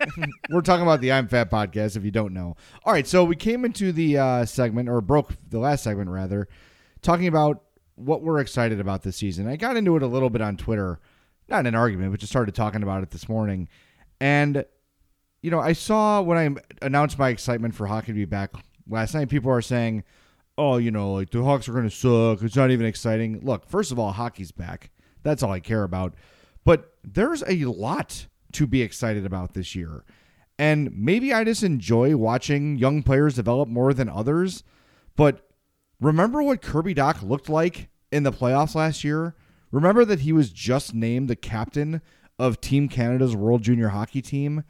We're 0.50 0.60
talking 0.60 0.82
about 0.82 1.00
the 1.00 1.12
I'm 1.12 1.28
Fat 1.28 1.50
podcast, 1.50 1.96
if 1.96 2.04
you 2.04 2.10
don't 2.10 2.32
know. 2.32 2.56
All 2.84 2.92
right, 2.92 3.06
so 3.06 3.24
we 3.24 3.36
came 3.36 3.64
into 3.64 3.92
the 3.92 4.18
uh, 4.18 4.44
segment, 4.44 4.88
or 4.88 5.00
broke 5.00 5.32
the 5.48 5.58
last 5.58 5.84
segment, 5.84 6.10
rather, 6.10 6.48
talking 7.02 7.26
about 7.26 7.62
what 7.96 8.22
we're 8.22 8.40
excited 8.40 8.78
about 8.80 9.02
this 9.02 9.16
season. 9.16 9.48
I 9.48 9.56
got 9.56 9.76
into 9.76 9.96
it 9.96 10.02
a 10.02 10.06
little 10.06 10.30
bit 10.30 10.42
on 10.42 10.56
Twitter, 10.56 11.00
not 11.48 11.60
in 11.60 11.66
an 11.66 11.74
argument, 11.74 12.12
but 12.12 12.20
just 12.20 12.32
started 12.32 12.54
talking 12.54 12.82
about 12.82 13.02
it 13.02 13.10
this 13.10 13.28
morning. 13.28 13.68
And, 14.20 14.64
you 15.42 15.50
know, 15.50 15.60
I 15.60 15.72
saw 15.72 16.20
when 16.22 16.38
I 16.38 16.84
announced 16.84 17.18
my 17.18 17.30
excitement 17.30 17.74
for 17.74 17.86
hockey 17.86 18.08
to 18.08 18.12
be 18.12 18.24
back 18.24 18.52
last 18.88 19.14
night, 19.14 19.28
people 19.28 19.50
are 19.50 19.62
saying, 19.62 20.04
oh, 20.58 20.76
you 20.78 20.90
know, 20.90 21.12
like 21.12 21.30
the 21.30 21.42
Hawks 21.42 21.68
are 21.68 21.72
going 21.72 21.88
to 21.88 21.90
suck. 21.90 22.42
It's 22.42 22.56
not 22.56 22.70
even 22.70 22.86
exciting. 22.86 23.40
Look, 23.40 23.68
first 23.68 23.92
of 23.92 23.98
all, 23.98 24.12
hockey's 24.12 24.52
back. 24.52 24.90
That's 25.22 25.42
all 25.42 25.52
I 25.52 25.60
care 25.60 25.82
about. 25.82 26.14
But 26.64 26.94
there's 27.04 27.42
a 27.46 27.64
lot 27.64 28.26
to 28.56 28.66
be 28.66 28.82
excited 28.82 29.26
about 29.26 29.54
this 29.54 29.74
year. 29.74 30.04
And 30.58 30.90
maybe 30.96 31.32
I 31.32 31.44
just 31.44 31.62
enjoy 31.62 32.16
watching 32.16 32.76
young 32.76 33.02
players 33.02 33.34
develop 33.34 33.68
more 33.68 33.92
than 33.92 34.08
others. 34.08 34.62
But 35.14 35.46
remember 36.00 36.42
what 36.42 36.62
Kirby 36.62 36.94
Dach 36.94 37.22
looked 37.22 37.48
like 37.48 37.90
in 38.10 38.22
the 38.22 38.32
playoffs 38.32 38.74
last 38.74 39.04
year? 39.04 39.34
Remember 39.70 40.04
that 40.06 40.20
he 40.20 40.32
was 40.32 40.50
just 40.50 40.94
named 40.94 41.28
the 41.28 41.36
captain 41.36 42.00
of 42.38 42.60
Team 42.60 42.88
Canada's 42.88 43.36
World 43.36 43.62
Junior 43.62 43.88
Hockey 43.88 44.22
team? 44.22 44.64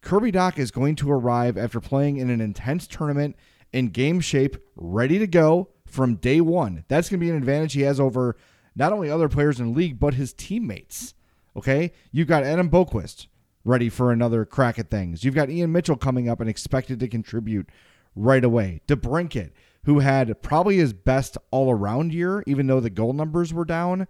Kirby 0.00 0.32
Dach 0.32 0.58
is 0.58 0.70
going 0.72 0.96
to 0.96 1.10
arrive 1.10 1.56
after 1.56 1.80
playing 1.80 2.16
in 2.16 2.30
an 2.30 2.40
intense 2.40 2.86
tournament 2.86 3.36
in 3.72 3.88
game 3.88 4.20
shape, 4.20 4.56
ready 4.74 5.18
to 5.18 5.26
go 5.26 5.70
from 5.86 6.16
day 6.16 6.40
one. 6.40 6.84
That's 6.88 7.08
going 7.08 7.20
to 7.20 7.24
be 7.24 7.30
an 7.30 7.36
advantage 7.36 7.74
he 7.74 7.82
has 7.82 8.00
over 8.00 8.36
not 8.74 8.92
only 8.92 9.10
other 9.10 9.28
players 9.28 9.60
in 9.60 9.66
the 9.72 9.78
league, 9.78 10.00
but 10.00 10.14
his 10.14 10.32
teammates. 10.32 11.14
Okay? 11.58 11.90
You've 12.12 12.28
got 12.28 12.44
Adam 12.44 12.70
Boqvist 12.70 13.26
ready 13.64 13.88
for 13.88 14.12
another 14.12 14.44
crack 14.44 14.78
at 14.78 14.90
things. 14.90 15.24
You've 15.24 15.34
got 15.34 15.50
Ian 15.50 15.72
Mitchell 15.72 15.96
coming 15.96 16.28
up 16.28 16.40
and 16.40 16.48
expected 16.48 17.00
to 17.00 17.08
contribute 17.08 17.68
right 18.14 18.44
away. 18.44 18.80
DeBrincat, 18.86 19.50
who 19.84 19.98
had 19.98 20.40
probably 20.40 20.76
his 20.76 20.92
best 20.92 21.36
all 21.50 21.68
around 21.70 22.14
year, 22.14 22.44
even 22.46 22.68
though 22.68 22.78
the 22.78 22.90
goal 22.90 23.12
numbers 23.12 23.52
were 23.52 23.64
down. 23.64 24.06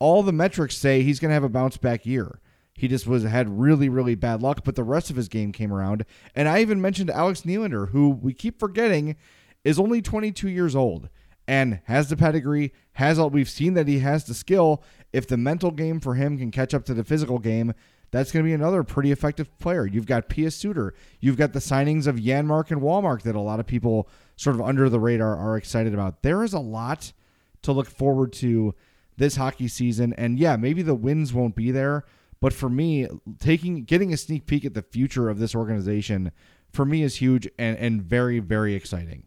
All 0.00 0.24
the 0.24 0.32
metrics 0.32 0.76
say 0.76 1.02
he's 1.02 1.20
going 1.20 1.30
to 1.30 1.34
have 1.34 1.44
a 1.44 1.48
bounce 1.48 1.76
back 1.76 2.04
year. 2.04 2.40
He 2.74 2.88
just 2.88 3.06
was 3.06 3.22
had 3.22 3.48
really 3.48 3.88
really 3.88 4.14
bad 4.14 4.42
luck, 4.42 4.62
but 4.64 4.74
the 4.74 4.84
rest 4.84 5.10
of 5.10 5.16
his 5.16 5.28
game 5.28 5.52
came 5.52 5.72
around. 5.72 6.04
And 6.34 6.48
I 6.48 6.60
even 6.60 6.80
mentioned 6.80 7.10
Alex 7.10 7.42
Nylander, 7.42 7.90
who 7.90 8.10
we 8.10 8.32
keep 8.32 8.58
forgetting 8.58 9.16
is 9.64 9.78
only 9.78 10.02
22 10.02 10.48
years 10.48 10.74
old 10.76 11.08
and 11.48 11.80
has 11.84 12.08
the 12.08 12.16
pedigree, 12.16 12.72
has 12.92 13.18
all 13.18 13.30
we've 13.30 13.48
seen 13.48 13.74
that 13.74 13.88
he 13.88 14.00
has 14.00 14.24
the 14.24 14.34
skill. 14.34 14.84
If 15.12 15.26
the 15.26 15.36
mental 15.36 15.70
game 15.70 16.00
for 16.00 16.14
him 16.14 16.38
can 16.38 16.50
catch 16.50 16.74
up 16.74 16.84
to 16.86 16.94
the 16.94 17.04
physical 17.04 17.38
game, 17.38 17.72
that's 18.10 18.32
going 18.32 18.44
to 18.44 18.48
be 18.48 18.54
another 18.54 18.82
pretty 18.82 19.12
effective 19.12 19.56
player. 19.58 19.86
You've 19.86 20.06
got 20.06 20.28
Pius 20.28 20.56
Suter. 20.56 20.94
You've 21.20 21.36
got 21.36 21.52
the 21.52 21.58
signings 21.58 22.06
of 22.06 22.16
Janmark 22.16 22.70
and 22.70 22.80
Wallmark 22.80 23.22
that 23.22 23.34
a 23.34 23.40
lot 23.40 23.60
of 23.60 23.66
people 23.66 24.08
sort 24.36 24.56
of 24.56 24.62
under 24.62 24.88
the 24.88 25.00
radar 25.00 25.36
are 25.36 25.56
excited 25.56 25.92
about. 25.92 26.22
There 26.22 26.42
is 26.42 26.54
a 26.54 26.60
lot 26.60 27.12
to 27.62 27.72
look 27.72 27.88
forward 27.88 28.32
to 28.34 28.74
this 29.16 29.36
hockey 29.36 29.68
season. 29.68 30.14
And 30.14 30.38
yeah, 30.38 30.56
maybe 30.56 30.82
the 30.82 30.94
wins 30.94 31.34
won't 31.34 31.56
be 31.56 31.70
there, 31.70 32.04
but 32.40 32.52
for 32.52 32.70
me, 32.70 33.08
taking 33.40 33.84
getting 33.84 34.12
a 34.12 34.16
sneak 34.16 34.46
peek 34.46 34.64
at 34.64 34.74
the 34.74 34.82
future 34.82 35.28
of 35.28 35.38
this 35.38 35.54
organization 35.54 36.32
for 36.72 36.84
me 36.84 37.02
is 37.02 37.16
huge 37.16 37.48
and, 37.58 37.76
and 37.78 38.02
very, 38.02 38.38
very 38.38 38.74
exciting. 38.74 39.24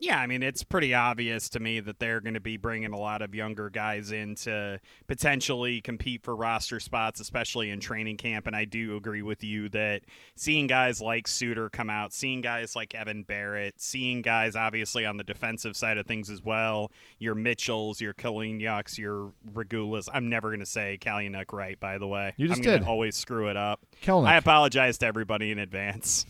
Yeah, 0.00 0.18
I 0.18 0.26
mean, 0.26 0.42
it's 0.42 0.64
pretty 0.64 0.94
obvious 0.94 1.50
to 1.50 1.60
me 1.60 1.78
that 1.80 1.98
they're 1.98 2.20
going 2.20 2.34
to 2.34 2.40
be 2.40 2.56
bringing 2.56 2.92
a 2.92 2.98
lot 2.98 3.20
of 3.20 3.34
younger 3.34 3.68
guys 3.68 4.12
in 4.12 4.34
to 4.36 4.80
potentially 5.06 5.82
compete 5.82 6.22
for 6.22 6.34
roster 6.34 6.80
spots, 6.80 7.20
especially 7.20 7.68
in 7.68 7.80
training 7.80 8.16
camp. 8.16 8.46
And 8.46 8.56
I 8.56 8.64
do 8.64 8.96
agree 8.96 9.20
with 9.20 9.44
you 9.44 9.68
that 9.68 10.02
seeing 10.36 10.66
guys 10.66 11.02
like 11.02 11.28
Suter 11.28 11.68
come 11.68 11.90
out, 11.90 12.14
seeing 12.14 12.40
guys 12.40 12.74
like 12.74 12.94
Evan 12.94 13.24
Barratt, 13.24 13.72
seeing 13.76 14.22
guys 14.22 14.56
obviously 14.56 15.04
on 15.04 15.18
the 15.18 15.24
defensive 15.24 15.76
side 15.76 15.98
of 15.98 16.06
things 16.06 16.30
as 16.30 16.42
well, 16.42 16.90
your 17.18 17.34
Mitchells, 17.34 18.00
your 18.00 18.14
Kalynuks, 18.14 18.96
your 18.96 19.32
Regulas. 19.52 20.08
I'm 20.12 20.30
never 20.30 20.48
going 20.48 20.60
to 20.60 20.66
say 20.66 20.98
Kalynuk 20.98 21.52
right, 21.52 21.78
by 21.78 21.98
the 21.98 22.06
way. 22.06 22.32
You 22.38 22.48
just 22.48 22.60
I'm 22.60 22.64
did. 22.64 22.84
always 22.84 23.16
screw 23.16 23.48
it 23.48 23.56
up. 23.58 23.80
Kelnick. 24.02 24.28
I 24.28 24.36
apologize 24.36 24.96
to 24.98 25.06
everybody 25.06 25.50
in 25.50 25.58
advance. 25.58 26.24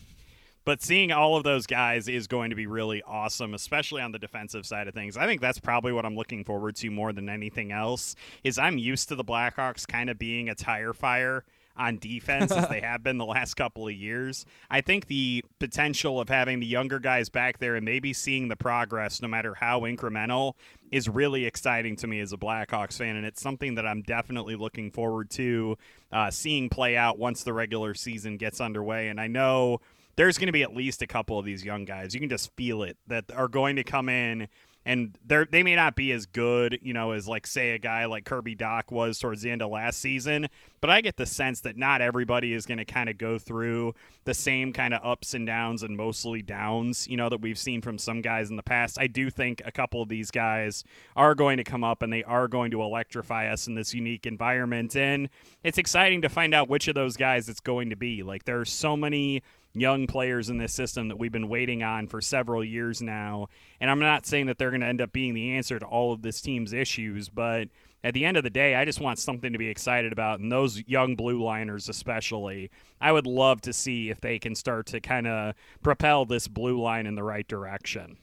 But 0.63 0.81
seeing 0.81 1.11
all 1.11 1.35
of 1.35 1.43
those 1.43 1.65
guys 1.65 2.07
is 2.07 2.27
going 2.27 2.51
to 2.51 2.55
be 2.55 2.67
really 2.67 3.01
awesome, 3.03 3.53
especially 3.53 4.01
on 4.01 4.11
the 4.11 4.19
defensive 4.19 4.65
side 4.65 4.87
of 4.87 4.93
things. 4.93 5.17
I 5.17 5.25
think 5.25 5.41
that's 5.41 5.59
probably 5.59 5.91
what 5.91 6.05
I'm 6.05 6.15
looking 6.15 6.43
forward 6.43 6.75
to 6.77 6.89
more 6.91 7.13
than 7.13 7.29
anything 7.29 7.71
else. 7.71 8.15
Is 8.43 8.57
I'm 8.57 8.77
used 8.77 9.09
to 9.09 9.15
the 9.15 9.23
Blackhawks 9.23 9.87
kind 9.87 10.09
of 10.09 10.19
being 10.19 10.49
a 10.49 10.55
tire 10.55 10.93
fire 10.93 11.43
on 11.77 11.97
defense 11.97 12.51
as 12.51 12.67
they 12.67 12.81
have 12.81 13.01
been 13.01 13.17
the 13.17 13.25
last 13.25 13.55
couple 13.55 13.87
of 13.87 13.93
years. 13.93 14.45
I 14.69 14.81
think 14.81 15.07
the 15.07 15.43
potential 15.59 16.19
of 16.19 16.29
having 16.29 16.59
the 16.59 16.65
younger 16.65 16.99
guys 16.99 17.29
back 17.29 17.57
there 17.57 17.75
and 17.75 17.85
maybe 17.85 18.13
seeing 18.13 18.47
the 18.47 18.55
progress, 18.55 19.21
no 19.21 19.27
matter 19.27 19.55
how 19.55 19.81
incremental, 19.81 20.53
is 20.91 21.09
really 21.09 21.45
exciting 21.45 21.95
to 21.97 22.07
me 22.07 22.19
as 22.19 22.33
a 22.33 22.37
Blackhawks 22.37 22.97
fan, 22.97 23.15
and 23.15 23.25
it's 23.25 23.41
something 23.41 23.75
that 23.75 23.87
I'm 23.87 24.01
definitely 24.01 24.55
looking 24.55 24.91
forward 24.91 25.29
to 25.31 25.77
uh, 26.11 26.29
seeing 26.29 26.69
play 26.69 26.97
out 26.97 27.17
once 27.17 27.43
the 27.43 27.53
regular 27.53 27.93
season 27.93 28.37
gets 28.37 28.59
underway. 28.59 29.07
And 29.07 29.19
I 29.19 29.27
know 29.27 29.79
there's 30.21 30.37
going 30.37 30.45
to 30.45 30.53
be 30.53 30.61
at 30.61 30.75
least 30.75 31.01
a 31.01 31.07
couple 31.07 31.39
of 31.39 31.45
these 31.45 31.65
young 31.65 31.83
guys. 31.83 32.13
You 32.13 32.19
can 32.19 32.29
just 32.29 32.55
feel 32.55 32.83
it 32.83 32.95
that 33.07 33.25
are 33.35 33.47
going 33.47 33.77
to 33.77 33.83
come 33.83 34.07
in 34.07 34.47
and 34.85 35.17
they 35.25 35.45
they 35.49 35.63
may 35.63 35.75
not 35.75 35.95
be 35.95 36.11
as 36.11 36.27
good, 36.27 36.77
you 36.83 36.93
know, 36.93 37.11
as 37.11 37.27
like 37.27 37.47
say 37.47 37.71
a 37.71 37.79
guy 37.79 38.05
like 38.05 38.23
Kirby 38.23 38.55
Dach 38.55 38.91
was 38.91 39.17
towards 39.17 39.41
the 39.41 39.49
end 39.49 39.63
of 39.63 39.71
last 39.71 39.99
season, 39.99 40.47
but 40.79 40.91
I 40.91 41.01
get 41.01 41.17
the 41.17 41.25
sense 41.25 41.61
that 41.61 41.75
not 41.75 42.01
everybody 42.01 42.53
is 42.53 42.67
going 42.67 42.77
to 42.77 42.85
kind 42.85 43.09
of 43.09 43.17
go 43.17 43.39
through 43.39 43.95
the 44.25 44.35
same 44.35 44.73
kind 44.73 44.93
of 44.93 45.03
ups 45.03 45.33
and 45.33 45.47
downs 45.47 45.81
and 45.81 45.97
mostly 45.97 46.43
downs, 46.43 47.07
you 47.07 47.17
know, 47.17 47.29
that 47.29 47.41
we've 47.41 47.57
seen 47.57 47.81
from 47.81 47.97
some 47.97 48.21
guys 48.21 48.51
in 48.51 48.57
the 48.57 48.63
past. 48.63 48.99
I 48.99 49.07
do 49.07 49.31
think 49.31 49.63
a 49.65 49.71
couple 49.71 50.03
of 50.03 50.09
these 50.09 50.29
guys 50.29 50.83
are 51.15 51.33
going 51.33 51.57
to 51.57 51.63
come 51.63 51.83
up 51.83 52.03
and 52.03 52.13
they 52.13 52.23
are 52.25 52.47
going 52.47 52.69
to 52.71 52.83
electrify 52.83 53.51
us 53.51 53.65
in 53.65 53.73
this 53.73 53.95
unique 53.95 54.27
environment 54.27 54.95
and 54.95 55.29
it's 55.63 55.79
exciting 55.79 56.21
to 56.21 56.29
find 56.29 56.53
out 56.53 56.69
which 56.69 56.87
of 56.87 56.93
those 56.93 57.17
guys 57.17 57.49
it's 57.49 57.59
going 57.59 57.89
to 57.89 57.95
be. 57.95 58.21
Like 58.21 58.45
there 58.45 58.59
are 58.59 58.65
so 58.65 58.95
many 58.95 59.41
young 59.73 60.07
players 60.07 60.49
in 60.49 60.57
this 60.57 60.73
system 60.73 61.07
that 61.07 61.17
we've 61.17 61.31
been 61.31 61.47
waiting 61.47 61.83
on 61.83 62.07
for 62.07 62.21
several 62.21 62.63
years 62.63 63.01
now. 63.01 63.47
And 63.79 63.89
I'm 63.89 63.99
not 63.99 64.25
saying 64.25 64.47
that 64.47 64.57
they're 64.57 64.71
going 64.71 64.81
to 64.81 64.87
end 64.87 65.01
up 65.01 65.13
being 65.13 65.33
the 65.33 65.51
answer 65.51 65.79
to 65.79 65.85
all 65.85 66.11
of 66.13 66.21
this 66.21 66.41
team's 66.41 66.73
issues, 66.73 67.29
but 67.29 67.69
at 68.03 68.13
the 68.13 68.25
end 68.25 68.35
of 68.35 68.43
the 68.43 68.49
day, 68.49 68.75
I 68.75 68.85
just 68.85 68.99
want 68.99 69.19
something 69.19 69.53
to 69.53 69.59
be 69.59 69.69
excited 69.69 70.11
about. 70.11 70.39
And 70.39 70.51
those 70.51 70.83
young 70.87 71.15
blue 71.15 71.41
liners, 71.41 71.87
especially, 71.87 72.71
I 72.99 73.11
would 73.11 73.27
love 73.27 73.61
to 73.61 73.73
see 73.73 74.09
if 74.09 74.19
they 74.21 74.39
can 74.39 74.55
start 74.55 74.87
to 74.87 74.99
kind 74.99 75.27
of 75.27 75.53
propel 75.83 76.25
this 76.25 76.47
blue 76.47 76.81
line 76.81 77.05
in 77.05 77.15
the 77.15 77.23
right 77.23 77.47
direction. 77.47 78.17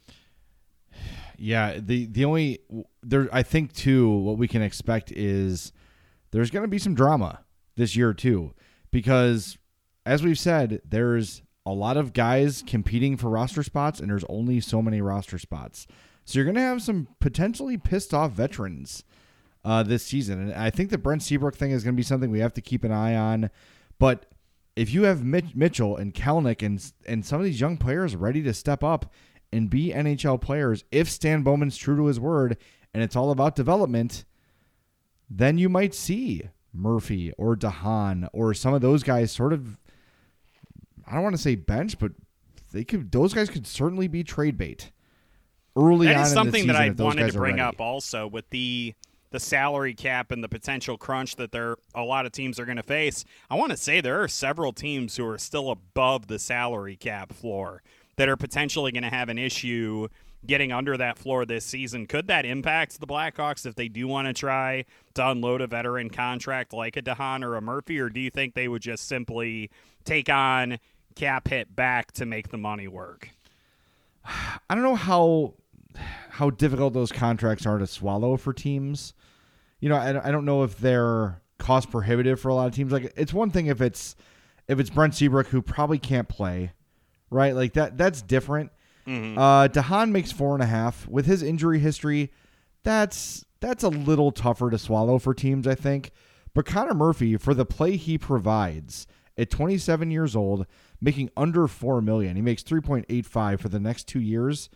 Yeah, 1.36 1.78
the 1.78 2.06
the 2.06 2.24
only 2.24 2.58
there 3.02 3.28
I 3.32 3.44
think 3.44 3.72
too 3.72 4.10
what 4.10 4.38
we 4.38 4.48
can 4.48 4.62
expect 4.62 5.12
is 5.12 5.72
there's 6.32 6.50
going 6.50 6.64
to 6.64 6.68
be 6.68 6.78
some 6.78 6.96
drama 6.96 7.44
this 7.76 7.94
year 7.94 8.12
too 8.12 8.54
because 8.90 9.57
as 10.08 10.22
we've 10.22 10.38
said, 10.38 10.80
there's 10.88 11.42
a 11.66 11.72
lot 11.72 11.98
of 11.98 12.14
guys 12.14 12.64
competing 12.66 13.18
for 13.18 13.28
roster 13.28 13.62
spots, 13.62 14.00
and 14.00 14.10
there's 14.10 14.24
only 14.30 14.58
so 14.58 14.80
many 14.80 15.02
roster 15.02 15.38
spots. 15.38 15.86
So 16.24 16.38
you're 16.38 16.46
going 16.46 16.54
to 16.54 16.62
have 16.62 16.80
some 16.80 17.08
potentially 17.20 17.76
pissed 17.76 18.14
off 18.14 18.32
veterans 18.32 19.04
uh, 19.66 19.82
this 19.82 20.02
season. 20.02 20.40
And 20.40 20.54
I 20.54 20.70
think 20.70 20.88
the 20.88 20.96
Brent 20.96 21.22
Seabrook 21.22 21.56
thing 21.56 21.72
is 21.72 21.84
going 21.84 21.94
to 21.94 21.98
be 21.98 22.02
something 22.02 22.30
we 22.30 22.40
have 22.40 22.54
to 22.54 22.62
keep 22.62 22.84
an 22.84 22.92
eye 22.92 23.14
on. 23.16 23.50
But 23.98 24.24
if 24.76 24.94
you 24.94 25.02
have 25.02 25.22
Mitch, 25.22 25.54
Mitchell 25.54 25.98
and 25.98 26.14
Kalynuk 26.14 26.64
and, 26.64 26.92
and 27.06 27.26
some 27.26 27.38
of 27.38 27.44
these 27.44 27.60
young 27.60 27.76
players 27.76 28.16
ready 28.16 28.42
to 28.44 28.54
step 28.54 28.82
up 28.82 29.12
and 29.52 29.68
be 29.68 29.92
NHL 29.92 30.40
players, 30.40 30.84
if 30.90 31.10
Stan 31.10 31.42
Bowman's 31.42 31.76
true 31.76 31.96
to 31.96 32.06
his 32.06 32.18
word 32.18 32.56
and 32.94 33.02
it's 33.02 33.16
all 33.16 33.30
about 33.30 33.56
development, 33.56 34.24
then 35.28 35.58
you 35.58 35.68
might 35.68 35.94
see 35.94 36.48
Murphy 36.72 37.30
or 37.36 37.56
de 37.56 37.68
Haan 37.68 38.26
or 38.32 38.54
some 38.54 38.72
of 38.72 38.80
those 38.80 39.02
guys 39.02 39.30
sort 39.30 39.52
of 39.52 39.78
I 41.08 41.14
don't 41.14 41.22
want 41.22 41.36
to 41.36 41.42
say 41.42 41.54
bench, 41.54 41.98
but 41.98 42.12
they 42.72 42.84
could 42.84 43.10
those 43.12 43.32
guys 43.32 43.48
could 43.48 43.66
certainly 43.66 44.08
be 44.08 44.22
trade 44.22 44.58
bait 44.58 44.90
early 45.76 46.06
that 46.06 46.16
on. 46.16 46.22
is 46.22 46.32
something 46.32 46.66
that 46.66 46.76
I 46.76 46.90
wanted 46.90 47.32
to 47.32 47.38
bring 47.38 47.60
up 47.60 47.80
also 47.80 48.26
with 48.26 48.48
the 48.50 48.94
the 49.30 49.40
salary 49.40 49.94
cap 49.94 50.32
and 50.32 50.42
the 50.42 50.48
potential 50.48 50.96
crunch 50.96 51.36
that 51.36 51.52
there 51.52 51.76
a 51.94 52.02
lot 52.02 52.26
of 52.26 52.32
teams 52.32 52.58
are 52.58 52.64
going 52.64 52.76
to 52.76 52.82
face. 52.82 53.24
I 53.50 53.56
want 53.56 53.70
to 53.70 53.76
say 53.76 54.00
there 54.00 54.22
are 54.22 54.28
several 54.28 54.72
teams 54.72 55.16
who 55.16 55.26
are 55.26 55.38
still 55.38 55.70
above 55.70 56.28
the 56.28 56.38
salary 56.38 56.96
cap 56.96 57.32
floor 57.32 57.82
that 58.16 58.28
are 58.28 58.36
potentially 58.36 58.92
going 58.92 59.02
to 59.02 59.10
have 59.10 59.28
an 59.28 59.38
issue 59.38 60.08
getting 60.46 60.72
under 60.72 60.96
that 60.96 61.18
floor 61.18 61.44
this 61.44 61.64
season. 61.64 62.06
Could 62.06 62.28
that 62.28 62.46
impact 62.46 63.00
the 63.00 63.06
Blackhawks 63.06 63.66
if 63.66 63.74
they 63.74 63.88
do 63.88 64.06
want 64.06 64.28
to 64.28 64.32
try 64.32 64.84
to 65.14 65.28
unload 65.28 65.60
a 65.60 65.66
veteran 65.66 66.10
contract 66.10 66.72
like 66.72 66.96
a 66.96 67.02
DeHaan 67.02 67.44
or 67.44 67.56
a 67.56 67.60
Murphy, 67.60 67.98
or 67.98 68.08
do 68.08 68.20
you 68.20 68.30
think 68.30 68.54
they 68.54 68.68
would 68.68 68.82
just 68.82 69.08
simply 69.08 69.70
take 70.04 70.28
on 70.30 70.78
cap 71.18 71.48
hit 71.48 71.74
back 71.74 72.12
to 72.12 72.26
make 72.26 72.48
the 72.48 72.56
money 72.56 72.88
work? 72.88 73.30
I 74.24 74.74
don't 74.74 74.84
know 74.84 74.94
how 74.94 75.54
how 76.30 76.50
difficult 76.50 76.94
those 76.94 77.10
contracts 77.10 77.66
are 77.66 77.78
to 77.78 77.86
swallow 77.86 78.36
for 78.36 78.52
teams. 78.52 79.14
You 79.80 79.88
know, 79.88 79.96
I, 79.96 80.28
I 80.28 80.30
don't 80.30 80.44
know 80.44 80.62
if 80.62 80.78
they're 80.78 81.42
cost 81.58 81.90
prohibitive 81.90 82.40
for 82.40 82.48
a 82.48 82.54
lot 82.54 82.68
of 82.68 82.74
teams. 82.74 82.92
Like 82.92 83.12
it's 83.16 83.34
one 83.34 83.50
thing 83.50 83.66
if 83.66 83.80
it's 83.80 84.14
if 84.68 84.78
it's 84.78 84.90
Brent 84.90 85.14
Seabrook 85.14 85.48
who 85.48 85.60
probably 85.60 85.98
can't 85.98 86.28
play, 86.28 86.72
right? 87.30 87.54
Like 87.54 87.72
that 87.74 87.98
that's 87.98 88.22
different. 88.22 88.70
Mm-hmm. 89.06 89.38
Uh 89.38 89.68
de 89.68 89.82
Haan 89.82 90.12
makes 90.12 90.30
four 90.30 90.54
and 90.54 90.62
a 90.62 90.66
half. 90.66 91.08
With 91.08 91.26
his 91.26 91.42
injury 91.42 91.80
history, 91.80 92.32
that's 92.84 93.44
that's 93.60 93.82
a 93.82 93.88
little 93.88 94.30
tougher 94.30 94.70
to 94.70 94.78
swallow 94.78 95.18
for 95.18 95.34
teams, 95.34 95.66
I 95.66 95.74
think. 95.74 96.12
But 96.54 96.66
Connor 96.66 96.94
Murphy, 96.94 97.36
for 97.36 97.54
the 97.54 97.66
play 97.66 97.96
he 97.96 98.18
provides 98.18 99.06
at 99.36 99.50
27 99.50 100.10
years 100.10 100.34
old, 100.34 100.66
making 101.00 101.30
under 101.36 101.68
four 101.68 102.00
million, 102.00 102.36
he 102.36 102.42
makes 102.42 102.62
3.85 102.62 103.60
for 103.60 103.68
the 103.68 103.80
next 103.80 104.08
two 104.08 104.20
years. 104.20 104.68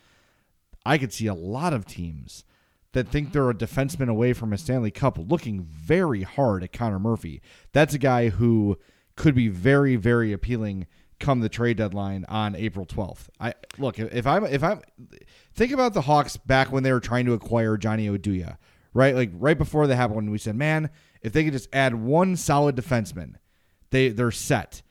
I 0.85 0.99
could 0.99 1.13
see 1.13 1.27
a 1.27 1.35
lot 1.35 1.73
of 1.73 1.87
teams 1.87 2.45
that 2.93 3.09
think 3.09 3.33
they're 3.33 3.51
a 3.51 3.55
defenseman 3.55 4.09
away 4.09 4.33
from 4.33 4.53
a 4.53 4.59
Stanley 4.59 4.91
Cup 4.91 5.19
looking 5.19 5.63
very 5.63 6.23
hard 6.23 6.63
at 6.63 6.73
Connor 6.73 6.99
Murphy. 6.99 7.41
That's 7.73 7.95
a 7.95 7.99
guy 7.99 8.29
who 8.29 8.79
could 9.17 9.35
be 9.35 9.49
very, 9.49 9.97
very 9.97 10.33
appealing 10.33 10.87
come 11.23 11.41
the 11.41 11.49
trade 11.49 11.77
deadline 11.79 12.27
on 12.29 12.55
April 12.57 12.85
12th. 12.85 13.29
I 13.41 13.55
look 13.79 13.99
if 13.99 14.27
I'm 14.27 14.45
if 14.45 14.63
I'm 14.63 14.83
think 15.55 15.73
about 15.73 15.95
the 15.95 16.03
Hawks 16.03 16.37
back 16.37 16.71
when 16.73 16.83
they 16.83 16.93
were 16.93 17.01
trying 17.01 17.25
to 17.27 17.33
acquire 17.33 17.77
Johnny 17.77 18.09
Oduya, 18.09 18.59
right? 18.93 19.15
Like 19.15 19.31
right 19.33 19.57
before 19.57 19.87
that 19.87 19.97
happened, 19.97 20.31
we 20.31 20.39
said, 20.39 20.57
man, 20.57 20.91
if 21.23 21.33
they 21.33 21.45
could 21.45 21.53
just 21.53 21.69
add 21.73 21.95
one 21.95 22.37
solid 22.37 22.77
defenseman, 22.77 23.37
they 23.91 24.09
they're 24.11 24.31
set. 24.31 24.83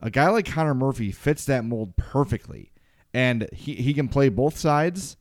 A 0.00 0.10
guy 0.10 0.28
like 0.28 0.46
Connor 0.46 0.74
Murphy 0.74 1.10
fits 1.10 1.44
that 1.46 1.64
mold 1.64 1.96
perfectly, 1.96 2.72
and 3.14 3.48
he 3.52 3.74
he 3.74 3.94
can 3.94 4.08
play 4.08 4.28
both 4.28 4.58
sides, 4.58 5.16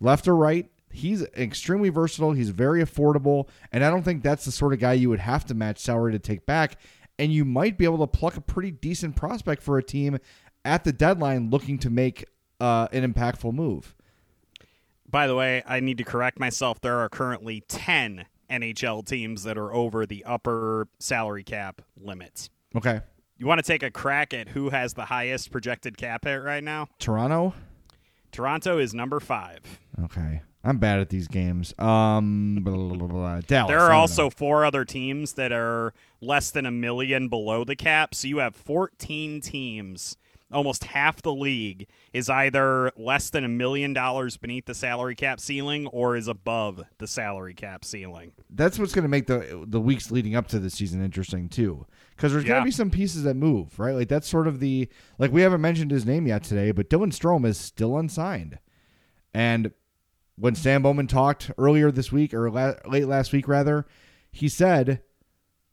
left 0.00 0.28
or 0.28 0.36
right. 0.36 0.70
He's 0.90 1.22
extremely 1.36 1.88
versatile. 1.88 2.32
He's 2.32 2.50
very 2.50 2.82
affordable, 2.82 3.48
and 3.72 3.84
I 3.84 3.90
don't 3.90 4.04
think 4.04 4.22
that's 4.22 4.44
the 4.44 4.52
sort 4.52 4.72
of 4.72 4.78
guy 4.78 4.92
you 4.92 5.08
would 5.08 5.20
have 5.20 5.44
to 5.46 5.54
match 5.54 5.78
salary 5.78 6.12
to 6.12 6.20
take 6.20 6.46
back. 6.46 6.78
And 7.18 7.32
you 7.32 7.44
might 7.44 7.76
be 7.78 7.84
able 7.84 7.98
to 7.98 8.06
pluck 8.06 8.36
a 8.36 8.40
pretty 8.40 8.70
decent 8.70 9.16
prospect 9.16 9.62
for 9.62 9.78
a 9.78 9.82
team 9.82 10.18
at 10.64 10.84
the 10.84 10.92
deadline 10.92 11.50
looking 11.50 11.78
to 11.78 11.90
make 11.90 12.24
uh, 12.60 12.88
an 12.92 13.12
impactful 13.12 13.52
move. 13.52 13.94
By 15.08 15.26
the 15.26 15.34
way, 15.34 15.62
I 15.66 15.80
need 15.80 15.98
to 15.98 16.04
correct 16.04 16.40
myself. 16.40 16.80
There 16.80 16.98
are 16.98 17.08
currently 17.08 17.62
10 17.68 18.26
NHL 18.50 19.06
teams 19.06 19.44
that 19.44 19.58
are 19.58 19.72
over 19.72 20.06
the 20.06 20.24
upper 20.24 20.88
salary 20.98 21.44
cap 21.44 21.82
limit. 21.96 22.48
Okay, 22.76 23.00
You 23.36 23.46
want 23.46 23.58
to 23.58 23.66
take 23.66 23.82
a 23.82 23.90
crack 23.90 24.32
at 24.32 24.48
who 24.48 24.70
has 24.70 24.94
the 24.94 25.06
highest 25.06 25.50
projected 25.50 25.96
cap 25.96 26.24
hit 26.24 26.36
right 26.36 26.62
now? 26.62 26.88
Toronto. 27.00 27.54
Toronto 28.30 28.78
is 28.78 28.94
number 28.94 29.18
five. 29.18 29.80
Okay, 30.04 30.42
I'm 30.62 30.78
bad 30.78 31.00
at 31.00 31.08
these 31.08 31.26
games. 31.26 31.74
Um, 31.78 32.60
blah, 32.62 32.76
blah, 32.76 33.06
blah. 33.08 33.40
Dallas. 33.40 33.68
There 33.68 33.80
are 33.80 33.92
also 33.92 34.24
know. 34.24 34.30
four 34.30 34.64
other 34.64 34.84
teams 34.84 35.32
that 35.32 35.50
are 35.50 35.94
less 36.20 36.52
than 36.52 36.64
a 36.64 36.70
million 36.70 37.28
below 37.28 37.64
the 37.64 37.76
cap. 37.76 38.14
So 38.14 38.28
you 38.28 38.38
have 38.38 38.54
14 38.54 39.40
teams. 39.40 40.16
Almost 40.54 40.84
half 40.84 41.20
the 41.20 41.34
league 41.34 41.88
is 42.12 42.30
either 42.30 42.92
less 42.96 43.28
than 43.28 43.44
a 43.44 43.48
million 43.48 43.92
dollars 43.92 44.36
beneath 44.36 44.66
the 44.66 44.74
salary 44.74 45.14
cap 45.14 45.40
ceiling 45.40 45.86
or 45.88 46.16
is 46.16 46.28
above 46.28 46.82
the 46.98 47.06
salary 47.06 47.54
cap 47.54 47.84
ceiling. 47.84 48.32
that's 48.50 48.78
what's 48.78 48.94
going 48.94 49.02
to 49.02 49.08
make 49.08 49.26
the 49.26 49.64
the 49.66 49.80
weeks 49.80 50.10
leading 50.10 50.34
up 50.36 50.46
to 50.48 50.58
the 50.58 50.70
season 50.70 51.04
interesting 51.04 51.48
too. 51.48 51.84
Because 52.16 52.32
there's 52.32 52.44
going 52.44 52.60
to 52.60 52.64
be 52.64 52.70
some 52.70 52.90
pieces 52.90 53.24
that 53.24 53.34
move 53.34 53.78
right? 53.78 53.94
Like 53.94 54.08
that's 54.08 54.28
sort 54.28 54.46
of 54.46 54.60
the 54.60 54.88
like 55.18 55.32
we 55.32 55.42
haven't 55.42 55.60
mentioned 55.60 55.90
his 55.90 56.06
name 56.06 56.26
yet 56.26 56.44
today 56.44 56.70
but 56.70 56.88
Dylan 56.88 57.12
Strome 57.12 57.44
is 57.44 57.58
still 57.58 57.98
unsigned. 57.98 58.58
And 59.34 59.72
when 60.36 60.54
Stan 60.54 60.82
Bowman 60.82 61.06
talked 61.08 61.50
earlier 61.58 61.90
this 61.90 62.12
week 62.12 62.32
or 62.32 62.50
la- 62.50 62.74
late 62.86 63.08
last 63.08 63.32
week 63.32 63.48
rather 63.48 63.86
he 64.30 64.48
said 64.48 65.02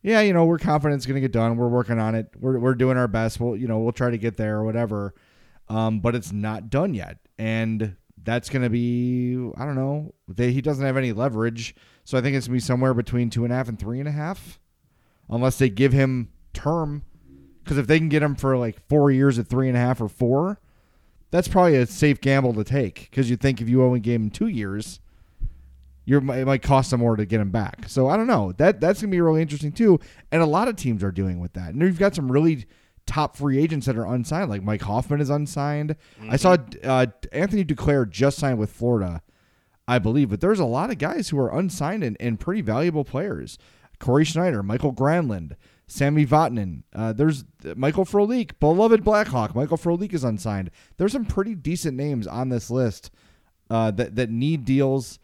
yeah 0.02 0.22
you 0.22 0.34
know 0.34 0.46
we're 0.46 0.58
confident 0.58 0.98
it's 0.98 1.06
going 1.06 1.16
to 1.16 1.22
get 1.22 1.32
done. 1.32 1.58
We're 1.58 1.68
working 1.68 2.00
on 2.00 2.16
it. 2.16 2.28
We're, 2.40 2.60
we're 2.60 2.76
doing 2.76 2.98
our 2.98 3.08
best. 3.08 3.40
We'll 3.40 3.56
you 3.56 3.68
know 3.68 3.80
we'll 3.80 3.92
try 3.92 4.10
to 4.10 4.18
get 4.18 4.38
there 4.38 4.58
or 4.58 4.64
whatever. 4.64 5.14
Um, 5.70 6.00
but 6.00 6.16
it's 6.16 6.32
not 6.32 6.70
done 6.70 6.94
yet. 6.94 7.18
And 7.38 7.96
that's 8.24 8.50
going 8.50 8.62
to 8.62 8.70
be 8.70 9.36
i 9.58 9.66
don't 9.66 9.74
know 9.74 10.14
they, 10.28 10.52
he 10.52 10.62
doesn't 10.62 10.86
have 10.86 10.98
any 10.98 11.12
leverage. 11.12 11.76
So 12.04 12.18
i 12.18 12.22
think 12.22 12.36
it's 12.36 12.48
going 12.48 12.60
to 12.60 12.64
be 12.64 12.66
somewhere 12.66 12.94
between 12.94 13.30
two 13.30 13.44
and 13.44 13.54
a 13.54 13.56
half 13.56 13.70
and 13.70 13.80
three 13.80 14.00
and 14.00 14.08
a 14.08 14.12
half 14.12 14.60
unless 15.30 15.58
they 15.58 15.70
give 15.70 15.94
him 15.94 16.30
term. 16.54 17.04
Because 17.64 17.78
if 17.78 17.88
they 17.88 18.00
can 18.00 18.10
get 18.10 18.24
him 18.24 18.36
for 18.36 18.58
like 18.58 18.88
four 18.90 19.12
years 19.12 19.38
at 19.38 19.48
three 19.48 19.68
and 19.68 19.78
a 19.78 19.80
half 19.80 20.02
or 20.02 20.10
four 20.10 20.60
that's 21.32 21.48
probably 21.48 21.78
a 21.78 21.86
safe 21.86 22.22
gamble 22.22 22.54
to 22.54 22.64
take. 22.64 23.10
Because 23.10 23.30
you 23.30 23.38
think 23.38 23.62
if 23.62 23.70
you 23.70 23.84
only 23.84 24.02
gave 24.02 24.20
him 24.20 24.30
two 24.30 24.48
years 24.48 25.00
you're 26.12 26.36
it 26.36 26.46
might 26.46 26.62
cost 26.62 26.92
them 26.92 27.00
more 27.00 27.16
to 27.16 27.26
get 27.26 27.40
him 27.40 27.52
back. 27.52 27.86
So 27.88 28.10
I 28.10 28.18
don't 28.18 28.28
know. 28.28 28.52
That 28.58 28.82
that's 28.82 29.02
gonna 29.02 29.12
be 29.12 29.22
really 29.22 29.42
interesting 29.42 29.72
too. 29.72 29.98
And 30.30 30.42
a 30.42 30.46
lot 30.46 30.68
of 30.68 30.76
teams 30.76 31.06
are 31.06 31.12
doing 31.12 31.40
with 31.40 31.54
that. 31.54 31.70
And 31.70 31.82
you've 31.82 31.98
got 31.98 32.14
some 32.14 32.30
really 32.30 32.66
top 33.06 33.38
free 33.38 33.58
agents 33.58 33.86
that 33.86 33.98
are 33.98 34.06
unsigned. 34.06 34.50
Like 34.50 34.62
Mike 34.62 34.82
Hoffman 34.82 35.22
is 35.22 35.30
unsigned. 35.30 35.96
I 36.30 36.36
saw 36.36 36.58
uh, 36.84 37.06
Anthony 37.32 37.64
Duclair 37.64 38.10
just 38.10 38.38
signed 38.40 38.60
with 38.60 38.74
Florida, 38.74 39.22
I 39.88 40.00
believe. 40.00 40.30
But 40.30 40.42
there's 40.42 40.60
a 40.60 40.66
lot 40.66 40.90
of 40.90 40.98
guys 40.98 41.30
who 41.30 41.40
are 41.40 41.58
unsigned 41.58 42.04
and, 42.04 42.18
and 42.20 42.38
pretty 42.38 42.62
valuable 42.62 43.06
players. 43.06 43.58
Cory 43.98 44.26
Schneider, 44.26 44.62
Mikael 44.62 44.92
Granlund, 44.92 45.56
Sami 45.88 46.26
Vatanen. 46.26 46.84
Uh, 46.94 47.14
there's 47.14 47.46
Michael 47.78 48.04
Frolik, 48.04 48.60
beloved 48.60 49.06
Blackhawk. 49.06 49.56
Michael 49.56 49.78
Frolik 49.78 50.14
is 50.14 50.26
unsigned. 50.26 50.72
There's 50.98 51.14
some 51.14 51.26
pretty 51.26 51.56
decent 51.56 51.96
names 51.96 52.28
on 52.28 52.50
this 52.50 52.70
list 52.70 53.12
uh, 53.70 53.92
that 53.92 54.18
that 54.18 54.30
need 54.30 54.66
deals 54.66 55.20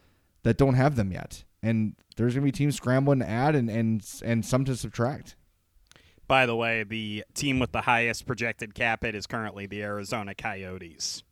that 0.47 0.55
don't 0.55 0.75
have 0.75 0.95
them 0.95 1.11
yet, 1.11 1.43
and 1.61 1.93
there's 2.15 2.33
gonna 2.33 2.45
be 2.45 2.53
teams 2.53 2.77
scrambling 2.77 3.19
to 3.19 3.29
add 3.29 3.53
and 3.53 3.69
and 3.69 4.01
and 4.23 4.45
some 4.45 4.63
to 4.63 4.77
subtract. 4.77 5.35
By 6.25 6.45
the 6.45 6.55
way, 6.55 6.83
the 6.83 7.25
team 7.33 7.59
with 7.59 7.73
the 7.73 7.81
highest 7.81 8.25
projected 8.25 8.73
cap 8.73 9.03
hit 9.03 9.13
is 9.13 9.27
currently 9.27 9.65
the 9.65 9.83
Arizona 9.83 10.33
Coyotes. 10.33 11.23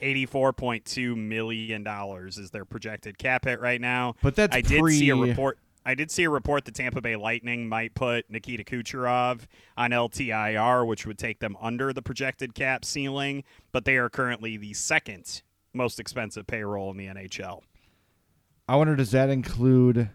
Eighty-four 0.00 0.52
point 0.52 0.84
two 0.84 1.16
million 1.16 1.82
dollars 1.82 2.38
is 2.38 2.52
their 2.52 2.64
projected 2.64 3.18
cap 3.18 3.46
hit 3.46 3.60
right 3.60 3.80
now. 3.80 4.14
But 4.22 4.36
that's 4.36 4.54
I 4.54 4.60
did 4.60 4.86
see 4.90 5.08
a 5.08 5.16
report. 5.16 5.58
I 5.84 5.96
did 5.96 6.12
see 6.12 6.22
a 6.22 6.30
report 6.30 6.66
that 6.66 6.76
Tampa 6.76 7.00
Bay 7.00 7.16
Lightning 7.16 7.68
might 7.68 7.96
put 7.96 8.30
Nikita 8.30 8.62
Kucherov 8.62 9.40
on 9.76 9.90
LTIR, 9.90 10.86
which 10.86 11.04
would 11.04 11.18
take 11.18 11.40
them 11.40 11.56
under 11.60 11.92
the 11.92 12.00
projected 12.00 12.54
cap 12.54 12.84
ceiling. 12.84 13.42
But 13.72 13.84
they 13.84 13.96
are 13.96 14.08
currently 14.08 14.56
the 14.56 14.72
second 14.72 15.42
most 15.72 15.98
expensive 15.98 16.46
payroll 16.46 16.92
in 16.92 16.96
the 16.96 17.06
NHL. 17.06 17.62
I 18.68 18.76
wonder 18.76 18.96
does 18.96 19.10
that 19.10 19.28
include 19.30 20.10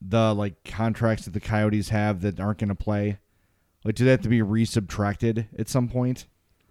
the 0.00 0.34
like 0.34 0.62
contracts 0.64 1.24
that 1.24 1.32
the 1.32 1.40
Coyotes 1.40 1.88
have 1.88 2.20
that 2.22 2.38
aren't 2.40 2.58
going 2.58 2.68
to 2.68 2.74
play? 2.74 3.18
Like, 3.84 3.94
do 3.96 4.04
they 4.04 4.10
have 4.12 4.22
to 4.22 4.28
be 4.28 4.40
resubtracted 4.40 5.46
at 5.58 5.68
some 5.68 5.88
point? 5.88 6.26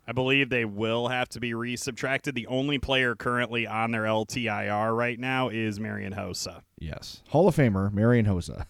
I 0.07 0.11
believe 0.11 0.49
they 0.49 0.65
will 0.65 1.07
have 1.07 1.29
to 1.29 1.39
be 1.39 1.51
resubtracted. 1.51 2.33
The 2.33 2.47
only 2.47 2.77
player 2.77 3.15
currently 3.15 3.65
on 3.65 3.91
their 3.91 4.03
LTIR 4.03 4.95
right 4.95 5.17
now 5.19 5.47
is 5.49 5.79
Marian 5.79 6.13
Hossa, 6.13 6.61
Yes. 6.79 7.21
Hall 7.29 7.47
of 7.47 7.55
Famer 7.55 7.91
Marian 7.93 8.25
Hossa. 8.25 8.65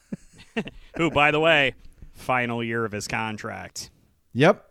who, 0.98 1.10
by 1.10 1.32
the 1.32 1.40
way, 1.40 1.74
final 2.14 2.64
year 2.64 2.86
of 2.86 2.92
his 2.92 3.08
contract. 3.08 3.90
yep. 4.34 4.70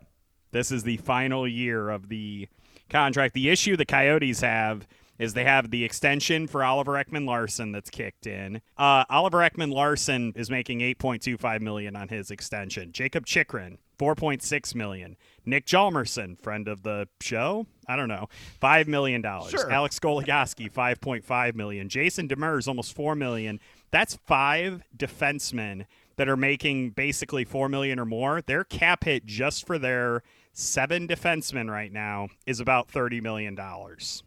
This 0.51 0.71
is 0.71 0.83
the 0.83 0.97
final 0.97 1.47
year 1.47 1.89
of 1.89 2.09
the 2.09 2.47
contract. 2.89 3.33
The 3.33 3.49
issue 3.49 3.75
the 3.75 3.85
Coyotes 3.85 4.41
have 4.41 4.87
is 5.19 5.33
they 5.33 5.43
have 5.43 5.71
the 5.71 5.83
extension 5.83 6.47
for 6.47 6.63
Oliver 6.63 6.93
Ekman-Larsson 6.93 7.71
that's 7.71 7.89
kicked 7.89 8.27
in. 8.27 8.61
Uh, 8.77 9.05
Oliver 9.09 9.39
Ekman-Larsson 9.39 10.33
is 10.35 10.49
making 10.49 10.79
8.25 10.79 11.61
million 11.61 11.95
on 11.95 12.07
his 12.07 12.31
extension. 12.31 12.91
Jakob 12.91 13.25
Chychrun 13.25 13.77
4.6 13.99 14.75
million. 14.75 15.15
Nick 15.45 15.65
Hjalmarsson, 15.65 16.39
friend 16.39 16.67
of 16.67 16.83
the 16.83 17.07
show, 17.21 17.67
I 17.87 17.95
don't 17.95 18.07
know, 18.07 18.27
five 18.59 18.87
million 18.87 19.21
dollars. 19.21 19.51
Sure. 19.51 19.71
Alex 19.71 19.99
Goligoski 19.99 20.71
5.5 20.71 21.55
million. 21.55 21.89
Jason 21.89 22.27
Demers 22.27 22.67
almost 22.67 22.95
4 22.95 23.15
million. 23.15 23.59
That's 23.91 24.15
five 24.25 24.83
defensemen 24.95 25.85
that 26.15 26.27
are 26.27 26.37
making 26.37 26.91
basically 26.91 27.43
4 27.45 27.69
million 27.69 27.99
or 27.99 28.05
more. 28.05 28.41
Their 28.41 28.63
cap 28.63 29.03
hit 29.03 29.25
just 29.25 29.65
for 29.65 29.77
their 29.77 30.23
seven 30.53 31.07
defensemen 31.07 31.69
right 31.69 31.91
now 31.91 32.29
is 32.45 32.59
about 32.59 32.89
30 32.89 33.21
million 33.21 33.55
dollars. 33.55 34.23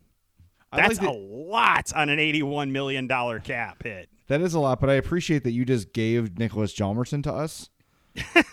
That's 0.76 1.00
like 1.00 1.08
a 1.08 1.12
lot 1.12 1.92
on 1.94 2.08
an 2.08 2.18
81 2.18 2.72
million 2.72 3.06
dollar 3.06 3.38
cap 3.40 3.82
hit. 3.82 4.08
That 4.28 4.40
is 4.40 4.54
a 4.54 4.60
lot, 4.60 4.80
but 4.80 4.90
I 4.90 4.94
appreciate 4.94 5.44
that 5.44 5.52
you 5.52 5.64
just 5.64 5.92
gave 5.92 6.38
Nicholas 6.38 6.74
Hjalmarsson 6.74 7.22
to 7.24 7.32
us. 7.32 7.70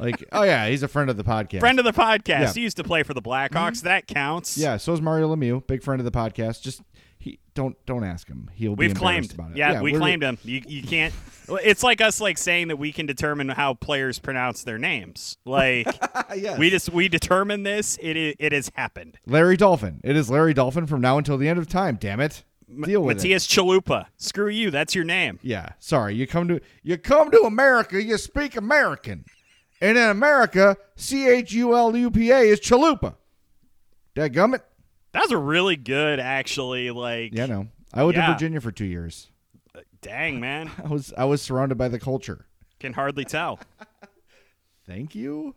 like, 0.00 0.24
oh 0.32 0.42
yeah, 0.42 0.68
he's 0.68 0.82
a 0.82 0.88
friend 0.88 1.10
of 1.10 1.16
the 1.16 1.24
podcast. 1.24 1.60
Friend 1.60 1.78
of 1.78 1.84
the 1.84 1.92
podcast. 1.92 2.28
Yeah. 2.28 2.44
Mm-hmm. 2.44 2.54
He 2.54 2.60
used 2.62 2.76
to 2.78 2.84
play 2.84 3.02
for 3.02 3.14
the 3.14 3.22
Blackhawks. 3.22 3.82
That 3.82 4.06
counts. 4.06 4.58
yeah, 4.58 4.76
so 4.78 4.92
is 4.92 5.00
Mario 5.00 5.34
Lemieux, 5.34 5.64
big 5.66 5.82
friend 5.82 6.00
of 6.00 6.04
the 6.04 6.10
podcast. 6.10 6.62
Just 6.62 6.82
he 7.22 7.38
don't 7.54 7.76
don't 7.86 8.02
ask 8.02 8.26
him. 8.26 8.50
He'll 8.52 8.74
We've 8.74 8.94
claimed. 8.94 9.32
it. 9.32 9.56
Yeah, 9.56 9.80
we 9.80 9.92
claimed 9.92 10.24
him. 10.24 10.38
You, 10.42 10.60
you 10.66 10.82
can't. 10.82 11.14
It's 11.62 11.84
like 11.84 12.00
us 12.00 12.20
like 12.20 12.36
saying 12.36 12.68
that 12.68 12.76
we 12.76 12.90
can 12.92 13.06
determine 13.06 13.48
how 13.48 13.74
players 13.74 14.18
pronounce 14.18 14.64
their 14.64 14.78
names. 14.78 15.36
Like 15.44 15.86
Yes. 16.36 16.58
we 16.58 16.68
just 16.70 16.90
we 16.92 17.08
determine 17.08 17.62
this. 17.62 17.96
It 18.02 18.16
it 18.16 18.52
has 18.52 18.72
happened. 18.74 19.18
Larry 19.24 19.56
Dolphin. 19.56 20.00
It 20.02 20.16
is 20.16 20.30
Larry 20.30 20.52
Dolphin 20.52 20.86
from 20.86 21.00
now 21.00 21.16
until 21.16 21.38
the 21.38 21.48
end 21.48 21.60
of 21.60 21.68
time. 21.68 21.96
Damn 22.00 22.18
it. 22.20 22.42
Deal 22.84 23.02
with 23.02 23.12
it. 23.12 23.20
Matthias 23.20 23.46
Chalupa. 23.46 24.06
Screw 24.16 24.48
you. 24.48 24.70
That's 24.72 24.94
your 24.94 25.04
name. 25.04 25.38
Yeah, 25.42 25.74
sorry. 25.78 26.16
You 26.16 26.26
come 26.26 26.48
to 26.48 26.60
you 26.82 26.98
come 26.98 27.30
to 27.30 27.42
America. 27.42 28.02
You 28.02 28.18
speak 28.18 28.56
American, 28.56 29.24
and 29.80 29.96
in 29.96 30.08
America, 30.08 30.76
C 30.96 31.28
H 31.28 31.52
U 31.52 31.76
L 31.76 31.96
U 31.96 32.10
P 32.10 32.30
A 32.32 32.38
is 32.40 32.58
chalupa. 32.60 33.14
Dadgummit. 34.16 34.60
That 35.12 35.22
was 35.22 35.30
a 35.30 35.38
really 35.38 35.76
good, 35.76 36.18
actually. 36.20 36.90
Like, 36.90 37.32
Yeah, 37.34 37.46
no. 37.46 37.68
I 37.92 38.02
lived 38.04 38.16
Yeah. 38.16 38.28
in 38.28 38.32
Virginia 38.34 38.60
for 38.60 38.72
two 38.72 38.86
years. 38.86 39.28
dang 40.00 40.40
man, 40.46 40.70
I 40.82 40.88
was 40.88 41.12
I 41.16 41.24
was 41.24 41.42
surrounded 41.42 41.76
by 41.78 41.88
the 41.88 41.98
culture. 42.00 42.46
can 42.80 42.92
hardly 42.94 43.24
tell. 43.24 43.60
Thank 44.86 45.14
you. 45.14 45.54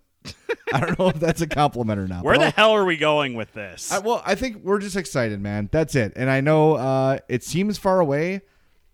I 0.73 0.79
don't 0.79 0.97
know 0.99 1.09
if 1.09 1.19
that's 1.19 1.41
a 1.41 1.47
compliment 1.47 1.99
or 1.99 2.07
not. 2.07 2.23
Where 2.23 2.37
the 2.37 2.45
I'll- 2.45 2.51
hell 2.51 2.71
are 2.71 2.85
we 2.85 2.97
going 2.97 3.35
with 3.35 3.53
this? 3.53 3.91
I, 3.91 3.99
well, 3.99 4.21
I 4.25 4.35
think 4.35 4.57
we're 4.63 4.79
just 4.79 4.95
excited, 4.95 5.39
man. 5.39 5.69
That's 5.71 5.95
it. 5.95 6.13
And 6.15 6.29
I 6.29 6.41
know 6.41 6.73
uh, 6.75 7.19
it 7.29 7.43
seems 7.43 7.77
far 7.77 7.99
away, 7.99 8.41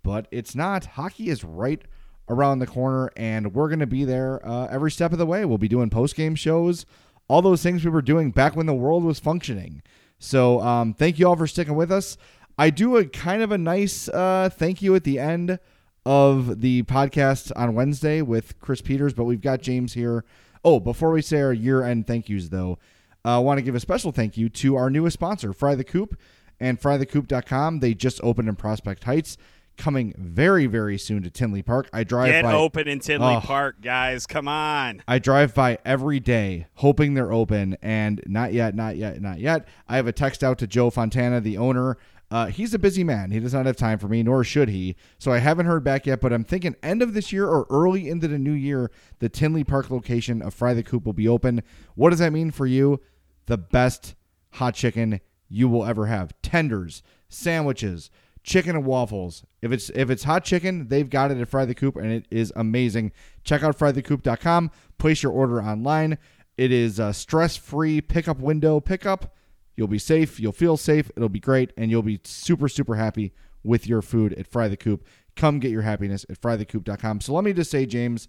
but 0.03 0.27
it's 0.31 0.55
not. 0.55 0.85
Hockey 0.85 1.29
is 1.29 1.43
right 1.43 1.81
around 2.29 2.59
the 2.59 2.67
corner, 2.67 3.11
and 3.15 3.53
we're 3.53 3.67
going 3.69 3.79
to 3.79 3.87
be 3.87 4.03
there 4.05 4.45
uh, 4.47 4.67
every 4.67 4.91
step 4.91 5.11
of 5.13 5.17
the 5.17 5.25
way. 5.25 5.43
We'll 5.45 5.57
be 5.57 5.67
doing 5.69 5.89
post 5.89 6.15
game 6.15 6.35
shows, 6.35 6.85
all 7.29 7.41
those 7.41 7.63
things 7.63 7.83
we 7.83 7.91
were 7.91 8.01
doing 8.01 8.31
back 8.31 8.55
when 8.55 8.65
the 8.65 8.73
world 8.73 9.03
was 9.03 9.19
functioning. 9.19 9.81
So 10.23 10.61
um, 10.61 10.93
thank 10.93 11.17
you 11.17 11.27
all 11.27 11.35
for 11.35 11.47
sticking 11.47 11.75
with 11.75 11.91
us. 11.91 12.15
I 12.55 12.69
do 12.69 12.95
a 12.97 13.05
kind 13.05 13.41
of 13.41 13.51
a 13.51 13.57
nice 13.57 14.07
uh, 14.07 14.49
thank 14.53 14.83
you 14.83 14.93
at 14.93 15.03
the 15.03 15.17
end 15.17 15.57
of 16.05 16.61
the 16.61 16.83
podcast 16.83 17.51
on 17.55 17.73
Wednesday 17.73 18.21
with 18.21 18.59
Chris 18.59 18.81
Peters, 18.81 19.13
but 19.13 19.23
we've 19.23 19.41
got 19.41 19.61
James 19.61 19.93
here. 19.93 20.23
Oh, 20.63 20.79
before 20.79 21.11
we 21.11 21.23
say 21.23 21.41
our 21.41 21.51
year 21.51 21.83
end 21.83 22.05
thank 22.05 22.29
yous, 22.29 22.49
though, 22.49 22.77
I 23.25 23.39
want 23.39 23.57
to 23.57 23.63
give 23.63 23.73
a 23.73 23.79
special 23.79 24.11
thank 24.11 24.37
you 24.37 24.47
to 24.49 24.75
our 24.75 24.91
newest 24.91 25.15
sponsor, 25.15 25.53
Fry 25.53 25.73
the 25.73 25.83
Coop 25.83 26.15
and 26.59 26.79
frythecoop.com. 26.79 27.79
They 27.79 27.95
just 27.95 28.19
opened 28.23 28.47
in 28.47 28.55
Prospect 28.55 29.03
Heights, 29.05 29.37
coming 29.81 30.13
very, 30.17 30.67
very 30.67 30.97
soon 30.97 31.23
to 31.23 31.29
Tinley 31.31 31.63
Park. 31.63 31.89
I 31.91 32.03
drive 32.03 32.31
Get 32.31 32.43
by. 32.43 32.53
open 32.53 32.87
in 32.87 32.99
Tinley 32.99 33.35
Oh. 33.35 33.39
Park, 33.41 33.81
guys. 33.81 34.27
Come 34.27 34.47
on. 34.47 35.01
I 35.07 35.17
drive 35.19 35.53
by 35.55 35.79
every 35.83 36.19
day 36.19 36.67
hoping 36.75 37.15
they're 37.15 37.33
open, 37.33 37.75
and 37.81 38.21
not 38.27 38.53
yet, 38.53 38.75
not 38.75 38.95
yet, 38.95 39.21
not 39.21 39.39
yet. 39.39 39.67
I 39.87 39.95
have 39.95 40.05
a 40.07 40.11
text 40.11 40.43
out 40.43 40.59
to 40.59 40.67
Joe 40.67 40.89
Fontana, 40.91 41.41
the 41.41 41.57
owner. 41.57 41.97
Uh, 42.29 42.45
he's 42.45 42.73
a 42.73 42.79
busy 42.79 43.03
man. 43.03 43.31
He 43.31 43.39
does 43.41 43.53
not 43.53 43.65
have 43.65 43.75
time 43.75 43.97
for 43.99 44.07
me, 44.07 44.23
nor 44.23 44.43
should 44.43 44.69
he. 44.69 44.95
So 45.17 45.33
I 45.33 45.39
haven't 45.39 45.65
heard 45.65 45.83
back 45.83 46.05
yet, 46.05 46.21
but 46.21 46.31
I'm 46.31 46.45
thinking 46.45 46.75
end 46.81 47.01
of 47.01 47.13
this 47.13 47.33
year 47.33 47.47
or 47.47 47.65
early 47.69 48.07
into 48.07 48.27
the 48.27 48.37
new 48.39 48.53
year, 48.53 48.89
the 49.19 49.27
Tinley 49.29 49.63
Park 49.65 49.89
location 49.89 50.41
of 50.41 50.53
Fry 50.53 50.73
the 50.73 50.83
Coop 50.83 51.05
will 51.05 51.11
be 51.11 51.27
open. 51.27 51.61
What 51.95 52.11
does 52.11 52.19
that 52.19 52.31
mean 52.31 52.51
for 52.51 52.65
you? 52.65 53.01
The 53.47 53.57
best 53.57 54.15
hot 54.51 54.75
chicken 54.75 55.19
you 55.49 55.67
will 55.67 55.83
ever 55.83 56.05
have. 56.05 56.33
Tenders, 56.41 57.03
sandwiches, 57.27 58.09
chicken 58.43 58.75
and 58.75 58.85
waffles. 58.85 59.43
If 59.61 59.71
it's 59.71 59.89
if 59.91 60.09
it's 60.09 60.23
hot 60.23 60.43
chicken, 60.43 60.87
they've 60.87 61.09
got 61.09 61.31
it 61.31 61.39
at 61.39 61.49
Fry 61.49 61.65
the 61.65 61.75
Coop 61.75 61.95
and 61.95 62.11
it 62.11 62.25
is 62.31 62.51
amazing. 62.55 63.11
Check 63.43 63.63
out 63.63 63.77
frythecoop.com. 63.77 64.71
Place 64.97 65.23
your 65.23 65.31
order 65.31 65.61
online. 65.61 66.17
It 66.57 66.71
is 66.71 66.99
a 66.99 67.13
stress-free 67.13 68.01
pickup 68.01 68.39
window 68.39 68.79
pickup. 68.79 69.35
You'll 69.75 69.87
be 69.87 69.99
safe, 69.99 70.39
you'll 70.39 70.51
feel 70.51 70.77
safe, 70.77 71.09
it'll 71.15 71.29
be 71.29 71.39
great 71.39 71.71
and 71.77 71.89
you'll 71.89 72.01
be 72.01 72.19
super 72.23 72.67
super 72.67 72.95
happy 72.95 73.33
with 73.63 73.87
your 73.87 74.01
food 74.01 74.33
at 74.33 74.47
Fry 74.47 74.67
the 74.67 74.77
Coop. 74.77 75.05
Come 75.35 75.59
get 75.59 75.71
your 75.71 75.83
happiness 75.83 76.25
at 76.29 76.41
frythecoop.com. 76.41 77.21
So 77.21 77.33
let 77.33 77.43
me 77.43 77.53
just 77.53 77.71
say 77.71 77.85
James, 77.85 78.27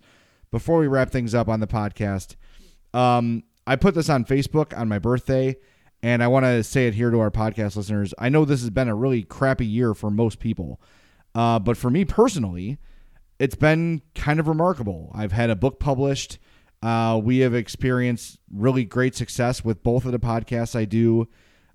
before 0.50 0.78
we 0.78 0.86
wrap 0.86 1.10
things 1.10 1.34
up 1.34 1.48
on 1.48 1.60
the 1.60 1.66
podcast, 1.66 2.36
um, 2.94 3.42
I 3.66 3.76
put 3.76 3.94
this 3.94 4.08
on 4.08 4.24
Facebook 4.24 4.76
on 4.76 4.88
my 4.88 4.98
birthday, 4.98 5.56
and 6.02 6.22
I 6.22 6.28
want 6.28 6.44
to 6.44 6.64
say 6.64 6.86
it 6.86 6.94
here 6.94 7.10
to 7.10 7.20
our 7.20 7.30
podcast 7.30 7.76
listeners. 7.76 8.12
I 8.18 8.28
know 8.28 8.44
this 8.44 8.60
has 8.60 8.70
been 8.70 8.88
a 8.88 8.94
really 8.94 9.22
crappy 9.22 9.66
year 9.66 9.94
for 9.94 10.10
most 10.10 10.38
people, 10.38 10.80
uh, 11.34 11.58
but 11.58 11.76
for 11.76 11.90
me 11.90 12.04
personally, 12.04 12.78
it's 13.38 13.54
been 13.54 14.02
kind 14.14 14.40
of 14.40 14.48
remarkable. 14.48 15.10
I've 15.14 15.32
had 15.32 15.50
a 15.50 15.56
book 15.56 15.80
published. 15.80 16.38
Uh, 16.82 17.20
we 17.22 17.38
have 17.38 17.54
experienced 17.54 18.38
really 18.52 18.84
great 18.84 19.14
success 19.14 19.64
with 19.64 19.82
both 19.82 20.04
of 20.04 20.12
the 20.12 20.18
podcasts 20.18 20.74
I 20.74 20.84
do. 20.84 21.28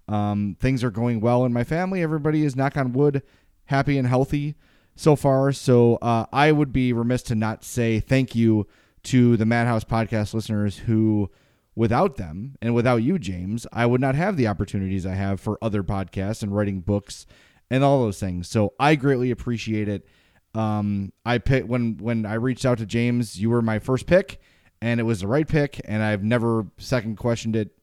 Um, 0.07 0.57
things 0.59 0.83
are 0.83 0.91
going 0.91 1.19
well 1.19 1.45
in 1.45 1.53
my 1.53 1.63
family. 1.63 2.01
Everybody 2.01 2.43
is, 2.43 2.55
knock 2.55 2.77
on 2.77 2.93
wood, 2.93 3.23
happy 3.65 3.97
and 3.97 4.07
healthy 4.07 4.55
so 4.95 5.15
far. 5.15 5.51
So 5.51 5.95
uh, 5.97 6.25
I 6.33 6.51
would 6.51 6.73
be 6.73 6.91
remiss 6.93 7.23
to 7.23 7.35
not 7.35 7.63
say 7.63 7.99
thank 7.99 8.35
you 8.35 8.67
to 9.03 9.37
the 9.37 9.45
Madhouse 9.45 9.83
podcast 9.83 10.33
listeners 10.33 10.79
who, 10.79 11.29
without 11.77 12.15
them 12.15 12.55
and 12.59 12.73
without 12.73 13.03
you, 13.03 13.19
James, 13.19 13.67
I 13.71 13.85
would 13.85 14.01
not 14.01 14.15
have 14.15 14.35
the 14.35 14.47
opportunities 14.47 15.05
I 15.05 15.13
have 15.13 15.39
for 15.39 15.59
other 15.61 15.83
podcasts 15.83 16.41
and 16.41 16.53
writing 16.53 16.81
books 16.81 17.27
and 17.69 17.83
all 17.83 18.01
those 18.01 18.19
things. 18.19 18.49
So 18.49 18.73
I 18.79 18.95
greatly 18.95 19.29
appreciate 19.29 19.87
it. 19.87 20.07
Um, 20.55 21.13
I 21.23 21.37
pick 21.37 21.65
when 21.65 21.97
when 21.97 22.25
I 22.25 22.33
reached 22.33 22.65
out 22.65 22.79
to 22.79 22.87
James, 22.87 23.39
you 23.39 23.51
were 23.51 23.61
my 23.61 23.77
first 23.77 24.07
pick, 24.07 24.41
and 24.81 24.99
it 24.99 25.03
was 25.03 25.19
the 25.19 25.27
right 25.27 25.47
pick, 25.47 25.79
and 25.85 26.01
I've 26.01 26.23
never 26.23 26.65
second 26.79 27.17
questioned 27.17 27.55
it 27.55 27.77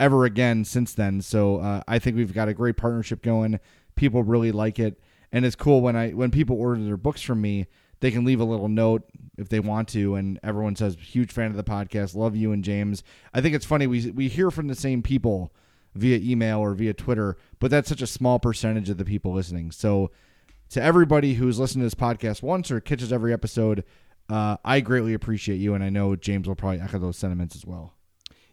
ever 0.00 0.24
again 0.24 0.64
since 0.64 0.92
then. 0.92 1.20
So 1.20 1.58
uh, 1.58 1.82
I 1.86 2.00
think 2.00 2.16
we've 2.16 2.34
got 2.34 2.48
a 2.48 2.54
great 2.54 2.76
partnership 2.76 3.22
going. 3.22 3.60
People 3.94 4.24
really 4.24 4.50
like 4.50 4.80
it, 4.80 5.00
and 5.30 5.44
it's 5.44 5.54
cool 5.54 5.82
when 5.82 5.94
I 5.94 6.10
when 6.10 6.32
people 6.32 6.60
order 6.60 6.82
their 6.82 6.96
books 6.96 7.22
from 7.22 7.42
me, 7.42 7.66
they 8.00 8.10
can 8.10 8.24
leave 8.24 8.40
a 8.40 8.44
little 8.44 8.68
note 8.68 9.04
if 9.38 9.48
they 9.48 9.60
want 9.60 9.88
to, 9.88 10.14
and 10.14 10.38
everyone 10.42 10.76
says 10.76 10.96
huge 10.98 11.32
fan 11.32 11.50
of 11.50 11.56
the 11.56 11.64
podcast, 11.64 12.14
love 12.14 12.36
you 12.36 12.52
and 12.52 12.64
James. 12.64 13.02
I 13.34 13.40
think 13.40 13.54
it's 13.54 13.66
funny 13.66 13.86
we 13.86 14.10
we 14.10 14.28
hear 14.28 14.50
from 14.50 14.68
the 14.68 14.74
same 14.74 15.02
people 15.02 15.52
via 15.94 16.18
email 16.18 16.58
or 16.58 16.74
via 16.74 16.94
Twitter, 16.94 17.36
but 17.58 17.70
that's 17.70 17.88
such 17.88 18.02
a 18.02 18.06
small 18.06 18.38
percentage 18.38 18.90
of 18.90 18.98
the 18.98 19.04
people 19.04 19.32
listening. 19.32 19.70
So 19.70 20.10
to 20.70 20.82
everybody 20.82 21.34
who's 21.34 21.58
listened 21.58 21.80
to 21.82 21.86
this 21.86 21.94
podcast 21.94 22.42
once 22.42 22.70
or 22.70 22.80
catches 22.80 23.12
every 23.12 23.32
episode, 23.32 23.84
uh, 24.28 24.56
I 24.64 24.80
greatly 24.80 25.14
appreciate 25.14 25.56
you, 25.56 25.74
and 25.74 25.82
I 25.82 25.88
know 25.88 26.16
James 26.16 26.48
will 26.48 26.56
probably 26.56 26.80
echo 26.80 26.98
those 26.98 27.16
sentiments 27.16 27.54
as 27.56 27.64
well. 27.64 27.95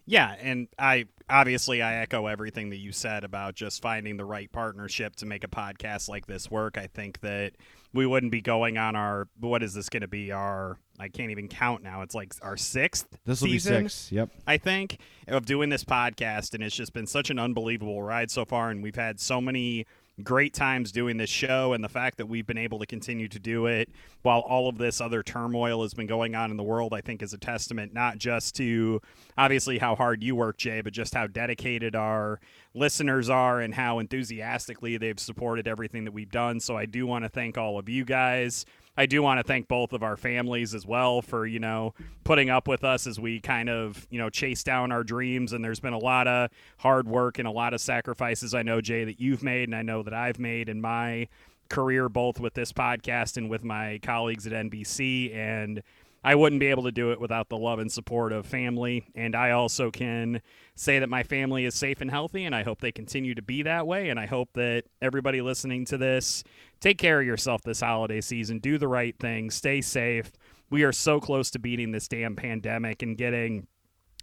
Yeah, 0.06 0.34
and 0.40 0.68
I 0.78 1.06
obviously 1.28 1.80
I 1.80 1.96
echo 1.96 2.26
everything 2.26 2.70
that 2.70 2.76
you 2.76 2.92
said 2.92 3.24
about 3.24 3.54
just 3.54 3.80
finding 3.80 4.16
the 4.16 4.24
right 4.24 4.50
partnership 4.52 5.16
to 5.16 5.26
make 5.26 5.44
a 5.44 5.48
podcast 5.48 6.08
like 6.08 6.26
this 6.26 6.50
work. 6.50 6.76
I 6.76 6.88
think 6.88 7.20
that 7.20 7.52
we 7.94 8.06
wouldn't 8.06 8.32
be 8.32 8.42
going 8.42 8.76
on 8.76 8.96
our 8.96 9.28
what 9.40 9.62
is 9.62 9.72
this 9.72 9.88
going 9.88 10.02
to 10.02 10.08
be 10.08 10.32
our 10.32 10.78
I 10.98 11.08
can't 11.08 11.30
even 11.30 11.48
count 11.48 11.82
now. 11.82 12.02
It's 12.02 12.14
like 12.14 12.34
our 12.42 12.56
sixth. 12.56 13.06
This 13.24 13.40
will 13.40 13.48
be 13.48 13.58
six. 13.58 14.12
Yep. 14.12 14.30
I 14.46 14.58
think 14.58 14.98
of 15.26 15.46
doing 15.46 15.70
this 15.70 15.84
podcast, 15.84 16.54
and 16.54 16.62
it's 16.62 16.76
just 16.76 16.92
been 16.92 17.06
such 17.06 17.30
an 17.30 17.38
unbelievable 17.38 18.02
ride 18.02 18.30
so 18.30 18.44
far, 18.44 18.70
and 18.70 18.82
we've 18.82 18.94
had 18.94 19.18
so 19.18 19.40
many 19.40 19.86
great 20.22 20.54
times 20.54 20.92
doing 20.92 21.16
this 21.16 21.30
show 21.30 21.72
and 21.72 21.82
the 21.82 21.88
fact 21.88 22.18
that 22.18 22.26
we've 22.26 22.46
been 22.46 22.58
able 22.58 22.78
to 22.78 22.86
continue 22.86 23.26
to 23.28 23.38
do 23.38 23.66
it 23.66 23.88
while 24.22 24.40
all 24.40 24.68
of 24.68 24.78
this 24.78 25.00
other 25.00 25.22
turmoil 25.22 25.82
has 25.82 25.92
been 25.92 26.06
going 26.06 26.34
on 26.34 26.50
in 26.50 26.56
the 26.56 26.62
world, 26.62 26.94
I 26.94 27.00
think 27.00 27.22
is 27.22 27.32
a 27.32 27.38
testament 27.38 27.92
not 27.92 28.18
just 28.18 28.54
to 28.56 29.00
obviously 29.36 29.78
how 29.78 29.96
hard 29.96 30.22
you 30.22 30.36
work, 30.36 30.56
Jay, 30.56 30.80
but 30.80 30.92
just 30.92 31.14
how 31.14 31.26
dedicated 31.26 31.96
our 31.96 32.40
listeners 32.74 33.28
are 33.28 33.60
and 33.60 33.74
how 33.74 33.98
enthusiastically 33.98 34.96
they've 34.98 35.18
supported 35.18 35.66
everything 35.66 36.04
that 36.04 36.12
we've 36.12 36.30
done. 36.30 36.60
So 36.60 36.76
I 36.76 36.86
do 36.86 37.06
want 37.06 37.24
to 37.24 37.28
thank 37.28 37.58
all 37.58 37.78
of 37.78 37.88
you 37.88 38.04
guys. 38.04 38.64
I 38.96 39.06
do 39.06 39.22
want 39.22 39.40
to 39.40 39.44
thank 39.44 39.66
both 39.66 39.92
of 39.92 40.02
our 40.02 40.16
families 40.16 40.74
as 40.74 40.86
well 40.86 41.20
for, 41.20 41.46
you 41.46 41.58
know, 41.58 41.94
putting 42.22 42.48
up 42.48 42.68
with 42.68 42.84
us 42.84 43.06
as 43.06 43.18
we 43.18 43.40
kind 43.40 43.68
of, 43.68 44.06
you 44.10 44.18
know, 44.18 44.30
chase 44.30 44.62
down 44.62 44.92
our 44.92 45.02
dreams. 45.02 45.52
And 45.52 45.64
there's 45.64 45.80
been 45.80 45.92
a 45.92 45.98
lot 45.98 46.28
of 46.28 46.50
hard 46.78 47.08
work 47.08 47.38
and 47.38 47.48
a 47.48 47.50
lot 47.50 47.74
of 47.74 47.80
sacrifices 47.80 48.54
I 48.54 48.62
know, 48.62 48.80
Jay, 48.80 49.04
that 49.04 49.20
you've 49.20 49.42
made 49.42 49.68
and 49.68 49.74
I 49.74 49.82
know 49.82 50.02
that 50.04 50.14
I've 50.14 50.38
made 50.38 50.68
in 50.68 50.80
my 50.80 51.28
career, 51.68 52.08
both 52.08 52.38
with 52.38 52.54
this 52.54 52.72
podcast 52.72 53.36
and 53.36 53.50
with 53.50 53.64
my 53.64 53.98
colleagues 54.02 54.46
at 54.46 54.52
NBC. 54.52 55.34
And 55.34 55.82
I 56.26 56.34
wouldn't 56.34 56.58
be 56.58 56.68
able 56.68 56.84
to 56.84 56.90
do 56.90 57.12
it 57.12 57.20
without 57.20 57.50
the 57.50 57.58
love 57.58 57.78
and 57.78 57.92
support 57.92 58.32
of 58.32 58.46
family. 58.46 59.04
And 59.14 59.36
I 59.36 59.50
also 59.50 59.90
can 59.90 60.40
say 60.74 60.98
that 60.98 61.10
my 61.10 61.22
family 61.22 61.66
is 61.66 61.74
safe 61.74 62.00
and 62.00 62.10
healthy, 62.10 62.46
and 62.46 62.54
I 62.54 62.62
hope 62.62 62.80
they 62.80 62.92
continue 62.92 63.34
to 63.34 63.42
be 63.42 63.62
that 63.62 63.86
way. 63.86 64.08
And 64.08 64.18
I 64.18 64.24
hope 64.24 64.48
that 64.54 64.84
everybody 65.02 65.42
listening 65.42 65.84
to 65.86 65.98
this, 65.98 66.42
take 66.80 66.96
care 66.96 67.20
of 67.20 67.26
yourself 67.26 67.60
this 67.62 67.82
holiday 67.82 68.22
season, 68.22 68.58
do 68.58 68.78
the 68.78 68.88
right 68.88 69.14
thing, 69.18 69.50
stay 69.50 69.82
safe. 69.82 70.32
We 70.70 70.82
are 70.82 70.92
so 70.92 71.20
close 71.20 71.50
to 71.50 71.58
beating 71.58 71.92
this 71.92 72.08
damn 72.08 72.36
pandemic 72.36 73.02
and 73.02 73.18
getting 73.18 73.66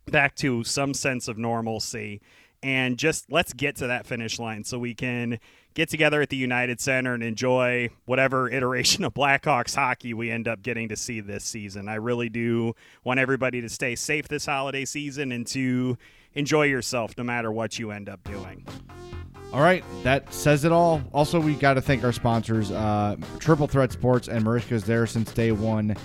back 0.08 0.34
to 0.38 0.64
some 0.64 0.96
sense 0.96 1.28
of 1.28 1.38
normalcy. 1.38 2.20
And 2.64 2.98
just 2.98 3.32
let's 3.32 3.54
get 3.54 3.78
to 3.78 3.88
that 3.88 4.06
finish 4.06 4.38
line 4.40 4.64
so 4.64 4.78
we 4.78 4.94
can 4.94 5.40
get 5.74 5.90
together 5.90 6.22
at 6.22 6.30
the 6.30 6.38
United 6.38 6.80
Center 6.80 7.14
and 7.14 7.24
enjoy 7.24 7.90
whatever 8.06 8.50
iteration 8.52 9.04
of 9.04 9.14
Blackhawks 9.14 9.76
hockey 9.76 10.14
we 10.14 10.30
end 10.30 10.48
up 10.48 10.62
getting 10.62 10.90
to 10.90 10.96
see 10.96 11.20
this 11.22 11.44
season. 11.44 11.90
I 11.90 11.96
really 11.96 12.30
do 12.30 12.76
want 13.04 13.20
everybody 13.20 13.62
to 13.62 13.70
stay 13.70 13.96
safe 13.96 14.28
this 14.28 14.46
holiday 14.46 14.86
season 14.86 15.32
and 15.32 15.48
to 15.48 15.98
enjoy 16.34 16.64
yourself 16.64 17.18
no 17.18 17.24
matter 17.24 17.52
what 17.52 17.80
you 17.80 17.92
end 17.92 18.10
up 18.10 18.24
doing. 18.24 18.66
All 19.54 19.62
right, 19.62 19.84
that 20.04 20.34
says 20.34 20.64
it 20.64 20.72
all. 20.72 21.02
Also, 21.14 21.38
we 21.38 21.56
got 21.56 21.74
to 21.74 21.82
thank 21.82 22.06
our 22.06 22.14
sponsors, 22.14 22.72
uh, 22.72 23.18
Triple 23.38 23.68
Threat 23.68 23.92
Sports 23.92 24.30
and 24.30 24.46
Merichka's 24.46 24.86
there 24.86 25.06
since 25.06 25.34
day 25.34 25.52
one. 25.52 25.96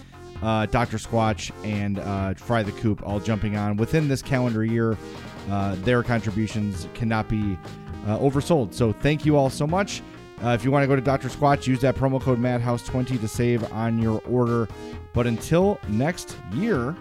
Uh, 0.42 0.66
Dr. 0.66 0.96
Squatch 0.96 1.52
and 1.64 1.98
uh, 2.00 2.34
Fry 2.34 2.64
the 2.64 2.72
Coop 2.72 3.02
all 3.06 3.20
jumping 3.20 3.56
on 3.56 3.76
within 3.76 4.08
this 4.08 4.20
calendar 4.20 4.64
year. 4.64 4.98
Uh, 5.50 5.74
their 5.80 6.02
contributions 6.02 6.88
cannot 6.94 7.28
be 7.28 7.58
uh, 8.06 8.18
oversold. 8.18 8.74
So 8.74 8.92
thank 8.92 9.24
you 9.24 9.36
all 9.36 9.50
so 9.50 9.66
much. 9.66 10.02
Uh, 10.44 10.50
if 10.50 10.64
you 10.64 10.70
want 10.70 10.82
to 10.82 10.86
go 10.86 10.94
to 10.96 11.02
Dr. 11.02 11.28
Squatch, 11.28 11.66
use 11.66 11.80
that 11.80 11.96
promo 11.96 12.20
code 12.20 12.38
Madhouse20 12.38 13.20
to 13.20 13.28
save 13.28 13.72
on 13.72 14.00
your 14.00 14.20
order. 14.28 14.68
But 15.12 15.26
until 15.26 15.80
next 15.88 16.36
year, 16.52 16.94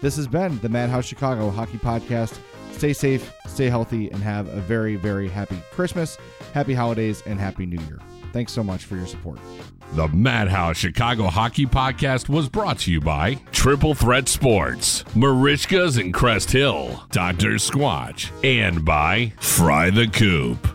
this 0.00 0.16
has 0.16 0.26
been 0.26 0.58
the 0.58 0.68
Madhouse 0.68 1.06
Chicago 1.06 1.50
Hockey 1.50 1.78
Podcast. 1.78 2.38
Stay 2.72 2.92
safe, 2.92 3.32
stay 3.46 3.68
healthy, 3.68 4.10
and 4.10 4.20
have 4.22 4.48
a 4.48 4.60
very, 4.60 4.96
very 4.96 5.28
happy 5.28 5.62
Christmas, 5.70 6.18
happy 6.52 6.74
holidays, 6.74 7.22
and 7.26 7.38
happy 7.38 7.64
New 7.64 7.80
Year. 7.86 8.00
Thanks 8.32 8.52
so 8.52 8.64
much 8.64 8.84
for 8.84 8.96
your 8.96 9.06
support. 9.06 9.38
The 9.92 10.08
Madhouse 10.08 10.76
Chicago 10.76 11.24
Hockey 11.24 11.66
Podcast 11.66 12.28
was 12.28 12.48
brought 12.48 12.80
to 12.80 12.90
you 12.90 13.00
by 13.00 13.36
Triple 13.52 13.94
Threat 13.94 14.28
Sports, 14.28 15.04
Merichkas 15.14 16.00
in 16.00 16.10
Crest 16.10 16.50
Hill, 16.50 17.04
Dr. 17.12 17.54
Squatch, 17.58 18.30
and 18.42 18.84
by 18.84 19.32
Fry 19.38 19.90
the 19.90 20.08
Coop. 20.08 20.66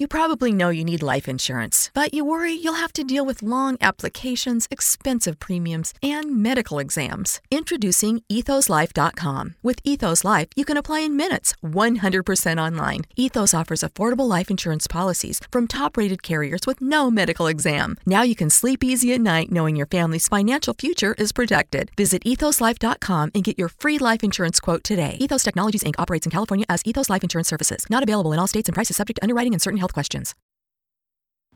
You 0.00 0.06
probably 0.06 0.52
know 0.52 0.68
you 0.68 0.84
need 0.84 1.02
life 1.02 1.28
insurance, 1.28 1.90
but 1.92 2.14
you 2.14 2.24
worry 2.24 2.52
you'll 2.52 2.74
have 2.74 2.92
to 2.92 3.02
deal 3.02 3.26
with 3.26 3.42
long 3.42 3.76
applications, 3.80 4.68
expensive 4.70 5.40
premiums, 5.40 5.92
and 6.00 6.40
medical 6.40 6.78
exams. 6.78 7.40
Introducing 7.50 8.22
EthosLife.com. 8.30 9.56
With 9.60 9.80
Ethos 9.82 10.22
Life, 10.22 10.50
you 10.54 10.64
can 10.64 10.76
apply 10.76 11.00
in 11.00 11.16
minutes, 11.16 11.52
100% 11.64 12.62
online. 12.62 13.06
Ethos 13.16 13.52
offers 13.52 13.80
affordable 13.80 14.28
life 14.28 14.52
insurance 14.52 14.86
policies 14.86 15.40
from 15.50 15.66
top 15.66 15.96
rated 15.96 16.22
carriers 16.22 16.60
with 16.64 16.80
no 16.80 17.10
medical 17.10 17.48
exam. 17.48 17.96
Now 18.06 18.22
you 18.22 18.36
can 18.36 18.50
sleep 18.50 18.84
easy 18.84 19.12
at 19.14 19.20
night 19.20 19.50
knowing 19.50 19.74
your 19.74 19.88
family's 19.88 20.28
financial 20.28 20.74
future 20.74 21.16
is 21.18 21.32
protected. 21.32 21.90
Visit 21.96 22.22
EthosLife.com 22.22 23.32
and 23.34 23.42
get 23.42 23.58
your 23.58 23.68
free 23.68 23.98
life 23.98 24.22
insurance 24.22 24.60
quote 24.60 24.84
today. 24.84 25.16
Ethos 25.18 25.42
Technologies 25.42 25.82
Inc. 25.82 25.96
operates 25.98 26.24
in 26.24 26.30
California 26.30 26.66
as 26.68 26.82
Ethos 26.84 27.10
Life 27.10 27.24
Insurance 27.24 27.48
Services. 27.48 27.84
Not 27.90 28.04
available 28.04 28.32
in 28.32 28.38
all 28.38 28.46
states 28.46 28.68
and 28.68 28.74
prices 28.76 28.94
subject 28.94 29.16
to 29.16 29.24
underwriting 29.24 29.54
and 29.54 29.60
certain 29.60 29.78
health 29.78 29.87
questions. 29.92 30.34